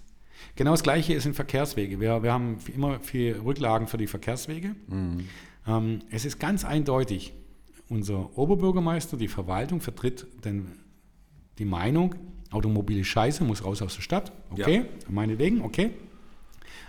Genau 0.55 0.71
das 0.71 0.83
Gleiche 0.83 1.13
ist 1.13 1.25
in 1.25 1.33
Verkehrswege. 1.33 1.99
Wir, 1.99 2.23
wir 2.23 2.33
haben 2.33 2.57
immer 2.73 2.99
viel 2.99 3.37
Rücklagen 3.37 3.87
für 3.87 3.97
die 3.97 4.07
Verkehrswege. 4.07 4.75
Ähm, 5.67 5.99
es 6.09 6.25
ist 6.25 6.39
ganz 6.39 6.65
eindeutig, 6.65 7.33
unser 7.89 8.37
Oberbürgermeister, 8.37 9.17
die 9.17 9.27
Verwaltung 9.27 9.81
vertritt 9.81 10.27
den, 10.43 10.71
die 11.57 11.65
Meinung, 11.65 12.15
Automobil 12.51 12.99
ist 12.99 13.07
scheiße, 13.07 13.43
muss 13.43 13.63
raus 13.63 13.81
aus 13.81 13.95
der 13.95 14.01
Stadt. 14.01 14.31
Okay, 14.49 14.85
meinetwegen, 15.09 15.61
okay. 15.61 15.91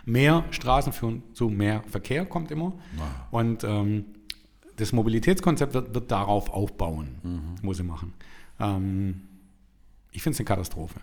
Mehr 0.05 0.45
Straßen 0.51 0.93
führen 0.93 1.23
zu 1.35 1.49
mehr 1.49 1.83
Verkehr, 1.87 2.25
kommt 2.25 2.51
immer. 2.51 2.73
Und 3.31 3.65
ähm, 3.65 4.07
das 4.77 4.93
Mobilitätskonzept 4.93 5.75
wird, 5.75 5.95
wird 5.95 6.11
darauf 6.11 6.51
aufbauen, 6.51 7.19
muss 7.63 7.77
sie 7.77 7.83
machen. 7.83 8.15
Ähm, 8.61 9.23
ich 10.13 10.23
finde 10.23 10.35
es 10.35 10.41
eine 10.41 10.47
Katastrophe. 10.47 11.01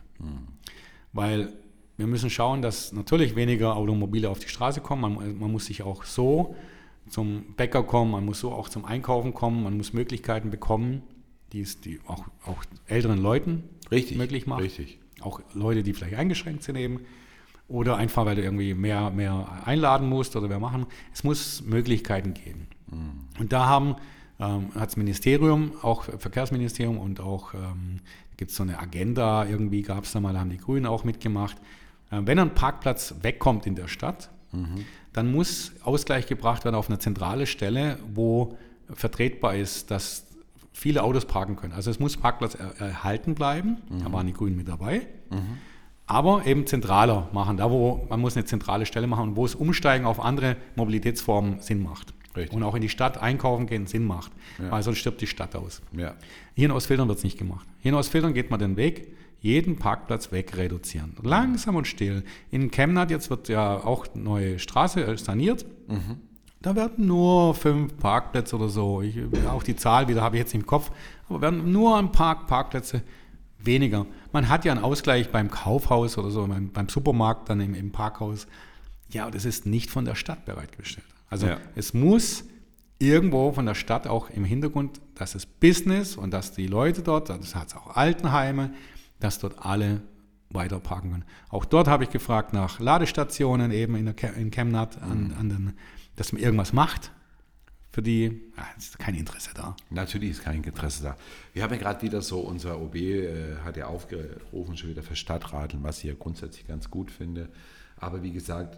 Weil 1.13 1.54
wir 1.98 2.08
müssen 2.08 2.30
schauen, 2.30 2.62
dass 2.62 2.91
natürlich 2.91 3.36
weniger 3.36 3.76
Automobile 3.76 4.30
auf 4.30 4.39
die 4.39 4.50
Straße 4.50 4.82
kommen. 4.82 5.02
Man, 5.02 5.39
man 5.39 5.52
muss 5.52 5.65
sich 5.65 5.84
auch 5.84 6.04
so 6.04 6.56
zum 7.10 7.54
Bäcker 7.56 7.84
kommen, 7.84 8.12
man 8.12 8.26
muss 8.26 8.39
so 8.39 8.52
auch 8.52 8.68
zum 8.68 8.84
Einkaufen 8.86 9.34
kommen, 9.34 9.63
man 9.63 9.78
muss 9.78 9.94
Möglichkeiten 9.94 10.50
bekommen, 10.50 11.04
die 11.54 11.62
es 11.62 11.80
die 11.80 12.00
auch, 12.08 12.26
auch 12.46 12.63
älteren 12.88 13.20
Leuten 13.20 13.63
Richtig, 13.91 14.18
möglich 14.18 14.48
macht. 14.48 14.62
richtig. 14.62 15.00
Auch 15.22 15.39
Leute, 15.54 15.84
die 15.84 15.94
vielleicht 15.94 16.15
eingeschränkt 16.15 16.63
sind 16.63 16.76
eben. 16.76 17.02
Oder 17.68 17.98
einfach, 17.98 18.26
weil 18.26 18.36
du 18.36 18.44
irgendwie 18.44 18.74
mehr, 18.74 19.10
mehr 19.10 19.63
einladen 19.65 20.08
musst 20.10 20.36
oder 20.36 20.48
mehr 20.48 20.60
machen. 20.60 20.86
Es 21.13 21.24
muss 21.24 21.63
Möglichkeiten 21.63 22.34
geben. 22.34 22.68
Und 23.39 23.54
da 23.54 23.65
haben, 23.65 23.96
ähm, 24.39 24.70
hat 24.76 24.89
das 24.89 24.98
Ministerium, 24.98 25.72
auch 25.82 26.04
Verkehrsministerium 26.04 26.98
und 27.00 27.20
auch 27.20 27.54
ähm, 27.54 28.02
gibt 28.38 28.52
es 28.52 28.58
so 28.58 28.63
eine 28.63 28.80
Agenda, 28.80 29.45
irgendwie 29.45 29.82
gab 29.82 30.04
es 30.04 30.12
da 30.12 30.19
mal, 30.19 30.34
da 30.34 30.39
haben 30.39 30.50
die 30.50 30.58
Grünen 30.58 30.86
auch 30.86 31.04
mitgemacht. 31.04 31.58
Äh, 32.12 32.21
wenn 32.26 32.39
ein 32.39 32.54
Parkplatz 32.54 33.15
wegkommt 33.21 33.65
in 33.67 33.76
der 33.76 33.88
Stadt, 33.88 34.30
dann 35.12 35.34
muss 35.34 35.74
Ausgleich 35.84 36.28
gebracht 36.28 36.63
werden 36.63 36.76
auf 36.76 36.88
eine 36.88 36.98
zentrale 36.98 37.45
Stelle, 37.45 38.00
wo 38.13 38.58
vertretbar 38.93 39.56
ist, 39.56 39.91
dass 39.91 40.28
viele 40.71 41.04
Autos 41.04 41.26
parken 41.26 41.58
können. 41.58 41.74
Also 41.74 41.91
es 41.91 42.00
muss 42.00 42.15
Parkplatz 42.15 42.56
er 42.56 42.74
erhalten 42.80 43.36
bleiben, 43.36 43.78
da 44.02 44.10
waren 44.13 44.28
die 44.28 44.32
Grünen 44.34 44.56
mit 44.56 44.69
dabei. 44.69 45.08
Aber 46.08 46.45
eben 46.45 46.65
zentraler 46.67 47.30
machen, 47.34 47.58
da 47.58 47.69
wo 47.69 48.06
man 48.10 48.21
muss 48.21 48.38
eine 48.38 48.45
zentrale 48.45 48.86
Stelle 48.86 49.08
machen, 49.08 49.36
wo 49.36 49.43
es 49.45 49.56
Umsteigen 49.56 50.06
auf 50.06 50.19
andere 50.21 50.56
Mobilitätsformen 50.76 51.60
Sinn 51.62 51.84
macht. 51.84 52.13
Richtig. 52.36 52.56
Und 52.56 52.63
auch 52.63 52.76
in 52.76 52.82
die 52.82 52.89
Stadt 52.89 53.17
einkaufen 53.17 53.65
gehen 53.65 53.88
Sinn 53.88 54.06
macht, 54.06 54.32
Ja. 54.60 54.69
weil 54.71 54.84
sonst 54.84 55.00
stirbt 55.00 55.19
die 55.21 55.28
Stadt 55.28 55.56
aus. 55.56 55.82
Ja. 55.93 56.13
Hier 56.54 56.65
in 56.65 56.71
Ostfildern 56.71 57.08
wird 57.08 57.17
es 57.17 57.24
nicht 57.24 57.38
gemacht. 57.38 57.67
Hier 57.86 57.91
in 57.91 58.00
Ostfildern 58.00 58.34
geht 58.34 58.50
man 58.50 58.60
den 58.60 58.78
Weg, 58.78 59.13
jeden 59.41 59.76
Parkplatz 59.76 60.32
weg 60.32 60.58
reduzieren. 60.58 61.15
Langsam 61.21 61.76
und 61.76 61.86
still. 61.86 62.24
In 62.50 62.71
Chemnat, 62.71 63.12
jetzt 63.12 63.30
wird 63.30 63.48
ja 63.48 63.76
auch 63.78 64.08
neue 64.15 64.58
Straße 64.58 65.06
äh, 65.06 65.15
saniert. 65.19 65.67
Da 66.63 66.76
werden 66.76 67.06
nur 67.06 67.54
fünf 67.54 67.95
Parkplätze 67.98 68.56
oder 68.56 68.69
so. 68.69 69.04
Ich, 69.04 69.19
auch 69.48 69.62
die 69.62 69.76
Zahl 69.76 70.08
wieder 70.08 70.24
habe 70.24 70.36
ich 70.36 70.39
jetzt 70.39 70.56
im 70.56 70.65
Kopf. 70.65 70.89
Aber 71.30 71.41
werden 71.41 71.71
nur 71.71 71.95
ein 72.00 72.12
paar 72.12 72.48
Parkplätze 72.48 73.04
weniger. 73.60 74.08
Man 74.32 74.50
hat 74.50 74.65
ja 74.65 74.71
einen 74.71 74.84
Ausgleich 74.84 75.30
beim 75.30 75.52
Kaufhaus 75.52 76.17
oder 76.17 76.32
so, 76.32 76.48
beim, 76.48 76.71
beim 76.71 76.89
Supermarkt, 76.89 77.52
dann 77.52 77.60
im, 77.62 77.76
im 77.76 77.91
Parkhaus. 77.91 78.48
Ja, 79.12 79.30
das 79.30 79.45
ist 79.45 79.67
nicht 79.67 79.91
von 79.91 80.06
der 80.06 80.15
Stadt 80.15 80.43
bereitgestellt. 80.45 81.06
Also 81.30 81.45
Ja. 81.45 81.60
es 81.76 81.93
muss 81.93 82.45
irgendwo 82.99 83.51
von 83.51 83.65
der 83.65 83.75
Stadt 83.75 84.08
auch 84.08 84.29
im 84.29 84.45
Hintergrund, 84.45 85.01
dass 85.15 85.36
es 85.36 85.45
Business 85.45 86.15
und 86.15 86.31
dass 86.31 86.51
die 86.51 86.67
Leute 86.67 87.01
dort, 87.01 87.29
das 87.29 87.55
hat 87.55 87.67
es 87.67 87.75
auch 87.75 87.95
Altenheime, 87.95 88.73
dass 89.19 89.39
dort 89.39 89.65
alle 89.65 90.01
weiter 90.49 90.79
parken 90.79 91.12
können. 91.12 91.25
Auch 91.49 91.65
dort 91.65 91.88
habe 91.88 92.03
ich 92.03 92.10
gefragt 92.10 92.53
nach 92.53 92.79
Ladestationen 92.79 93.71
eben 93.71 93.95
in, 93.95 94.05
der, 94.05 94.34
in 94.36 94.51
Chemnat, 94.51 95.01
an, 95.01 95.36
an 95.38 95.49
den, 95.49 95.73
dass 96.15 96.31
man 96.31 96.41
irgendwas 96.41 96.73
macht 96.73 97.12
für 97.91 98.01
die. 98.01 98.41
Ja, 98.58 98.65
es 98.77 98.86
ist 98.89 98.99
kein 98.99 99.15
Interesse 99.15 99.51
da. 99.53 99.75
Natürlich 99.89 100.31
ist 100.31 100.43
kein 100.43 100.63
Interesse 100.63 101.03
da. 101.03 101.17
Wir 101.53 101.63
haben 101.63 101.73
ja 101.73 101.79
gerade 101.79 102.01
wieder 102.01 102.21
so, 102.21 102.39
unser 102.39 102.79
OB 102.79 102.95
äh, 102.95 103.58
hat 103.63 103.77
ja 103.77 103.88
aufgerufen, 103.88 104.77
schon 104.77 104.89
wieder 104.89 105.03
für 105.03 105.15
Stadtradeln, 105.15 105.84
was 105.84 105.99
ich 105.99 106.05
ja 106.05 106.13
grundsätzlich 106.17 106.67
ganz 106.67 106.89
gut 106.89 107.12
finde. 107.12 107.49
Aber 107.97 108.23
wie 108.23 108.31
gesagt, 108.31 108.77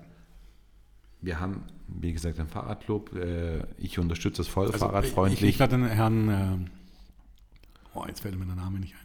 wir 1.21 1.39
haben, 1.39 1.63
wie 1.88 2.13
gesagt, 2.13 2.39
einen 2.39 2.49
Fahrradclub. 2.49 3.15
Äh, 3.15 3.63
ich 3.77 3.99
unterstütze 3.99 4.38
das 4.38 4.47
voll 4.47 4.67
Also 4.67 4.80
fahrradfreundlich. 4.80 5.41
Ich, 5.41 5.56
ich 5.56 5.62
hatte 5.62 5.77
den 5.77 5.88
Herrn, 5.88 6.30
äh, 6.30 7.97
oh, 7.97 8.06
jetzt 8.08 8.21
fällt 8.21 8.38
mir 8.38 8.45
der 8.45 8.56
Name 8.56 8.80
nicht 8.80 8.95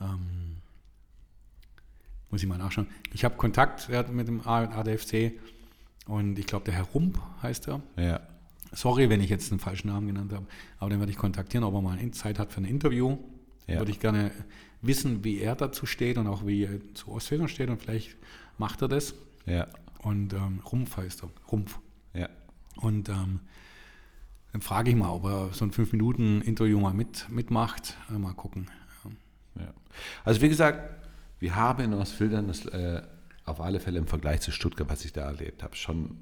ein. 0.00 0.08
Ähm, 0.08 0.56
muss 2.30 2.42
ich 2.42 2.48
mal 2.48 2.58
nachschauen. 2.58 2.86
Ich 3.12 3.24
habe 3.24 3.36
Kontakt 3.36 3.88
mit 4.12 4.28
dem 4.28 4.46
ADFC 4.46 5.32
und 6.06 6.38
ich 6.38 6.46
glaube, 6.46 6.66
der 6.66 6.74
Herr 6.74 6.84
Rump 6.84 7.20
heißt 7.42 7.68
er. 7.68 7.80
ja, 7.96 8.20
Sorry, 8.72 9.08
wenn 9.08 9.20
ich 9.22 9.30
jetzt 9.30 9.50
einen 9.50 9.60
falschen 9.60 9.88
Namen 9.88 10.08
genannt 10.08 10.32
habe, 10.32 10.46
aber 10.78 10.90
den 10.90 10.98
werde 10.98 11.10
ich 11.10 11.18
kontaktieren, 11.18 11.64
ob 11.64 11.74
er 11.74 11.80
mal 11.80 12.10
Zeit 12.10 12.38
hat 12.38 12.52
für 12.52 12.60
ein 12.60 12.66
Interview. 12.66 13.16
Ja. 13.66 13.78
Würde 13.78 13.90
ich 13.90 14.00
gerne 14.00 14.30
wissen, 14.82 15.24
wie 15.24 15.40
er 15.40 15.56
dazu 15.56 15.86
steht 15.86 16.18
und 16.18 16.26
auch 16.26 16.46
wie 16.46 16.64
er 16.64 16.94
zu 16.94 17.10
Ostfildern 17.10 17.48
steht 17.48 17.70
und 17.70 17.80
vielleicht 17.80 18.16
macht 18.58 18.82
er 18.82 18.88
das. 18.88 19.14
ja, 19.46 19.66
Und 19.98 20.32
ähm, 20.32 20.60
Rumpf 20.70 20.96
heißt 20.96 21.22
er, 21.22 21.30
Rumpf. 21.50 21.78
ja. 22.14 22.28
Und 22.76 23.08
ähm, 23.08 23.40
dann 24.52 24.62
frage 24.62 24.90
ich 24.90 24.96
mal, 24.96 25.10
ob 25.10 25.24
er 25.24 25.50
so 25.52 25.64
ein 25.64 25.72
5-Minuten-Interview 25.72 26.78
mal 26.78 26.94
mit, 26.94 27.28
mitmacht. 27.28 27.96
Äh, 28.10 28.18
mal 28.18 28.34
gucken. 28.34 28.70
Ja. 29.54 29.64
Ja. 29.64 29.74
Also 30.24 30.40
wie 30.40 30.48
gesagt, 30.48 31.06
wir 31.38 31.54
haben 31.54 31.84
in 31.84 31.94
Ostfildern 31.94 32.48
das 32.48 32.64
äh, 32.66 33.02
auf 33.44 33.60
alle 33.60 33.80
Fälle 33.80 33.98
im 33.98 34.06
Vergleich 34.06 34.40
zu 34.40 34.52
Stuttgart, 34.52 34.88
was 34.88 35.04
ich 35.04 35.12
da 35.12 35.22
erlebt 35.22 35.62
habe, 35.62 35.74
schon 35.76 36.18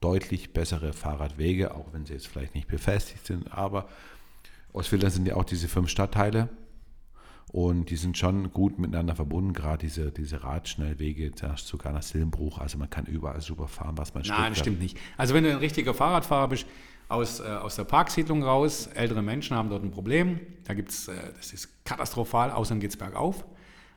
deutlich 0.00 0.52
bessere 0.52 0.92
Fahrradwege, 0.92 1.74
auch 1.74 1.92
wenn 1.92 2.04
sie 2.06 2.12
jetzt 2.12 2.26
vielleicht 2.26 2.54
nicht 2.54 2.68
befestigt 2.68 3.26
sind, 3.26 3.52
aber 3.52 3.88
Ostfildern 4.72 5.10
sind 5.10 5.26
ja 5.26 5.36
auch 5.36 5.44
diese 5.44 5.68
fünf 5.68 5.88
Stadtteile 5.88 6.48
und 7.52 7.90
die 7.90 7.96
sind 7.96 8.18
schon 8.18 8.52
gut 8.52 8.78
miteinander 8.78 9.14
verbunden, 9.14 9.52
gerade 9.52 9.78
diese, 9.78 10.10
diese 10.10 10.42
Radschnellwege, 10.42 11.30
da 11.30 11.56
sogar 11.56 11.92
nach 11.92 12.02
Silbenbruch, 12.02 12.58
also 12.58 12.78
man 12.78 12.90
kann 12.90 13.06
überall 13.06 13.40
super 13.40 13.68
fahren, 13.68 13.96
was 13.96 14.14
man 14.14 14.24
Nein, 14.26 14.52
das 14.52 14.58
stimmt 14.58 14.80
nicht. 14.80 14.98
Also 15.16 15.34
wenn 15.34 15.44
du 15.44 15.50
ein 15.50 15.58
richtiger 15.58 15.94
Fahrradfahrer 15.94 16.48
bist, 16.48 16.66
aus, 17.08 17.40
äh, 17.40 17.44
aus 17.44 17.76
der 17.76 17.84
Parksiedlung 17.84 18.42
raus, 18.42 18.88
ältere 18.94 19.22
Menschen 19.22 19.56
haben 19.56 19.68
dort 19.68 19.84
ein 19.84 19.90
Problem. 19.90 20.40
Da 20.64 20.74
gibt 20.74 20.90
es, 20.90 21.08
äh, 21.08 21.12
das 21.36 21.52
ist 21.52 21.84
katastrophal, 21.84 22.50
außerdem 22.50 22.80
geht 22.80 22.90
es 22.90 22.96
bergauf. 22.96 23.44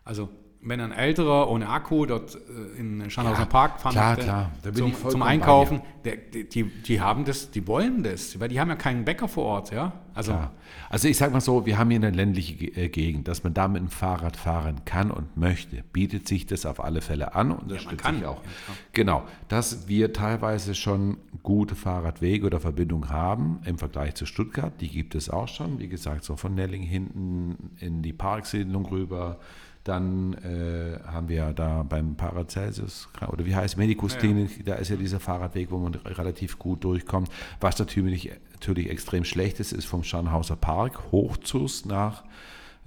Also 0.04 0.30
wenn 0.62 0.80
ein 0.82 0.92
älterer 0.92 1.50
ohne 1.50 1.70
Akku 1.70 2.06
dort 2.06 2.36
äh, 2.36 2.80
in 2.80 3.10
Scharnhauser 3.10 3.42
Ja, 3.42 3.46
Park 3.46 3.80
fahren 3.80 3.94
klar, 3.94 4.16
klar. 4.16 4.52
Da 4.64 4.72
bin 4.72 4.80
zum, 4.80 4.88
ich 4.92 5.08
zum 5.08 5.22
Einkaufen, 5.22 5.82
der, 6.04 6.18
die, 6.18 6.64
die, 6.64 7.02
haben 7.02 7.26
das, 7.26 7.52
die 7.52 7.68
wollen 7.68 8.04
das, 8.04 8.40
weil 8.40 8.50
die 8.50 8.60
haben 8.60 8.70
ja 8.70 8.76
keinen 8.76 9.06
Bäcker 9.06 9.28
vor 9.28 9.46
Ort, 9.46 9.72
ja. 9.72 9.94
Also 10.14 10.32
Ja. 10.32 10.52
Also 10.90 11.08
ich 11.08 11.18
sage 11.18 11.34
mal 11.34 11.42
so, 11.42 11.66
wir 11.66 11.78
haben 11.78 11.90
hier 11.90 12.00
eine 12.00 12.12
ländliche 12.12 12.66
äh, 12.66 12.90
Gegend, 12.90 13.28
dass 13.28 13.44
man 13.44 13.54
da 13.54 13.68
mit 13.68 13.82
dem 13.82 13.90
Fahrrad 13.90 14.38
fahren 14.38 14.82
kann 14.86 15.12
und 15.12 15.36
möchte, 15.38 15.84
bietet 15.94 16.28
sich 16.28 16.46
das 16.46 16.66
auf 16.66 16.84
alle 16.84 17.02
Fälle 17.02 17.36
an 17.36 17.52
und 17.52 17.70
das 17.70 17.86
man 17.86 18.00
stimmt 18.00 18.02
kann. 18.02 18.26
auch. 18.26 18.42
Ja, 18.44 18.74
genau, 18.94 19.24
dass 19.50 19.88
wir 19.88 20.14
teilweise 20.14 20.76
schon 20.76 21.18
gute 21.44 21.76
Fahrradwege 21.76 22.46
oder 22.46 22.60
Verbindungen 22.60 23.10
haben 23.10 23.60
im 23.66 23.78
Vergleich 23.78 24.16
zu 24.16 24.26
Stuttgart, 24.26 24.74
die 24.82 24.90
gibt 24.90 25.14
es 25.14 25.30
auch 25.30 25.48
schon, 25.48 25.80
wie 25.80 25.88
gesagt, 25.88 26.24
so 26.24 26.36
von 26.36 26.56
Nelling 26.56 26.84
hinten 26.84 27.72
in 27.80 28.02
die 28.02 28.14
Parksiedlung 28.14 28.86
rüber. 28.86 29.40
Dann 29.88 30.34
äh, 30.34 31.00
haben 31.08 31.30
wir 31.30 31.54
da 31.54 31.84
beim 31.84 32.16
Paracelsus, 32.16 33.08
oder 33.28 33.46
wie 33.46 33.56
heißt 33.56 33.78
Medikus 33.78 34.18
Klinik, 34.18 34.66
da 34.66 34.76
ist 34.76 34.90
ja 34.90 34.98
dieser 34.98 35.22
Fahrradweg, 35.22 35.72
wo 35.72 35.78
man 35.78 35.96
relativ 35.96 36.60
gut 36.60 36.84
durchkommt. 36.84 37.30
Was 37.62 37.80
natürlich, 37.80 38.32
natürlich 38.54 38.90
extrem 38.90 39.24
schlecht 39.24 39.62
ist, 39.62 39.72
ist 39.72 39.86
vom 39.86 40.04
Scharnhauser 40.04 40.58
Park 40.58 41.12
Hochzus 41.12 41.86
nach 41.86 42.24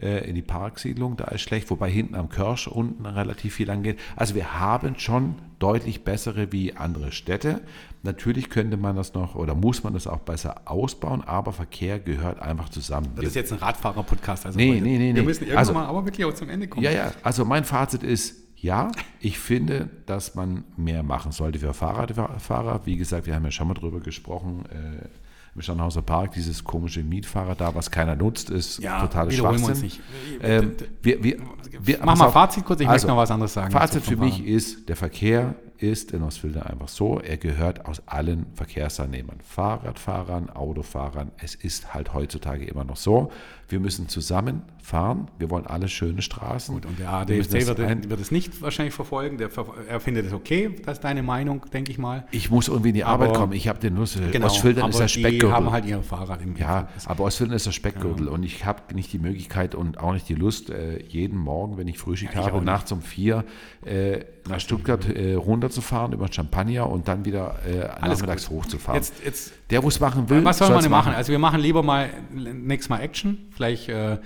äh, 0.01 0.29
in 0.29 0.35
die 0.35 0.43
Parksiedlung, 0.43 1.17
da 1.17 1.25
ist 1.25 1.43
schlecht, 1.43 1.71
wobei 1.71 1.91
hinten 1.91 2.15
am 2.15 2.29
Kirsch 2.29 2.67
unten 2.69 3.07
relativ 3.07 3.55
viel 3.55 3.71
angeht. 3.71 3.99
Also 4.17 4.35
wir 4.35 4.59
haben 4.61 4.99
schon 4.99 5.37
deutlich 5.59 6.05
bessere 6.05 6.53
wie 6.53 6.77
andere 6.77 7.13
Städte. 7.13 7.61
Natürlich 8.03 8.49
könnte 8.49 8.79
man 8.79 8.97
das 8.97 9.13
noch 9.13 9.35
oder 9.35 9.55
muss 9.55 9.85
man 9.85 9.93
das 9.93 10.07
auch 10.07 10.21
besser 10.21 10.63
ausbauen, 10.65 11.23
aber 11.23 11.53
Verkehr 11.53 11.99
gehört 12.01 12.41
einfach 12.41 12.71
zusammen. 12.71 13.09
das 13.17 13.27
ist 13.27 13.37
jetzt 13.37 13.53
ein 13.53 13.59
Radfahrer-Podcast. 13.59 14.47
Also 14.47 14.59
Nee, 14.59 14.81
nee, 14.81 14.97
nee, 14.97 15.09
Wir 15.09 15.13
nee. 15.15 15.23
müssen 15.23 15.43
irgendwann 15.43 15.59
Also- 15.59 15.73
mal 15.75 15.85
aber 15.87 16.05
wirklich 16.07 16.25
auch 16.25 16.33
zum 16.35 16.49
Ende 16.49 16.67
kommen. 16.67 16.83
Ja, 16.83 16.91
ja, 16.93 17.13
also 17.23 17.45
mein 17.45 17.65
Fazit 17.65 18.03
ist, 18.03 18.37
ja, 18.57 18.91
ich 19.21 19.39
finde, 19.39 19.91
dass 20.07 20.35
man 20.35 20.65
mehr 20.77 21.03
machen 21.03 21.33
sollte 21.33 21.59
für 21.59 21.75
Fahrradfahrer. 21.75 22.81
Wie 22.87 22.97
gesagt, 22.97 23.27
wir 23.27 23.35
haben 23.35 23.45
ja 23.45 23.51
schon 23.51 23.69
mal 23.69 23.75
drüber 23.75 24.01
gesprochen, 24.01 24.65
äh, 24.71 25.07
im 25.55 25.63
Scharnhauser 25.63 26.03
Park, 26.03 26.33
dieses 26.33 26.63
komische 26.65 27.03
Mietfahrrad 27.03 27.61
da, 27.61 27.75
was 27.75 27.91
keiner 27.91 28.17
nutzt, 28.17 28.51
ist 28.51 28.79
Ja, 28.79 29.01
totales 29.01 29.35
Schwachsinn. 29.35 29.81
nicht. 29.81 30.01
Ähm, 30.41 30.73
wir, 31.03 31.23
wir, 31.25 31.37
wir, 31.83 31.99
Mach 32.05 32.17
mal. 32.17 32.31
Fazit 32.31 32.65
kurz, 32.65 32.81
ich 32.81 32.87
Also, 32.89 32.95
möchte 33.07 33.09
noch 33.09 33.17
was 33.23 33.31
anderes 33.31 33.53
sagen. 33.53 33.73
Fazit 33.73 34.03
für 34.05 34.17
mich 34.17 34.47
ist, 34.47 34.89
der 34.89 34.97
Verkehr 34.97 35.55
ist 35.81 36.13
in 36.13 36.23
Ostfilter 36.23 36.67
einfach 36.69 36.89
so, 36.89 37.19
er 37.21 37.37
gehört 37.37 37.87
aus 37.87 38.03
allen 38.07 38.47
Verkehrsteilnehmern, 38.55 39.39
Fahrradfahrern, 39.43 40.51
Autofahrern. 40.51 41.31
Es 41.39 41.55
ist 41.55 41.95
halt 41.95 42.13
heutzutage 42.15 42.65
immer 42.67 42.85
noch 42.85 42.97
so, 42.97 43.31
wir 43.69 43.79
müssen 43.81 44.09
zusammen 44.09 44.63
fahren, 44.83 45.29
wir 45.39 45.49
wollen 45.51 45.67
alle 45.67 45.87
schöne 45.89 46.23
Straßen. 46.23 46.75
Gut, 46.75 46.87
und 46.87 46.99
der 46.99 47.07
Wir 47.07 47.13
ADFC 47.13 47.51
das 47.61 47.79
wird, 47.79 48.11
wird 48.11 48.21
es 48.21 48.31
nicht 48.33 48.61
wahrscheinlich 48.63 48.95
verfolgen. 48.95 49.39
Der, 49.39 49.49
er 49.89 50.01
findet 50.01 50.27
es 50.27 50.33
okay, 50.33 50.75
das 50.85 50.99
ist 50.99 51.05
deine 51.05 51.23
Meinung, 51.23 51.65
denke 51.73 51.93
ich 51.93 51.99
mal. 51.99 52.27
ich 52.33 52.51
muss 52.51 52.67
irgendwie 52.69 52.89
in 52.89 52.95
die 52.97 53.05
Aber- 53.05 53.25
Arbeit 53.27 53.37
kommen, 53.37 53.53
ich 53.53 53.69
habe 53.69 53.79
den 53.79 53.95
Nuss, 53.95 54.19
Genau, 54.33 54.47
Ostfildern 54.47 54.91
ist 54.91 54.99
der 54.99 55.07
die 55.07 55.13
Speckgürtel. 55.21 55.53
haben 55.53 55.71
halt 55.71 55.87
ihr 55.87 56.03
Fahrrad 56.03 56.43
im 56.43 56.57
Ja, 56.57 56.89
aber 57.07 57.25
Ostfildern 57.25 57.57
ist 57.57 57.67
der 57.67 57.73
Speckgürtel 57.73 58.27
und 58.29 58.43
ich 58.43 58.65
habe 58.65 58.93
nicht 58.95 59.13
die 59.13 59.19
Möglichkeit 59.21 59.75
und 59.77 59.99
auch 60.01 60.13
nicht 60.13 60.29
die 60.29 60.35
Lust, 60.35 60.71
äh, 60.71 61.01
jeden 61.05 61.39
Morgen, 61.39 61.77
wenn 61.79 61.87
ich 61.89 61.99
Frühstück 61.99 62.31
ich 62.33 62.39
auch 62.39 62.47
habe, 62.53 62.65
nachts 62.65 62.91
um 62.91 63.03
vier 63.03 63.45
äh, 63.85 64.25
nach 64.49 64.59
Stuttgart 64.61 65.09
äh, 65.09 65.35
runterzufahren 65.71 66.13
über 66.13 66.31
Champagner 66.33 66.89
und 66.89 67.09
dann 67.09 67.25
wieder 67.25 67.57
äh, 67.67 67.81
Alles 67.83 68.19
nachmittags 68.21 68.49
gut. 68.49 68.65
hochzufahren. 68.65 68.97
Jetzt, 69.01 69.15
jetzt, 69.25 69.53
der, 69.71 69.83
wo 69.83 69.89
es 69.89 70.01
machen 70.01 70.29
will, 70.29 70.45
was 70.45 70.59
soll 70.59 70.71
man 70.71 70.83
denn 70.83 70.91
machen? 70.91 71.15
Also 71.15 71.33
wir 71.33 71.39
machen 71.39 71.61
lieber 71.61 71.83
mal 71.83 72.11
nächstes 72.33 72.89
Mal 72.89 73.01
Action. 73.01 73.39
Vielleicht, 73.51 73.89
äh, 73.89 74.19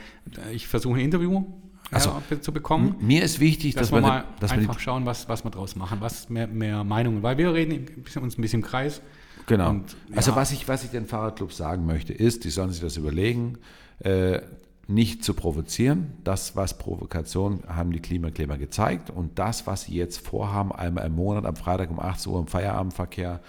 ich 0.52 0.66
versuche 0.66 0.98
ein 0.98 1.04
Interview 1.04 1.44
Also, 1.90 2.10
ja, 2.30 2.40
zu 2.40 2.52
bekommen. 2.52 2.96
Mir 3.00 3.22
ist 3.22 3.40
wichtig, 3.40 3.74
Dass 3.74 3.88
dass, 3.88 3.92
wir 3.92 4.00
man, 4.00 4.10
mal 4.10 4.24
dass 4.40 4.52
einfach 4.52 4.80
schauen, 4.80 5.06
was, 5.06 5.28
was 5.28 5.44
wir 5.44 5.50
draus 5.50 5.76
machen, 5.76 5.98
was 6.00 6.28
mehr, 6.28 6.46
mehr 6.46 6.84
Meinungen, 6.84 7.22
weil 7.22 7.38
wir 7.38 7.52
reden 7.52 7.86
uns 8.20 8.38
ein 8.38 8.42
bisschen 8.42 8.60
im 8.60 8.66
Kreis. 8.66 9.00
Genau. 9.46 9.70
Und, 9.70 9.96
also 10.14 10.30
ja. 10.30 10.36
was 10.36 10.52
ich, 10.52 10.66
was 10.68 10.84
ich 10.84 10.90
den 10.90 11.06
Fahrradclubs 11.06 11.56
sagen 11.56 11.84
möchte, 11.84 12.14
ist, 12.14 12.44
die 12.44 12.50
sollen 12.50 12.70
sich 12.70 12.80
das 12.80 12.96
überlegen, 12.96 13.58
äh, 13.98 14.40
nicht 14.86 15.24
zu 15.24 15.34
provozieren. 15.34 16.12
Das, 16.24 16.56
was 16.56 16.78
Provokation, 16.78 17.60
haben 17.66 17.92
die 17.92 18.00
Klimakleber 18.00 18.58
gezeigt. 18.58 19.10
Und 19.10 19.38
das, 19.38 19.66
was 19.66 19.84
sie 19.84 19.94
jetzt 19.94 20.26
vorhaben, 20.26 20.72
einmal 20.72 21.06
im 21.06 21.14
Monat 21.14 21.46
am 21.46 21.56
Freitag 21.56 21.90
um 21.90 22.00
18 22.00 22.32
Uhr 22.32 22.40
im 22.40 22.46
Feierabendverkehr, 22.46 23.40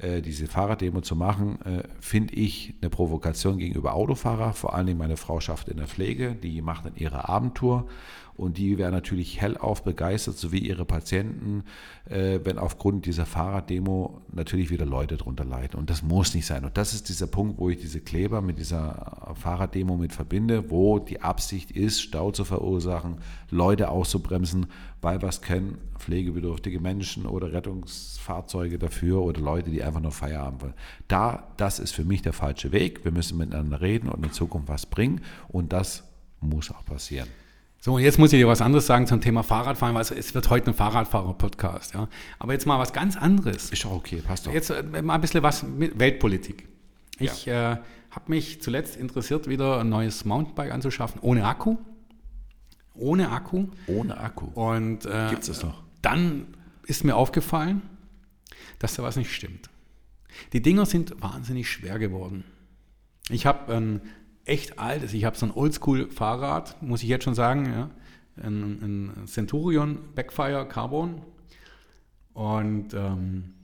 äh, 0.00 0.22
diese 0.22 0.46
Fahrraddemo 0.46 1.00
zu 1.00 1.14
machen, 1.14 1.60
äh, 1.62 1.82
finde 2.00 2.34
ich 2.34 2.74
eine 2.80 2.90
Provokation 2.90 3.58
gegenüber 3.58 3.94
Autofahrer. 3.94 4.52
Vor 4.52 4.74
allem 4.74 4.98
meine 4.98 5.16
Frau 5.16 5.40
schafft 5.40 5.68
in 5.68 5.76
der 5.76 5.88
Pflege, 5.88 6.34
die 6.34 6.62
macht 6.62 6.86
dann 6.86 6.96
ihre 6.96 7.28
Abendtour 7.28 7.86
und 8.40 8.56
die 8.56 8.78
wäre 8.78 8.90
natürlich 8.90 9.38
hellauf 9.40 9.84
begeistert, 9.84 10.38
sowie 10.38 10.60
ihre 10.60 10.86
Patienten, 10.86 11.64
äh, 12.08 12.40
wenn 12.42 12.58
aufgrund 12.58 13.04
dieser 13.04 13.26
Fahrraddemo 13.26 14.22
natürlich 14.32 14.70
wieder 14.70 14.86
Leute 14.86 15.18
drunter 15.18 15.44
leiden. 15.44 15.78
Und 15.78 15.90
das 15.90 16.02
muss 16.02 16.34
nicht 16.34 16.46
sein. 16.46 16.64
Und 16.64 16.78
das 16.78 16.94
ist 16.94 17.10
dieser 17.10 17.26
Punkt, 17.26 17.58
wo 17.58 17.68
ich 17.68 17.78
diese 17.78 18.00
Kleber 18.00 18.40
mit 18.40 18.58
dieser 18.58 19.34
Fahrraddemo 19.34 19.98
mit 19.98 20.14
verbinde, 20.14 20.70
wo 20.70 20.98
die 20.98 21.20
Absicht 21.20 21.70
ist, 21.70 22.00
Stau 22.00 22.30
zu 22.30 22.46
verursachen, 22.46 23.18
Leute 23.50 23.90
auszubremsen, 23.90 24.66
weil 25.02 25.20
was 25.20 25.42
können 25.42 25.76
pflegebedürftige 25.98 26.80
Menschen 26.80 27.26
oder 27.26 27.52
Rettungsfahrzeuge 27.52 28.78
dafür 28.78 29.20
oder 29.20 29.42
Leute, 29.42 29.70
die 29.70 29.82
einfach 29.82 30.00
nur 30.00 30.12
Feierabend 30.12 30.62
wollen. 30.62 30.74
Da, 31.08 31.52
das 31.58 31.78
ist 31.78 31.92
für 31.92 32.06
mich 32.06 32.22
der 32.22 32.32
falsche 32.32 32.72
Weg. 32.72 33.04
Wir 33.04 33.12
müssen 33.12 33.36
miteinander 33.36 33.82
reden 33.82 34.08
und 34.08 34.24
in 34.24 34.32
Zukunft 34.32 34.68
was 34.68 34.86
bringen. 34.86 35.20
Und 35.48 35.74
das 35.74 36.04
muss 36.40 36.70
auch 36.70 36.86
passieren. 36.86 37.28
So, 37.82 37.98
jetzt 37.98 38.18
muss 38.18 38.32
ich 38.34 38.38
dir 38.38 38.46
was 38.46 38.60
anderes 38.60 38.86
sagen 38.86 39.06
zum 39.06 39.22
Thema 39.22 39.42
Fahrradfahren, 39.42 39.94
weil 39.94 40.02
es- 40.02 40.10
es 40.10 40.34
wird 40.34 40.50
heute 40.50 40.70
ein 40.70 40.74
Fahrradfahrer-Podcast. 40.74 41.94
Ja. 41.94 42.08
Aber 42.38 42.52
jetzt 42.52 42.66
mal 42.66 42.78
was 42.78 42.92
ganz 42.92 43.16
anderes. 43.16 43.70
Ist 43.70 43.84
doch 43.84 43.92
okay, 43.92 44.20
passt 44.20 44.46
doch. 44.46 44.52
Jetzt 44.52 44.68
äh, 44.70 44.82
mal 45.02 45.14
ein 45.14 45.20
bisschen 45.22 45.42
was 45.42 45.62
mit 45.62 45.98
Weltpolitik. 45.98 46.68
Ich 47.18 47.46
äh, 47.46 47.76
habe 48.10 48.24
mich 48.26 48.60
zuletzt 48.60 48.96
interessiert, 48.96 49.48
wieder 49.48 49.80
ein 49.80 49.88
neues 49.88 50.26
Mountainbike 50.26 50.72
anzuschaffen, 50.72 51.20
ohne 51.22 51.46
Akku. 51.46 51.78
Ohne 52.94 53.30
Akku. 53.30 53.68
Ohne 53.86 54.18
Akku. 54.18 54.46
Und 54.48 55.06
äh, 55.06 55.28
Gibt's 55.30 55.46
das 55.46 55.62
noch? 55.62 55.82
dann 56.02 56.48
ist 56.84 57.04
mir 57.04 57.16
aufgefallen, 57.16 57.80
dass 58.78 58.94
da 58.96 59.02
was 59.02 59.16
nicht 59.16 59.32
stimmt. 59.34 59.70
Die 60.52 60.60
Dinger 60.60 60.84
sind 60.84 61.14
wahnsinnig 61.22 61.70
schwer 61.70 61.98
geworden. 61.98 62.44
Ich 63.30 63.46
habe 63.46 63.74
ein 63.74 64.00
echt 64.44 64.78
altes, 64.78 65.12
ich 65.12 65.24
habe 65.24 65.36
so 65.36 65.46
ein 65.46 65.52
Oldschool-Fahrrad, 65.52 66.82
muss 66.82 67.02
ich 67.02 67.08
jetzt 67.08 67.24
schon 67.24 67.34
sagen, 67.34 67.66
ja, 67.66 67.90
ein, 68.42 69.12
ein 69.18 69.26
Centurion 69.26 69.98
Backfire 70.14 70.66
Carbon. 70.66 71.22
Und 72.32 72.94
ähm, 72.94 73.54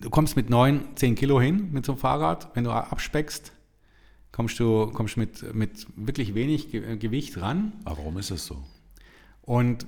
du 0.00 0.10
kommst 0.10 0.36
mit 0.36 0.50
9, 0.50 0.96
10 0.96 1.14
Kilo 1.14 1.40
hin 1.40 1.70
mit 1.72 1.84
so 1.84 1.92
einem 1.92 2.00
Fahrrad. 2.00 2.54
Wenn 2.54 2.64
du 2.64 2.70
abspeckst, 2.70 3.52
kommst 4.32 4.58
du 4.60 4.90
kommst 4.92 5.16
mit, 5.16 5.54
mit 5.54 5.86
wirklich 5.96 6.34
wenig 6.34 6.70
Ge 6.70 6.96
Gewicht 6.96 7.40
ran. 7.40 7.72
Aber 7.84 7.98
warum 7.98 8.18
ist 8.18 8.30
das 8.30 8.46
so? 8.46 8.62
Und, 9.42 9.86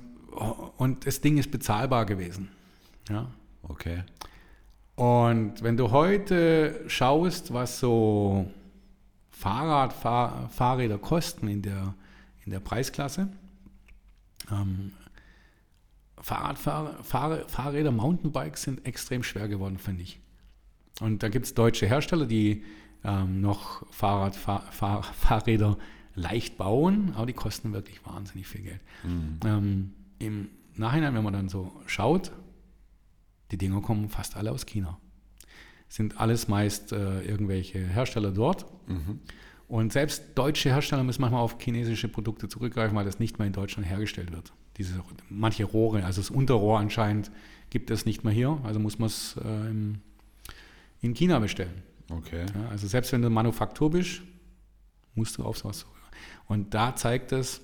und 0.77 1.05
das 1.05 1.21
Ding 1.21 1.37
ist 1.37 1.51
bezahlbar 1.51 2.05
gewesen. 2.05 2.49
Ja. 3.09 3.31
Okay. 3.63 4.03
Und 4.95 5.63
wenn 5.63 5.77
du 5.77 5.91
heute 5.91 6.83
schaust, 6.87 7.53
was 7.53 7.79
so 7.79 8.51
Fahrradfahrräder 9.31 10.97
kosten 10.97 11.47
in 11.47 11.61
der, 11.61 11.95
in 12.45 12.51
der 12.51 12.59
Preisklasse, 12.59 13.29
ähm, 14.51 14.91
Fahrradfahr 16.17 17.03
Fahr 17.03 17.49
Fahrräder, 17.49 17.91
Mountainbikes 17.91 18.61
sind 18.61 18.85
extrem 18.85 19.23
schwer 19.23 19.47
geworden, 19.47 19.79
finde 19.79 20.03
ich. 20.03 20.19
Und 20.99 21.23
da 21.23 21.29
gibt 21.29 21.47
es 21.47 21.55
deutsche 21.55 21.87
Hersteller, 21.87 22.27
die 22.27 22.63
ähm, 23.03 23.41
noch 23.41 23.91
Fahrrad, 23.91 24.35
Fahr 24.35 24.61
Fahr 24.71 25.01
Fahrräder 25.01 25.77
leicht 26.13 26.57
bauen, 26.57 27.13
aber 27.15 27.25
die 27.25 27.33
kosten 27.33 27.73
wirklich 27.73 28.05
wahnsinnig 28.05 28.47
viel 28.47 28.61
Geld. 28.61 28.81
Ähm, 29.45 29.93
Im 30.19 30.49
Nachhinein, 30.75 31.15
wenn 31.15 31.23
man 31.23 31.33
dann 31.33 31.49
so 31.49 31.71
schaut, 31.87 32.31
die 33.51 33.57
Dinger 33.57 33.81
kommen 33.81 34.09
fast 34.09 34.35
alle 34.37 34.51
aus 34.51 34.65
China. 34.65 34.97
Sind 35.89 36.19
alles 36.19 36.47
meist 36.47 36.91
äh, 36.93 37.21
irgendwelche 37.23 37.79
Hersteller 37.85 38.31
dort. 38.31 38.65
Und 39.67 39.93
selbst 39.93 40.23
deutsche 40.35 40.69
Hersteller 40.69 41.03
müssen 41.03 41.21
manchmal 41.21 41.41
auf 41.41 41.57
chinesische 41.59 42.07
Produkte 42.07 42.47
zurückgreifen, 42.49 42.95
weil 42.95 43.05
das 43.05 43.19
nicht 43.19 43.37
mehr 43.39 43.47
in 43.47 43.53
Deutschland 43.53 43.87
hergestellt 43.87 44.31
wird. 44.31 44.51
Diese, 44.77 45.01
manche 45.29 45.63
Rohre, 45.65 46.03
also 46.05 46.21
das 46.21 46.29
Unterrohr 46.29 46.79
anscheinend 46.79 47.31
gibt 47.69 47.89
es 47.91 48.05
nicht 48.05 48.23
mehr 48.23 48.33
hier, 48.33 48.59
also 48.63 48.79
muss 48.79 48.99
man 48.99 49.07
es 49.07 49.35
äh, 49.43 49.69
im- 49.69 50.01
in 51.01 51.13
China 51.13 51.39
bestellen. 51.39 51.83
Okay. 52.09 52.45
Ja, 52.53 52.69
also 52.69 52.87
selbst 52.87 53.11
wenn 53.11 53.21
du 53.21 53.29
Manufaktur 53.29 53.89
bist, 53.91 54.21
musst 55.15 55.37
du 55.37 55.43
auf 55.43 55.57
sowas. 55.57 55.85
Und 56.47 56.73
da 56.73 56.95
zeigt 56.95 57.31
es, 57.31 57.61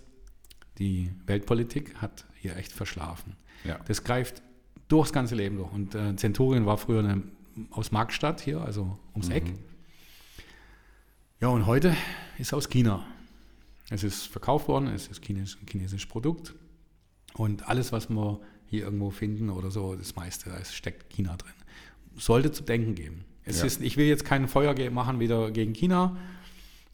die 0.79 1.11
Weltpolitik 1.25 1.95
hat 1.95 2.25
hier 2.35 2.55
echt 2.55 2.71
verschlafen. 2.71 3.35
Ja. 3.63 3.79
Das 3.88 4.03
greift 4.03 4.41
durchs 4.88 5.11
ganze 5.13 5.35
Leben 5.35 5.57
durch. 5.57 5.71
Und 5.71 5.95
äh, 5.95 6.15
Centurion 6.15 6.65
war 6.65 6.77
früher 6.77 6.99
eine, 6.99 7.23
aus 7.71 7.91
Markstadt 7.91 8.41
hier, 8.41 8.61
also 8.61 8.97
ums 9.13 9.29
Eck. 9.29 9.45
Ja, 11.39 11.49
und 11.49 11.65
heute 11.65 11.95
ist 12.38 12.53
aus 12.53 12.69
China. 12.69 13.05
Es 13.89 14.03
ist 14.03 14.25
verkauft 14.27 14.67
worden, 14.67 14.88
es 14.88 15.07
ist 15.07 15.23
chines- 15.23 15.57
ein 15.61 15.67
chinesisches 15.69 16.07
Produkt. 16.09 16.55
Und 17.35 17.67
alles, 17.69 17.91
was 17.91 18.09
wir 18.09 18.39
hier 18.69 18.83
irgendwo 18.83 19.11
finden 19.11 19.49
oder 19.49 19.71
so, 19.71 19.95
das 19.95 20.15
meiste, 20.15 20.49
da 20.49 20.63
steckt 20.65 21.09
China 21.13 21.38
drin. 21.38 21.53
Sollte 22.17 22.51
zu 22.51 22.63
denken 22.63 22.95
geben. 22.95 23.23
Es 23.45 23.59
Ja. 23.59 23.65
ist, 23.65 23.81
ich 23.81 23.95
will 23.95 24.07
jetzt 24.07 24.25
kein 24.25 24.47
Feuer 24.47 24.73
machen 24.89 25.19
wieder 25.19 25.51
gegen 25.51 25.73
China, 25.73 26.17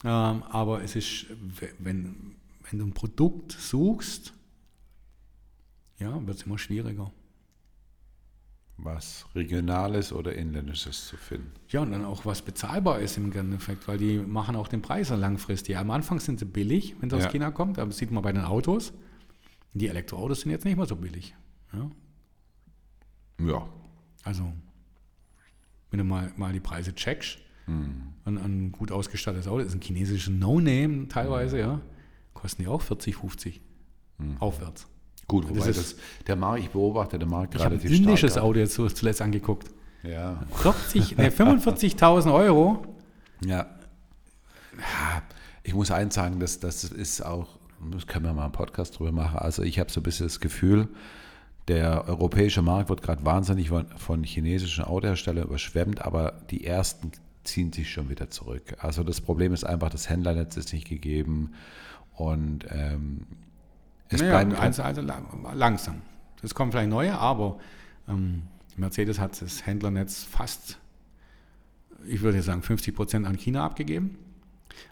ähm, 0.04 0.42
aber 0.44 0.82
es 0.84 0.94
ist, 0.94 1.26
we- 1.60 1.72
wenn, 1.78 2.36
wenn 2.70 2.78
du 2.78 2.84
ein 2.86 2.92
Produkt 2.92 3.52
suchst, 3.52 4.34
ja, 5.98 6.24
wird 6.26 6.36
es 6.36 6.42
immer 6.44 6.58
schwieriger. 6.58 7.10
Was 8.76 9.24
Regionales 9.34 10.12
oder 10.12 10.34
Inländisches 10.34 11.06
zu 11.06 11.16
finden. 11.16 11.52
Ja, 11.68 11.80
und 11.82 11.92
dann 11.92 12.04
auch 12.04 12.26
was 12.26 12.42
bezahlbar 12.42 12.98
ist 13.00 13.16
im 13.16 13.30
Endeffekt, 13.32 13.86
weil 13.86 13.98
die 13.98 14.18
machen 14.18 14.56
auch 14.56 14.66
den 14.68 14.82
Preis 14.82 15.10
ja 15.10 15.16
langfristig. 15.16 15.76
Am 15.78 15.90
Anfang 15.92 16.18
sind 16.18 16.40
sie 16.40 16.44
billig, 16.44 16.96
wenn 17.00 17.08
es 17.08 17.14
aus 17.14 17.22
Ja. 17.24 17.30
China 17.30 17.50
kommt, 17.52 17.78
aber 17.78 17.88
das 17.88 17.98
sieht 17.98 18.10
man 18.10 18.22
bei 18.22 18.32
den 18.32 18.42
Autos. 18.42 18.92
Die 19.74 19.86
Elektroautos 19.88 20.40
sind 20.40 20.50
jetzt 20.50 20.64
nicht 20.64 20.76
mehr 20.76 20.86
so 20.86 20.96
billig. 20.96 21.34
Ja? 21.72 21.90
Ja. 23.46 23.68
Also, 24.24 24.52
wenn 25.90 25.98
du 25.98 26.04
mal, 26.04 26.32
mal 26.36 26.52
die 26.52 26.60
Preise 26.60 26.94
checkst, 26.94 27.38
Hm. 27.66 28.08
an 28.24 28.36
ein 28.38 28.72
gut 28.72 28.92
ausgestattetes 28.92 29.46
Auto, 29.48 29.60
ist 29.62 29.74
ein 29.74 29.80
chinesisches 29.80 30.28
No-Name 30.34 31.08
teilweise, 31.08 31.58
ja, 31.58 31.80
kosten 32.34 32.62
die 32.62 32.68
auch 32.68 32.82
40, 32.82 33.16
50 33.16 33.62
Hm. 34.18 34.36
aufwärts. 34.38 34.86
Gut, 35.26 35.48
wobei 35.48 35.66
Das 35.66 35.76
das, 35.76 35.96
der 36.26 36.36
Markt, 36.36 36.60
ich 36.60 36.70
beobachte 36.70 37.18
den 37.18 37.28
Markt 37.28 37.54
Ich 37.54 37.64
habe 37.64 37.76
ein 37.76 37.80
indisches. 37.80 38.36
Auto 38.38 38.58
jetzt 38.58 38.74
zuletzt 38.74 39.22
angeguckt. 39.22 39.70
Ja. 40.02 40.42
40, 40.56 41.16
ne, 41.16 41.30
45.000 41.30 42.32
Euro. 42.32 42.84
Ja. 43.44 43.66
Ich 45.62 45.74
muss 45.74 45.90
eins 45.90 46.14
sagen, 46.14 46.40
das, 46.40 46.60
das 46.60 46.84
ist 46.84 47.22
auch, 47.24 47.58
das 47.90 48.06
können 48.06 48.26
wir 48.26 48.34
mal 48.34 48.44
einen 48.44 48.52
Podcast 48.52 48.98
drüber 48.98 49.12
machen. 49.12 49.38
Also 49.38 49.62
ich 49.62 49.78
habe 49.78 49.90
so 49.90 50.00
ein 50.00 50.02
bisschen 50.02 50.26
das 50.26 50.40
Gefühl, 50.40 50.88
der 51.68 52.06
europäische 52.06 52.60
Markt 52.60 52.90
wird 52.90 53.00
gerade 53.00 53.24
wahnsinnig 53.24 53.70
von, 53.70 53.86
von 53.96 54.22
chinesischen 54.22 54.84
Autoherstellern 54.84 55.44
überschwemmt, 55.44 56.02
aber 56.02 56.42
die 56.50 56.66
ersten 56.66 57.12
ziehen 57.44 57.72
sich 57.72 57.90
schon 57.90 58.10
wieder 58.10 58.28
zurück. 58.28 58.76
Also 58.78 59.02
das 59.02 59.20
Problem 59.22 59.54
ist 59.54 59.64
einfach, 59.64 59.88
das 59.88 60.10
Händlernetz 60.10 60.56
ist 60.58 60.72
nicht 60.74 60.88
gegeben 60.88 61.52
und 62.14 62.66
ähm, 62.70 63.26
es 64.14 64.20
naja, 64.20 64.32
bleiben 64.44 64.54
also, 64.54 64.82
also 64.82 65.00
lang- 65.00 65.26
langsam. 65.54 66.02
Es 66.42 66.54
kommen 66.54 66.72
vielleicht 66.72 66.90
neue, 66.90 67.16
aber 67.18 67.58
ähm, 68.08 68.42
Mercedes 68.76 69.18
hat 69.18 69.40
das 69.40 69.64
Händlernetz 69.66 70.24
fast, 70.24 70.78
ich 72.06 72.20
würde 72.22 72.42
sagen, 72.42 72.62
50 72.62 72.94
Prozent 72.94 73.26
an 73.26 73.36
China 73.36 73.64
abgegeben. 73.64 74.18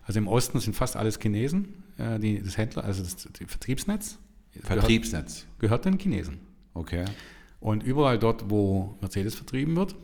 Also 0.07 0.19
im 0.19 0.29
Osten 0.29 0.61
sind 0.61 0.75
fast 0.75 0.97
alles 0.97 1.19
Chinesen, 1.21 1.69
äh, 1.99 2.19
die, 2.19 2.41
das 2.43 2.57
Händler, 2.57 2.85
also 2.85 3.03
das, 3.03 3.17
das 3.17 3.33
Vertriebsnetz 3.47 4.19
Vertriebsnetz. 4.61 5.47
gehört, 5.59 5.83
gehört 5.83 5.85
den 5.87 5.99
Chinesen. 5.99 6.39
Okay. 6.75 7.05
Und 7.61 7.83
überall 7.85 8.19
dort, 8.19 8.51
wo 8.51 8.97
Mercedes 9.01 9.35
vertrieben 9.37 9.77
wird, 9.77 9.95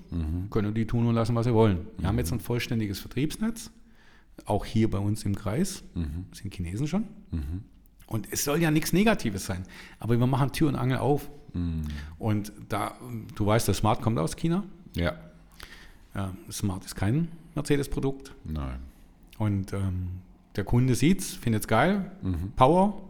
können 0.51 0.75
die 0.75 0.87
tun 0.87 1.07
und 1.07 1.15
lassen, 1.15 1.35
was 1.35 1.45
sie 1.47 1.53
wollen. 1.55 1.87
Wir 1.99 2.07
haben 2.09 2.19
jetzt 2.19 2.33
ein 2.33 2.39
vollständiges 2.41 3.01
Vertriebsnetz, 3.01 3.71
auch 4.45 4.65
hier 4.65 4.89
bei 4.89 4.99
uns 4.99 5.25
im 5.25 5.35
Kreis, 5.35 5.83
sind 6.33 6.55
Chinesen 6.55 6.87
schon. 6.87 7.05
Und 8.09 8.27
es 8.33 8.43
soll 8.45 8.61
ja 8.61 8.71
nichts 8.71 8.93
Negatives 8.93 9.47
sein, 9.47 9.65
aber 10.01 10.19
wir 10.19 10.27
machen 10.27 10.51
Tür 10.53 10.69
und 10.69 10.77
Angel 10.77 10.99
auf. 10.99 11.31
Und 12.19 12.53
da, 12.69 12.95
du 13.35 13.47
weißt, 13.47 13.67
der 13.69 13.75
Smart 13.75 14.01
kommt 14.03 14.19
aus 14.19 14.37
China. 14.37 14.65
Ja. 14.95 15.15
Ja, 16.15 16.33
Smart 16.51 16.85
ist 16.85 16.95
kein 16.95 17.29
Mercedes-Produkt. 17.55 18.33
Nein. 18.45 18.79
Und 19.39 19.73
ähm, 19.73 20.09
der 20.57 20.65
Kunde 20.65 20.95
sieht 20.95 21.21
es, 21.21 21.35
findet 21.35 21.63
es 21.63 21.69
geil, 21.69 22.11
Mhm. 22.23 22.53
Power, 22.57 23.01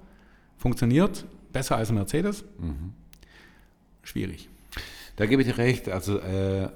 funktioniert, 0.57 1.25
besser 1.53 1.77
als 1.77 1.91
ein 1.91 1.95
Mercedes. 1.97 2.45
Mhm. 2.59 2.93
Schwierig. 4.03 4.49
Da 5.17 5.27
gebe 5.27 5.43
ich 5.43 5.49
dir 5.49 5.59
recht. 5.59 5.89
Also 5.89 6.19
äh, 6.19 6.69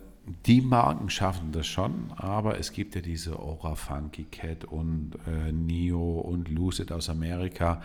die 0.46 0.60
Marken 0.60 1.10
schaffen 1.10 1.50
das 1.52 1.66
schon, 1.66 2.12
aber 2.16 2.58
es 2.58 2.72
gibt 2.72 2.94
ja 2.94 3.00
diese 3.00 3.38
Aura 3.38 3.74
Funky 3.74 4.24
Cat 4.24 4.64
und 4.64 5.12
äh, 5.26 5.52
Nio 5.52 6.20
und 6.20 6.48
Lucid 6.48 6.92
aus 6.92 7.08
Amerika. 7.08 7.82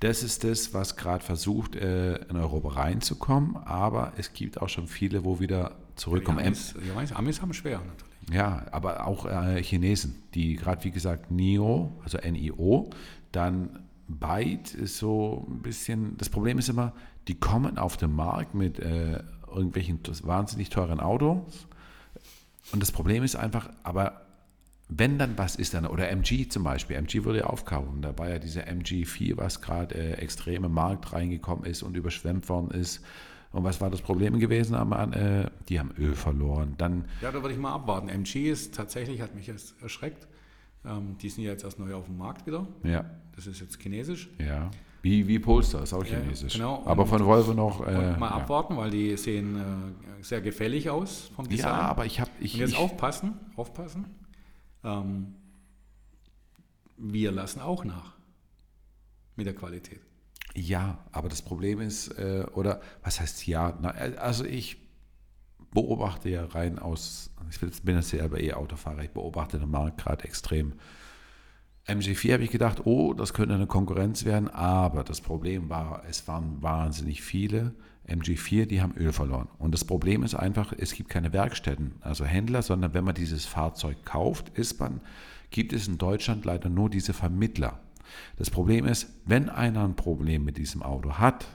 Das 0.00 0.22
ist 0.22 0.44
das, 0.44 0.74
was 0.74 0.96
gerade 0.96 1.24
versucht, 1.24 1.76
äh, 1.76 2.16
in 2.26 2.36
Europa 2.36 2.68
reinzukommen, 2.70 3.56
aber 3.56 4.12
es 4.16 4.32
gibt 4.32 4.60
auch 4.60 4.68
schon 4.68 4.86
viele, 4.86 5.24
wo 5.24 5.40
wieder 5.40 5.76
zurückkommen. 5.96 6.38
Die 6.38 6.46
Amis, 6.46 6.74
die 6.84 6.90
Amis, 6.90 7.12
Amis 7.12 7.42
haben 7.42 7.54
schwer 7.54 7.78
natürlich. 7.78 8.04
Ja, 8.30 8.66
aber 8.70 9.06
auch 9.06 9.24
äh, 9.24 9.62
Chinesen, 9.62 10.22
die 10.34 10.56
gerade 10.56 10.84
wie 10.84 10.90
gesagt 10.90 11.30
NIO, 11.30 11.92
also 12.04 12.18
NIO, 12.18 12.90
dann 13.32 13.80
Byte 14.08 14.74
ist 14.74 14.98
so 14.98 15.46
ein 15.48 15.62
bisschen, 15.62 16.16
das 16.18 16.28
Problem 16.28 16.58
ist 16.58 16.68
immer, 16.68 16.92
die 17.28 17.34
kommen 17.34 17.78
auf 17.78 17.96
den 17.96 18.12
Markt 18.14 18.54
mit 18.54 18.78
äh, 18.78 19.22
irgendwelchen 19.48 20.00
wahnsinnig 20.22 20.68
teuren 20.68 21.00
Autos 21.00 21.67
und 22.72 22.80
das 22.80 22.92
Problem 22.92 23.22
ist 23.22 23.36
einfach, 23.36 23.70
aber 23.82 24.22
wenn 24.88 25.18
dann 25.18 25.36
was 25.36 25.54
ist 25.56 25.74
dann, 25.74 25.86
oder 25.86 26.08
MG 26.08 26.48
zum 26.48 26.64
Beispiel, 26.64 26.96
MG 26.96 27.24
wurde 27.24 27.40
ja 27.40 27.44
aufkaufen, 27.46 28.00
da 28.00 28.16
war 28.18 28.28
ja 28.30 28.38
dieser 28.38 28.62
MG4, 28.62 29.36
was 29.36 29.60
gerade 29.60 29.94
äh, 29.94 30.12
extrem 30.14 30.64
im 30.64 30.72
Markt 30.72 31.12
reingekommen 31.12 31.64
ist 31.66 31.82
und 31.82 31.96
überschwemmt 31.96 32.48
worden 32.48 32.70
ist. 32.70 33.04
Und 33.50 33.64
was 33.64 33.80
war 33.80 33.90
das 33.90 34.02
Problem 34.02 34.38
gewesen? 34.38 34.74
Am, 34.74 34.92
äh, 35.12 35.46
die 35.68 35.78
haben 35.80 35.90
Öl 35.98 36.14
verloren. 36.14 36.74
Dann 36.78 37.06
Ja, 37.22 37.30
da 37.32 37.42
würde 37.42 37.54
ich 37.54 37.60
mal 37.60 37.72
abwarten. 37.74 38.08
MG 38.08 38.50
ist 38.50 38.74
tatsächlich, 38.74 39.20
hat 39.22 39.34
mich 39.34 39.46
jetzt 39.46 39.74
erschreckt. 39.82 40.26
Ähm, 40.84 41.16
die 41.20 41.28
sind 41.30 41.44
ja 41.44 41.50
jetzt 41.52 41.64
erst 41.64 41.78
neu 41.78 41.94
auf 41.94 42.06
dem 42.06 42.18
Markt 42.18 42.46
wieder. 42.46 42.66
Ja, 42.82 43.04
Das 43.36 43.46
ist 43.46 43.60
jetzt 43.60 43.80
chinesisch. 43.80 44.28
ja. 44.38 44.70
Wie, 45.08 45.26
wie 45.26 45.38
Polestar, 45.38 45.82
ist 45.84 45.94
auch 45.94 46.04
Ja, 46.04 46.18
chinesisch. 46.20 46.52
genau. 46.54 46.82
Aber 46.84 47.04
Und- 47.04 47.08
von 47.08 47.24
Volvo 47.24 47.54
noch. 47.54 47.80
Äh, 47.86 47.92
mal 48.18 48.28
ja. 48.28 48.36
abwarten, 48.36 48.76
weil 48.76 48.90
die 48.90 49.16
sehen 49.16 49.56
äh, 49.56 50.22
sehr 50.22 50.42
gefällig 50.42 50.90
aus 50.90 51.30
vom 51.34 51.48
Design. 51.48 51.66
ja, 51.70 51.80
aber 51.80 52.04
ich 52.04 52.20
habe. 52.20 52.30
Ich, 52.40 52.52
Und 52.54 52.60
jetzt 52.60 52.72
ich, 52.72 52.78
aufpassen, 52.78 53.32
aufpassen. 53.56 54.04
Ähm, 54.84 55.34
wir 56.98 57.32
lassen 57.32 57.60
auch 57.60 57.84
nach 57.84 58.14
mit 59.36 59.46
der 59.46 59.54
Qualität. 59.54 60.00
Ja, 60.54 60.98
aber 61.12 61.28
das 61.30 61.40
Problem 61.42 61.80
ist, 61.80 62.08
äh, 62.18 62.44
oder 62.54 62.80
was 63.02 63.18
heißt 63.20 63.46
ja? 63.46 63.78
Na, 63.80 63.94
äh, 63.96 64.16
also 64.16 64.44
ich 64.44 64.76
beobachte 65.72 66.28
ja 66.28 66.44
rein 66.44 66.78
aus, 66.78 67.30
ich 67.50 67.58
bin 67.82 67.96
jetzt 67.96 68.08
selber 68.10 68.40
eh 68.40 68.52
Autofahrer, 68.52 69.02
ich 69.04 69.10
beobachte 69.10 69.58
den 69.58 69.70
Markt 69.70 69.98
gerade 70.02 70.24
extrem. 70.24 70.72
MG4 71.88 72.34
habe 72.34 72.44
ich 72.44 72.50
gedacht, 72.50 72.84
oh, 72.84 73.14
das 73.14 73.32
könnte 73.32 73.54
eine 73.54 73.66
Konkurrenz 73.66 74.26
werden, 74.26 74.48
aber 74.48 75.04
das 75.04 75.22
Problem 75.22 75.70
war, 75.70 76.02
es 76.08 76.28
waren 76.28 76.62
wahnsinnig 76.62 77.22
viele 77.22 77.74
MG4, 78.06 78.66
die 78.66 78.82
haben 78.82 78.94
Öl 78.96 79.12
verloren. 79.12 79.48
Und 79.58 79.72
das 79.72 79.84
Problem 79.84 80.22
ist 80.22 80.34
einfach, 80.34 80.74
es 80.76 80.92
gibt 80.92 81.08
keine 81.08 81.32
Werkstätten, 81.32 81.94
also 82.00 82.26
Händler, 82.26 82.60
sondern 82.60 82.92
wenn 82.92 83.04
man 83.04 83.14
dieses 83.14 83.46
Fahrzeug 83.46 84.04
kauft, 84.04 84.50
ist 84.50 84.78
man, 84.78 85.00
gibt 85.50 85.72
es 85.72 85.88
in 85.88 85.96
Deutschland 85.96 86.44
leider 86.44 86.68
nur 86.68 86.90
diese 86.90 87.14
Vermittler. 87.14 87.80
Das 88.36 88.50
Problem 88.50 88.84
ist, 88.84 89.08
wenn 89.24 89.48
einer 89.48 89.84
ein 89.84 89.96
Problem 89.96 90.44
mit 90.44 90.58
diesem 90.58 90.82
Auto 90.82 91.14
hat, 91.14 91.46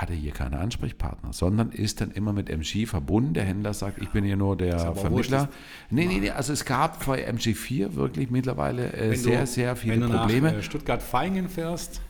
hat 0.00 0.08
er 0.10 0.16
hier 0.16 0.32
keine 0.32 0.58
Ansprechpartner, 0.58 1.32
sondern 1.32 1.70
ist 1.72 2.00
dann 2.00 2.10
immer 2.10 2.32
mit 2.32 2.48
MG 2.48 2.86
verbunden. 2.86 3.34
Der 3.34 3.44
Händler 3.44 3.74
sagt, 3.74 4.00
ich 4.00 4.08
bin 4.10 4.24
hier 4.24 4.36
nur 4.36 4.56
der 4.56 4.78
Vermittler. 4.94 5.40
wurscht, 5.42 5.52
Nee, 5.90 6.06
nee, 6.06 6.20
nee, 6.20 6.30
also 6.30 6.52
es 6.54 6.64
gab 6.64 7.04
bei 7.04 7.28
MG4 7.28 7.94
wirklich 7.96 8.30
mittlerweile 8.30 8.92
äh, 8.94 9.14
sehr, 9.14 9.40
du, 9.40 9.46
sehr 9.46 9.76
viele 9.76 9.94
wenn 10.00 10.10
du 10.10 10.16
Probleme. 10.18 10.52
nach 10.52 10.58
äh, 10.58 10.62
Stuttgart-Feingen 10.62 11.48
fährst, 11.50 12.00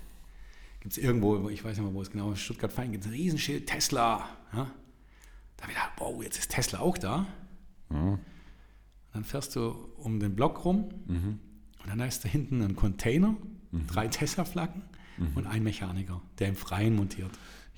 gibt 0.81 0.93
es 0.93 0.99
irgendwo, 0.99 1.49
ich 1.49 1.65
weiß 1.65 1.77
nicht 1.79 1.85
mehr, 1.85 1.93
wo 1.95 2.01
es 2.03 2.11
genau 2.13 2.31
ist, 2.33 2.41
Stuttgart-Feingen 2.41 2.93
gibt 2.93 3.05
es 3.07 3.11
ein 3.11 3.15
Riesenschild 3.15 3.67
Tesla. 3.67 4.25
Ja? 4.53 4.71
Da 5.57 5.63
habe 5.63 5.73
ich 5.73 5.75
gedacht, 5.79 5.93
wow, 5.99 6.23
jetzt 6.23 6.39
ist 6.39 6.51
Tesla 6.53 6.79
auch 6.79 6.97
da. 6.97 7.27
Dann 7.89 9.25
fährst 9.25 9.57
du 9.57 9.75
um 9.99 10.21
den 10.21 10.37
Block 10.37 10.65
rum 10.65 10.91
Mhm. 11.07 11.39
und 11.83 11.89
dann 11.89 11.99
ist 12.01 12.25
da 12.25 12.29
hinten 12.29 12.63
ein 12.63 12.77
Container, 12.77 13.35
drei 13.89 14.07
Tesla-Flaggen 14.09 14.83
Mhm. 15.19 15.27
und 15.35 15.47
ein 15.49 15.63
Mechaniker, 15.65 16.23
der 16.39 16.49
im 16.49 16.57
Freien 16.57 16.95
montiert. 16.97 17.31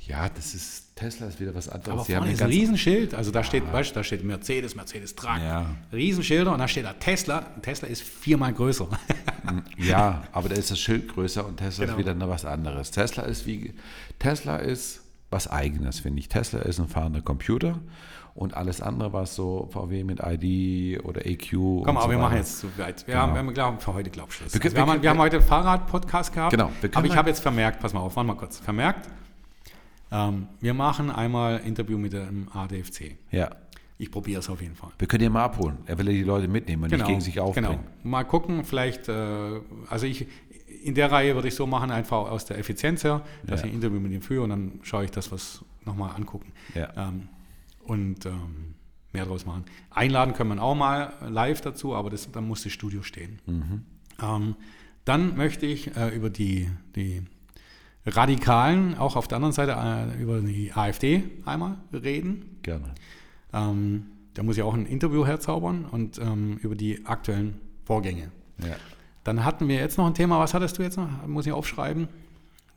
Ja, 0.06 0.28
das 0.28 0.54
ist, 0.54 0.96
Tesla 0.96 1.26
ist 1.28 1.40
wieder 1.40 1.54
was 1.54 1.68
anderes. 1.68 1.88
Aber 1.92 2.04
Sie 2.04 2.14
haben 2.14 2.22
vorne 2.22 2.32
den 2.32 2.36
ist 2.36 2.42
ein 2.42 2.48
Riesenschild, 2.50 3.14
also 3.14 3.30
da 3.30 3.42
steht, 3.44 3.70
weißt 3.72 3.90
du, 3.90 3.94
da 3.94 4.04
steht 4.04 4.24
Mercedes, 4.24 4.74
Mercedes 4.74 5.14
Truck, 5.14 5.38
Ja. 5.38 5.66
Riesenschilder 5.92 6.52
und 6.52 6.58
da 6.58 6.68
steht 6.68 6.84
da 6.84 6.92
Tesla. 6.94 7.40
Tesla 7.62 7.88
ist 7.88 8.02
viermal 8.02 8.52
größer. 8.52 8.88
Ja, 9.76 10.22
aber 10.32 10.48
da 10.48 10.54
ist 10.54 10.70
das 10.70 10.78
Schild 10.78 11.08
größer 11.08 11.46
und 11.46 11.56
Tesla 11.56 11.84
Genau. 11.86 11.96
ist 11.96 12.04
wieder 12.04 12.14
noch 12.14 12.28
was 12.28 12.44
anderes. 12.44 12.90
Tesla 12.90 13.24
ist 13.24 13.46
wie 13.46 13.74
Tesla 14.18 14.56
ist 14.56 15.00
was 15.30 15.48
eigenes, 15.50 16.00
finde 16.00 16.20
ich. 16.20 16.28
Tesla 16.28 16.60
ist 16.60 16.78
ein 16.78 16.88
fahrender 16.88 17.22
Computer 17.22 17.78
und 18.34 18.54
alles 18.54 18.80
andere, 18.80 19.12
was 19.12 19.34
so 19.34 19.68
VW 19.72 20.04
mit 20.04 20.20
ID 20.24 21.02
oder 21.04 21.26
EQ. 21.26 21.50
Komm, 21.84 21.96
aber 21.96 22.02
so 22.02 22.10
wir 22.10 22.18
machen 22.18 22.36
jetzt 22.36 22.58
zu 22.60 22.66
weit. 22.78 23.06
Wir 23.06 23.18
haben, 23.18 23.32
wir 23.32 23.38
haben 23.38 23.52
glaub, 23.54 23.82
für 23.82 23.94
heute, 23.94 24.10
glaube 24.10 24.28
ich, 24.30 24.36
Schluss. 24.36 24.52
Wir 24.54 24.60
können- 24.60 24.74
Also 24.76 24.86
wir, 24.86 24.86
wir 24.86 24.92
haben, 24.94 25.02
wir 25.02 25.10
haben 25.10 25.18
heute 25.18 25.40
Fahrrad-Podcast 25.40 26.32
gehabt. 26.32 26.50
Genau, 26.52 26.70
wir 26.80 26.90
Aber 26.94 27.04
ich 27.04 27.10
mal- 27.10 27.18
habe 27.18 27.30
jetzt 27.30 27.40
vermerkt, 27.40 27.80
pass 27.80 27.92
mal 27.92 28.00
auf, 28.00 28.14
warte 28.16 28.26
mal 28.26 28.36
kurz. 28.36 28.58
Vermerkt, 28.60 29.08
ähm, 30.12 30.46
wir 30.60 30.74
machen 30.74 31.10
einmal 31.10 31.58
Interview 31.60 31.98
mit 31.98 32.12
dem 32.12 32.48
ADFC. 32.52 33.16
Ja, 33.30 33.50
Ich 33.98 34.10
probiere 34.10 34.40
es 34.40 34.48
auf 34.50 34.60
jeden 34.60 34.74
Fall. 34.76 34.90
wir 34.98 35.08
können 35.08 35.24
ihn 35.24 35.32
mal 35.32 35.44
abholen. 35.44 35.78
Er 35.86 35.96
will 35.98 36.06
ja 36.08 36.12
die 36.12 36.22
Leute 36.24 36.48
mitnehmen 36.48 36.84
und 36.84 36.90
nicht 36.92 37.06
gegen 37.06 37.20
sich 37.20 37.40
aufbringen. 37.40 37.70
Genau. 37.70 37.82
Mal 38.02 38.24
gucken, 38.24 38.64
vielleicht, 38.64 39.08
äh, 39.08 39.60
also 39.88 40.06
ich, 40.06 40.26
in 40.84 40.94
der 40.94 41.10
Reihe 41.12 41.34
würde 41.34 41.48
ich 41.48 41.54
so 41.54 41.66
machen, 41.66 41.90
einfach 41.90 42.18
aus 42.30 42.44
der 42.44 42.58
Effizienz 42.58 43.04
her, 43.04 43.22
dass 43.46 43.60
Ja. 43.60 43.66
ich 43.66 43.72
ein 43.72 43.76
Interview 43.76 44.00
mit 44.00 44.12
ihm 44.12 44.22
führe 44.22 44.42
und 44.44 44.50
dann 44.50 44.80
schaue 44.82 45.04
ich 45.04 45.10
das 45.10 45.30
was 45.32 45.64
nochmal 45.84 46.14
angucken. 46.16 46.52
Ja. 46.74 46.88
Ähm, 46.96 47.28
und 47.84 48.26
ähm, 48.26 48.74
mehr 49.12 49.24
draus 49.26 49.44
machen. 49.46 49.64
Einladen 49.90 50.34
können 50.34 50.54
wir 50.54 50.62
auch 50.62 50.74
mal 50.74 51.12
live 51.28 51.60
dazu, 51.60 51.94
aber 51.94 52.10
das, 52.10 52.30
dann 52.32 52.46
muss 52.48 52.62
das 52.62 52.72
Studio 52.72 53.02
stehen. 53.02 53.40
Ähm, 54.22 54.56
dann 55.04 55.36
möchte 55.36 55.66
ich 55.66 55.96
äh, 55.96 56.08
über 56.14 56.30
die, 56.30 56.68
die 56.96 57.22
Radikalen, 58.04 58.96
auch 58.98 59.16
auf 59.16 59.28
der 59.28 59.36
anderen 59.36 59.52
Seite, 59.52 59.72
äh, 59.72 60.20
über 60.20 60.40
die 60.40 60.72
AfD 60.72 61.22
einmal 61.44 61.76
reden. 61.92 62.58
Gerne. 62.62 62.94
Ähm, 63.52 64.06
da 64.34 64.42
muss 64.42 64.56
ich 64.56 64.62
auch 64.62 64.74
ein 64.74 64.86
Interview 64.86 65.26
herzaubern 65.26 65.84
und 65.90 66.18
ähm, 66.18 66.58
über 66.62 66.74
die 66.74 67.04
aktuellen 67.06 67.60
Vorgänge. 67.84 68.30
Ja. 68.58 68.76
Dann 69.24 69.44
hatten 69.44 69.68
wir 69.68 69.76
jetzt 69.76 69.98
noch 69.98 70.06
ein 70.06 70.14
Thema, 70.14 70.40
was 70.40 70.54
hattest 70.54 70.78
du 70.78 70.82
jetzt 70.82 70.96
noch? 70.96 71.08
Muss 71.26 71.46
ich 71.46 71.52
aufschreiben. 71.52 72.08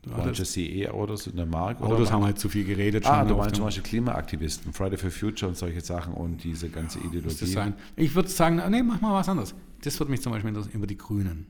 Du 0.04 0.12
Manche 0.12 0.46
CE-Autos 0.46 1.26
in 1.26 1.36
der 1.38 1.48
Mark. 1.48 1.82
oder 1.82 1.96
Autos 1.96 2.12
haben 2.12 2.24
halt 2.24 2.38
zu 2.38 2.48
viel 2.48 2.64
geredet. 2.64 3.08
Ah, 3.08 3.20
schon 3.20 3.30
du 3.30 3.34
auf 3.34 3.40
meinst 3.40 3.56
zum 3.56 3.66
Beispiel 3.66 3.84
Klimaaktivisten, 3.84 4.72
Friday 4.72 4.98
for 4.98 5.10
Future 5.10 5.50
und 5.50 5.58
solche 5.58 5.82
Sachen 5.82 6.14
und 6.14 6.44
diese 6.44 6.70
ganze 6.70 7.00
Muss 7.00 7.08
Ideologie. 7.08 7.40
das 7.40 7.52
sein? 7.52 7.74
Ich 7.96 8.14
würde 8.14 8.30
sagen, 8.30 8.62
nee, 8.70 8.84
mach 8.84 9.02
mal 9.02 9.14
was 9.16 9.28
anderes. 9.28 9.56
Das 9.84 10.00
würde 10.00 10.12
mich 10.12 10.22
zum 10.22 10.32
Beispiel 10.32 10.50
interessieren, 10.50 10.76
über 10.76 10.86
die 10.86 10.98
Grünen. 10.98 11.48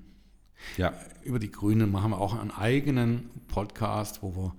Ja, 0.77 0.93
Über 1.23 1.39
die 1.39 1.51
Grünen 1.51 1.91
machen 1.91 2.11
wir 2.11 2.19
auch 2.19 2.39
einen 2.39 2.51
eigenen 2.51 3.29
Podcast, 3.47 4.21
wo 4.23 4.35
wir. 4.35 4.55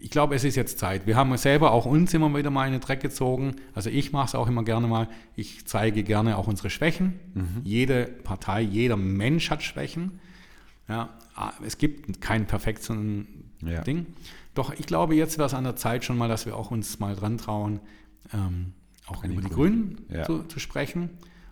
Ich 0.00 0.10
glaube, 0.10 0.36
es 0.36 0.44
ist 0.44 0.54
jetzt 0.54 0.78
Zeit. 0.78 1.06
Wir 1.08 1.16
haben 1.16 1.36
selber 1.36 1.72
auch 1.72 1.84
uns 1.84 2.14
immer 2.14 2.34
wieder 2.36 2.50
mal 2.50 2.66
in 2.66 2.72
den 2.72 2.80
Dreck 2.80 3.00
gezogen. 3.00 3.56
Also 3.74 3.90
ich 3.90 4.12
mache 4.12 4.26
es 4.26 4.34
auch 4.36 4.46
immer 4.46 4.62
gerne 4.62 4.86
mal. 4.86 5.08
Ich 5.34 5.66
zeige 5.66 6.04
gerne 6.04 6.36
auch 6.38 6.46
unsere 6.46 6.70
Schwächen. 6.70 7.18
Jede 7.64 8.04
Partei, 8.04 8.60
jeder 8.62 8.96
Mensch 8.96 9.50
hat 9.50 9.62
Schwächen. 9.64 10.20
Ja, 10.88 11.10
ah, 11.34 11.52
es 11.66 11.78
gibt 11.78 12.20
kein 12.20 12.46
perfektes 12.46 12.90
Ja. 13.60 13.80
Ding. 13.82 14.06
Doch 14.54 14.72
ich 14.72 14.86
glaube, 14.86 15.16
jetzt 15.16 15.36
wäre 15.36 15.46
es 15.46 15.54
an 15.54 15.64
der 15.64 15.74
Zeit 15.76 16.04
schon 16.04 16.16
mal, 16.16 16.28
dass 16.28 16.46
wir 16.46 16.56
auch 16.56 16.70
uns 16.70 17.00
mal 17.00 17.16
dran 17.16 17.36
trauen, 17.36 17.80
ähm, 18.32 18.72
auch 19.06 19.24
über 19.24 19.42
die 19.42 19.48
Grünen. 19.48 19.96
Grünen 19.96 20.06
Ja. 20.16 20.24
zu, 20.24 20.44
zu 20.44 20.60
sprechen, 20.60 21.10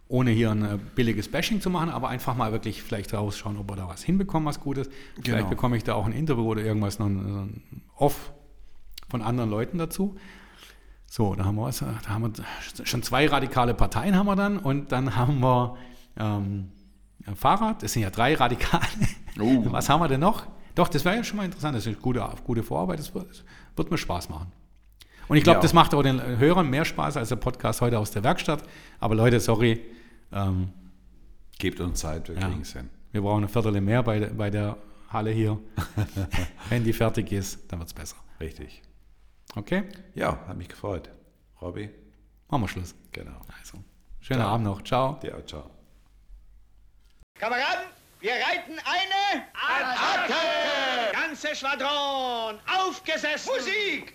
ohne 0.09 0.31
hier 0.31 0.51
ein 0.53 0.65
äh, 0.65 0.79
billiges 0.95 1.29
Bashing 1.29 1.61
zu 1.61 1.71
machen, 1.71 1.91
aber 1.91 2.09
einfach 2.09 2.37
mal 2.37 2.53
wirklich 2.53 2.83
vielleicht 2.83 3.13
rausschauen, 3.13 3.57
ob 3.57 3.71
wir 3.71 3.77
da 3.77 3.89
was 3.89 4.03
hinbekommen, 4.03 4.47
was 4.47 4.61
Gutes. 4.61 4.89
Vielleicht 5.15 5.27
Genau. 5.27 5.49
bekomme 5.49 5.77
ich 5.77 5.85
da 5.85 5.95
auch 5.95 6.07
ein 6.07 6.13
Interview 6.13 6.45
oder 6.45 6.63
irgendwas 6.63 6.99
noch 6.99 7.07
ein, 7.07 7.63
Off 7.97 8.33
von 9.09 9.23
anderen 9.23 9.51
Leuten 9.51 9.79
dazu. 9.79 10.17
So, 11.07 11.35
da 11.35 11.45
haben 11.45 11.57
wir 11.57 11.63
was, 11.63 11.79
da 11.79 12.09
haben 12.09 12.23
wir 12.23 12.85
schon 12.85 13.03
zwei 13.03 13.27
radikale 13.27 13.75
Parteien 13.75 14.17
haben 14.17 14.27
wir 14.27 14.37
dann 14.37 14.59
und 14.59 14.93
dann 14.93 15.17
haben 15.17 15.41
wir 15.41 15.77
ähm, 16.19 16.71
Fahrrad, 17.35 17.83
das 17.83 17.93
sind 17.93 18.03
ja 18.03 18.11
drei 18.11 18.35
Radikale. 18.35 18.83
Oh. 19.41 19.65
Was 19.67 19.89
haben 19.89 20.01
wir 20.01 20.09
denn 20.09 20.21
noch? 20.21 20.47
Doch, 20.75 20.89
das 20.89 21.05
wäre 21.05 21.17
ja 21.17 21.25
schon 21.25 21.39
mal 21.39 21.45
interessant, 21.45 21.75
das 21.75 21.85
ist 21.85 21.89
eine 21.89 21.97
gute, 21.97 22.27
gute 22.45 22.63
Vorarbeit, 22.63 22.99
das 22.99 23.15
wird, 23.15 23.29
das 23.31 23.45
wird 23.77 23.91
mir 23.91 23.99
Spaß 23.99 24.29
machen. 24.29 24.53
Und 25.29 25.37
ich 25.37 25.43
glaube, 25.45 25.59
Ja. 25.59 25.63
das 25.63 25.73
macht 25.73 25.93
auch 25.95 26.03
den 26.03 26.21
Hörern 26.39 26.69
mehr 26.71 26.85
Spaß 26.85 27.17
als 27.17 27.29
der 27.31 27.37
Podcast 27.37 27.81
heute 27.81 27.99
aus 27.99 28.11
der 28.13 28.23
Werkstatt. 28.23 28.63
Aber 29.01 29.15
Leute, 29.15 29.41
sorry, 29.41 29.81
ähm, 30.33 30.73
gebt 31.59 31.81
uns 31.81 32.01
Zeit, 32.01 32.29
wir 32.29 32.37
Ja. 32.37 32.47
kriegen 32.49 32.61
es 32.63 32.73
hin. 32.73 32.91
wir 33.13 33.23
brauchen 33.23 33.39
eine 33.39 33.49
Viertel 33.49 33.81
mehr 33.81 34.03
bei, 34.03 34.19
der- 34.21 34.29
bei 34.31 34.51
der 34.51 34.77
Halle 35.11 35.31
hier. 35.31 35.59
Wenn 36.69 36.85
die 36.85 36.93
fertig 36.93 37.33
ist, 37.33 37.61
dann 37.73 37.79
wird 37.79 37.89
es 37.89 37.95
besser. 37.95 38.17
Richtig. 38.41 38.83
Okay? 39.55 39.85
Ja, 40.15 40.39
hat 40.47 40.57
mich 40.57 40.69
gefreut. 40.69 41.11
Robby, 41.63 41.89
Machen 42.49 42.63
wir 42.65 42.69
Schluss. 42.69 42.95
genau. 43.13 43.41
Also, 43.59 43.79
schönen 44.21 44.41
Ciao. 44.41 44.51
Abend 44.53 44.67
noch. 44.67 44.83
Ciao. 44.83 45.07
Auch, 45.15 45.47
ciao. 45.47 45.71
Kameraden, 47.39 47.87
wir 48.21 48.33
reiten 48.33 48.79
eine 48.85 49.45
Attacke! 49.55 50.35
Ganze 51.13 51.55
Schwadron, 51.55 52.59
aufgesessen! 52.67 53.53
Musik! 53.55 54.13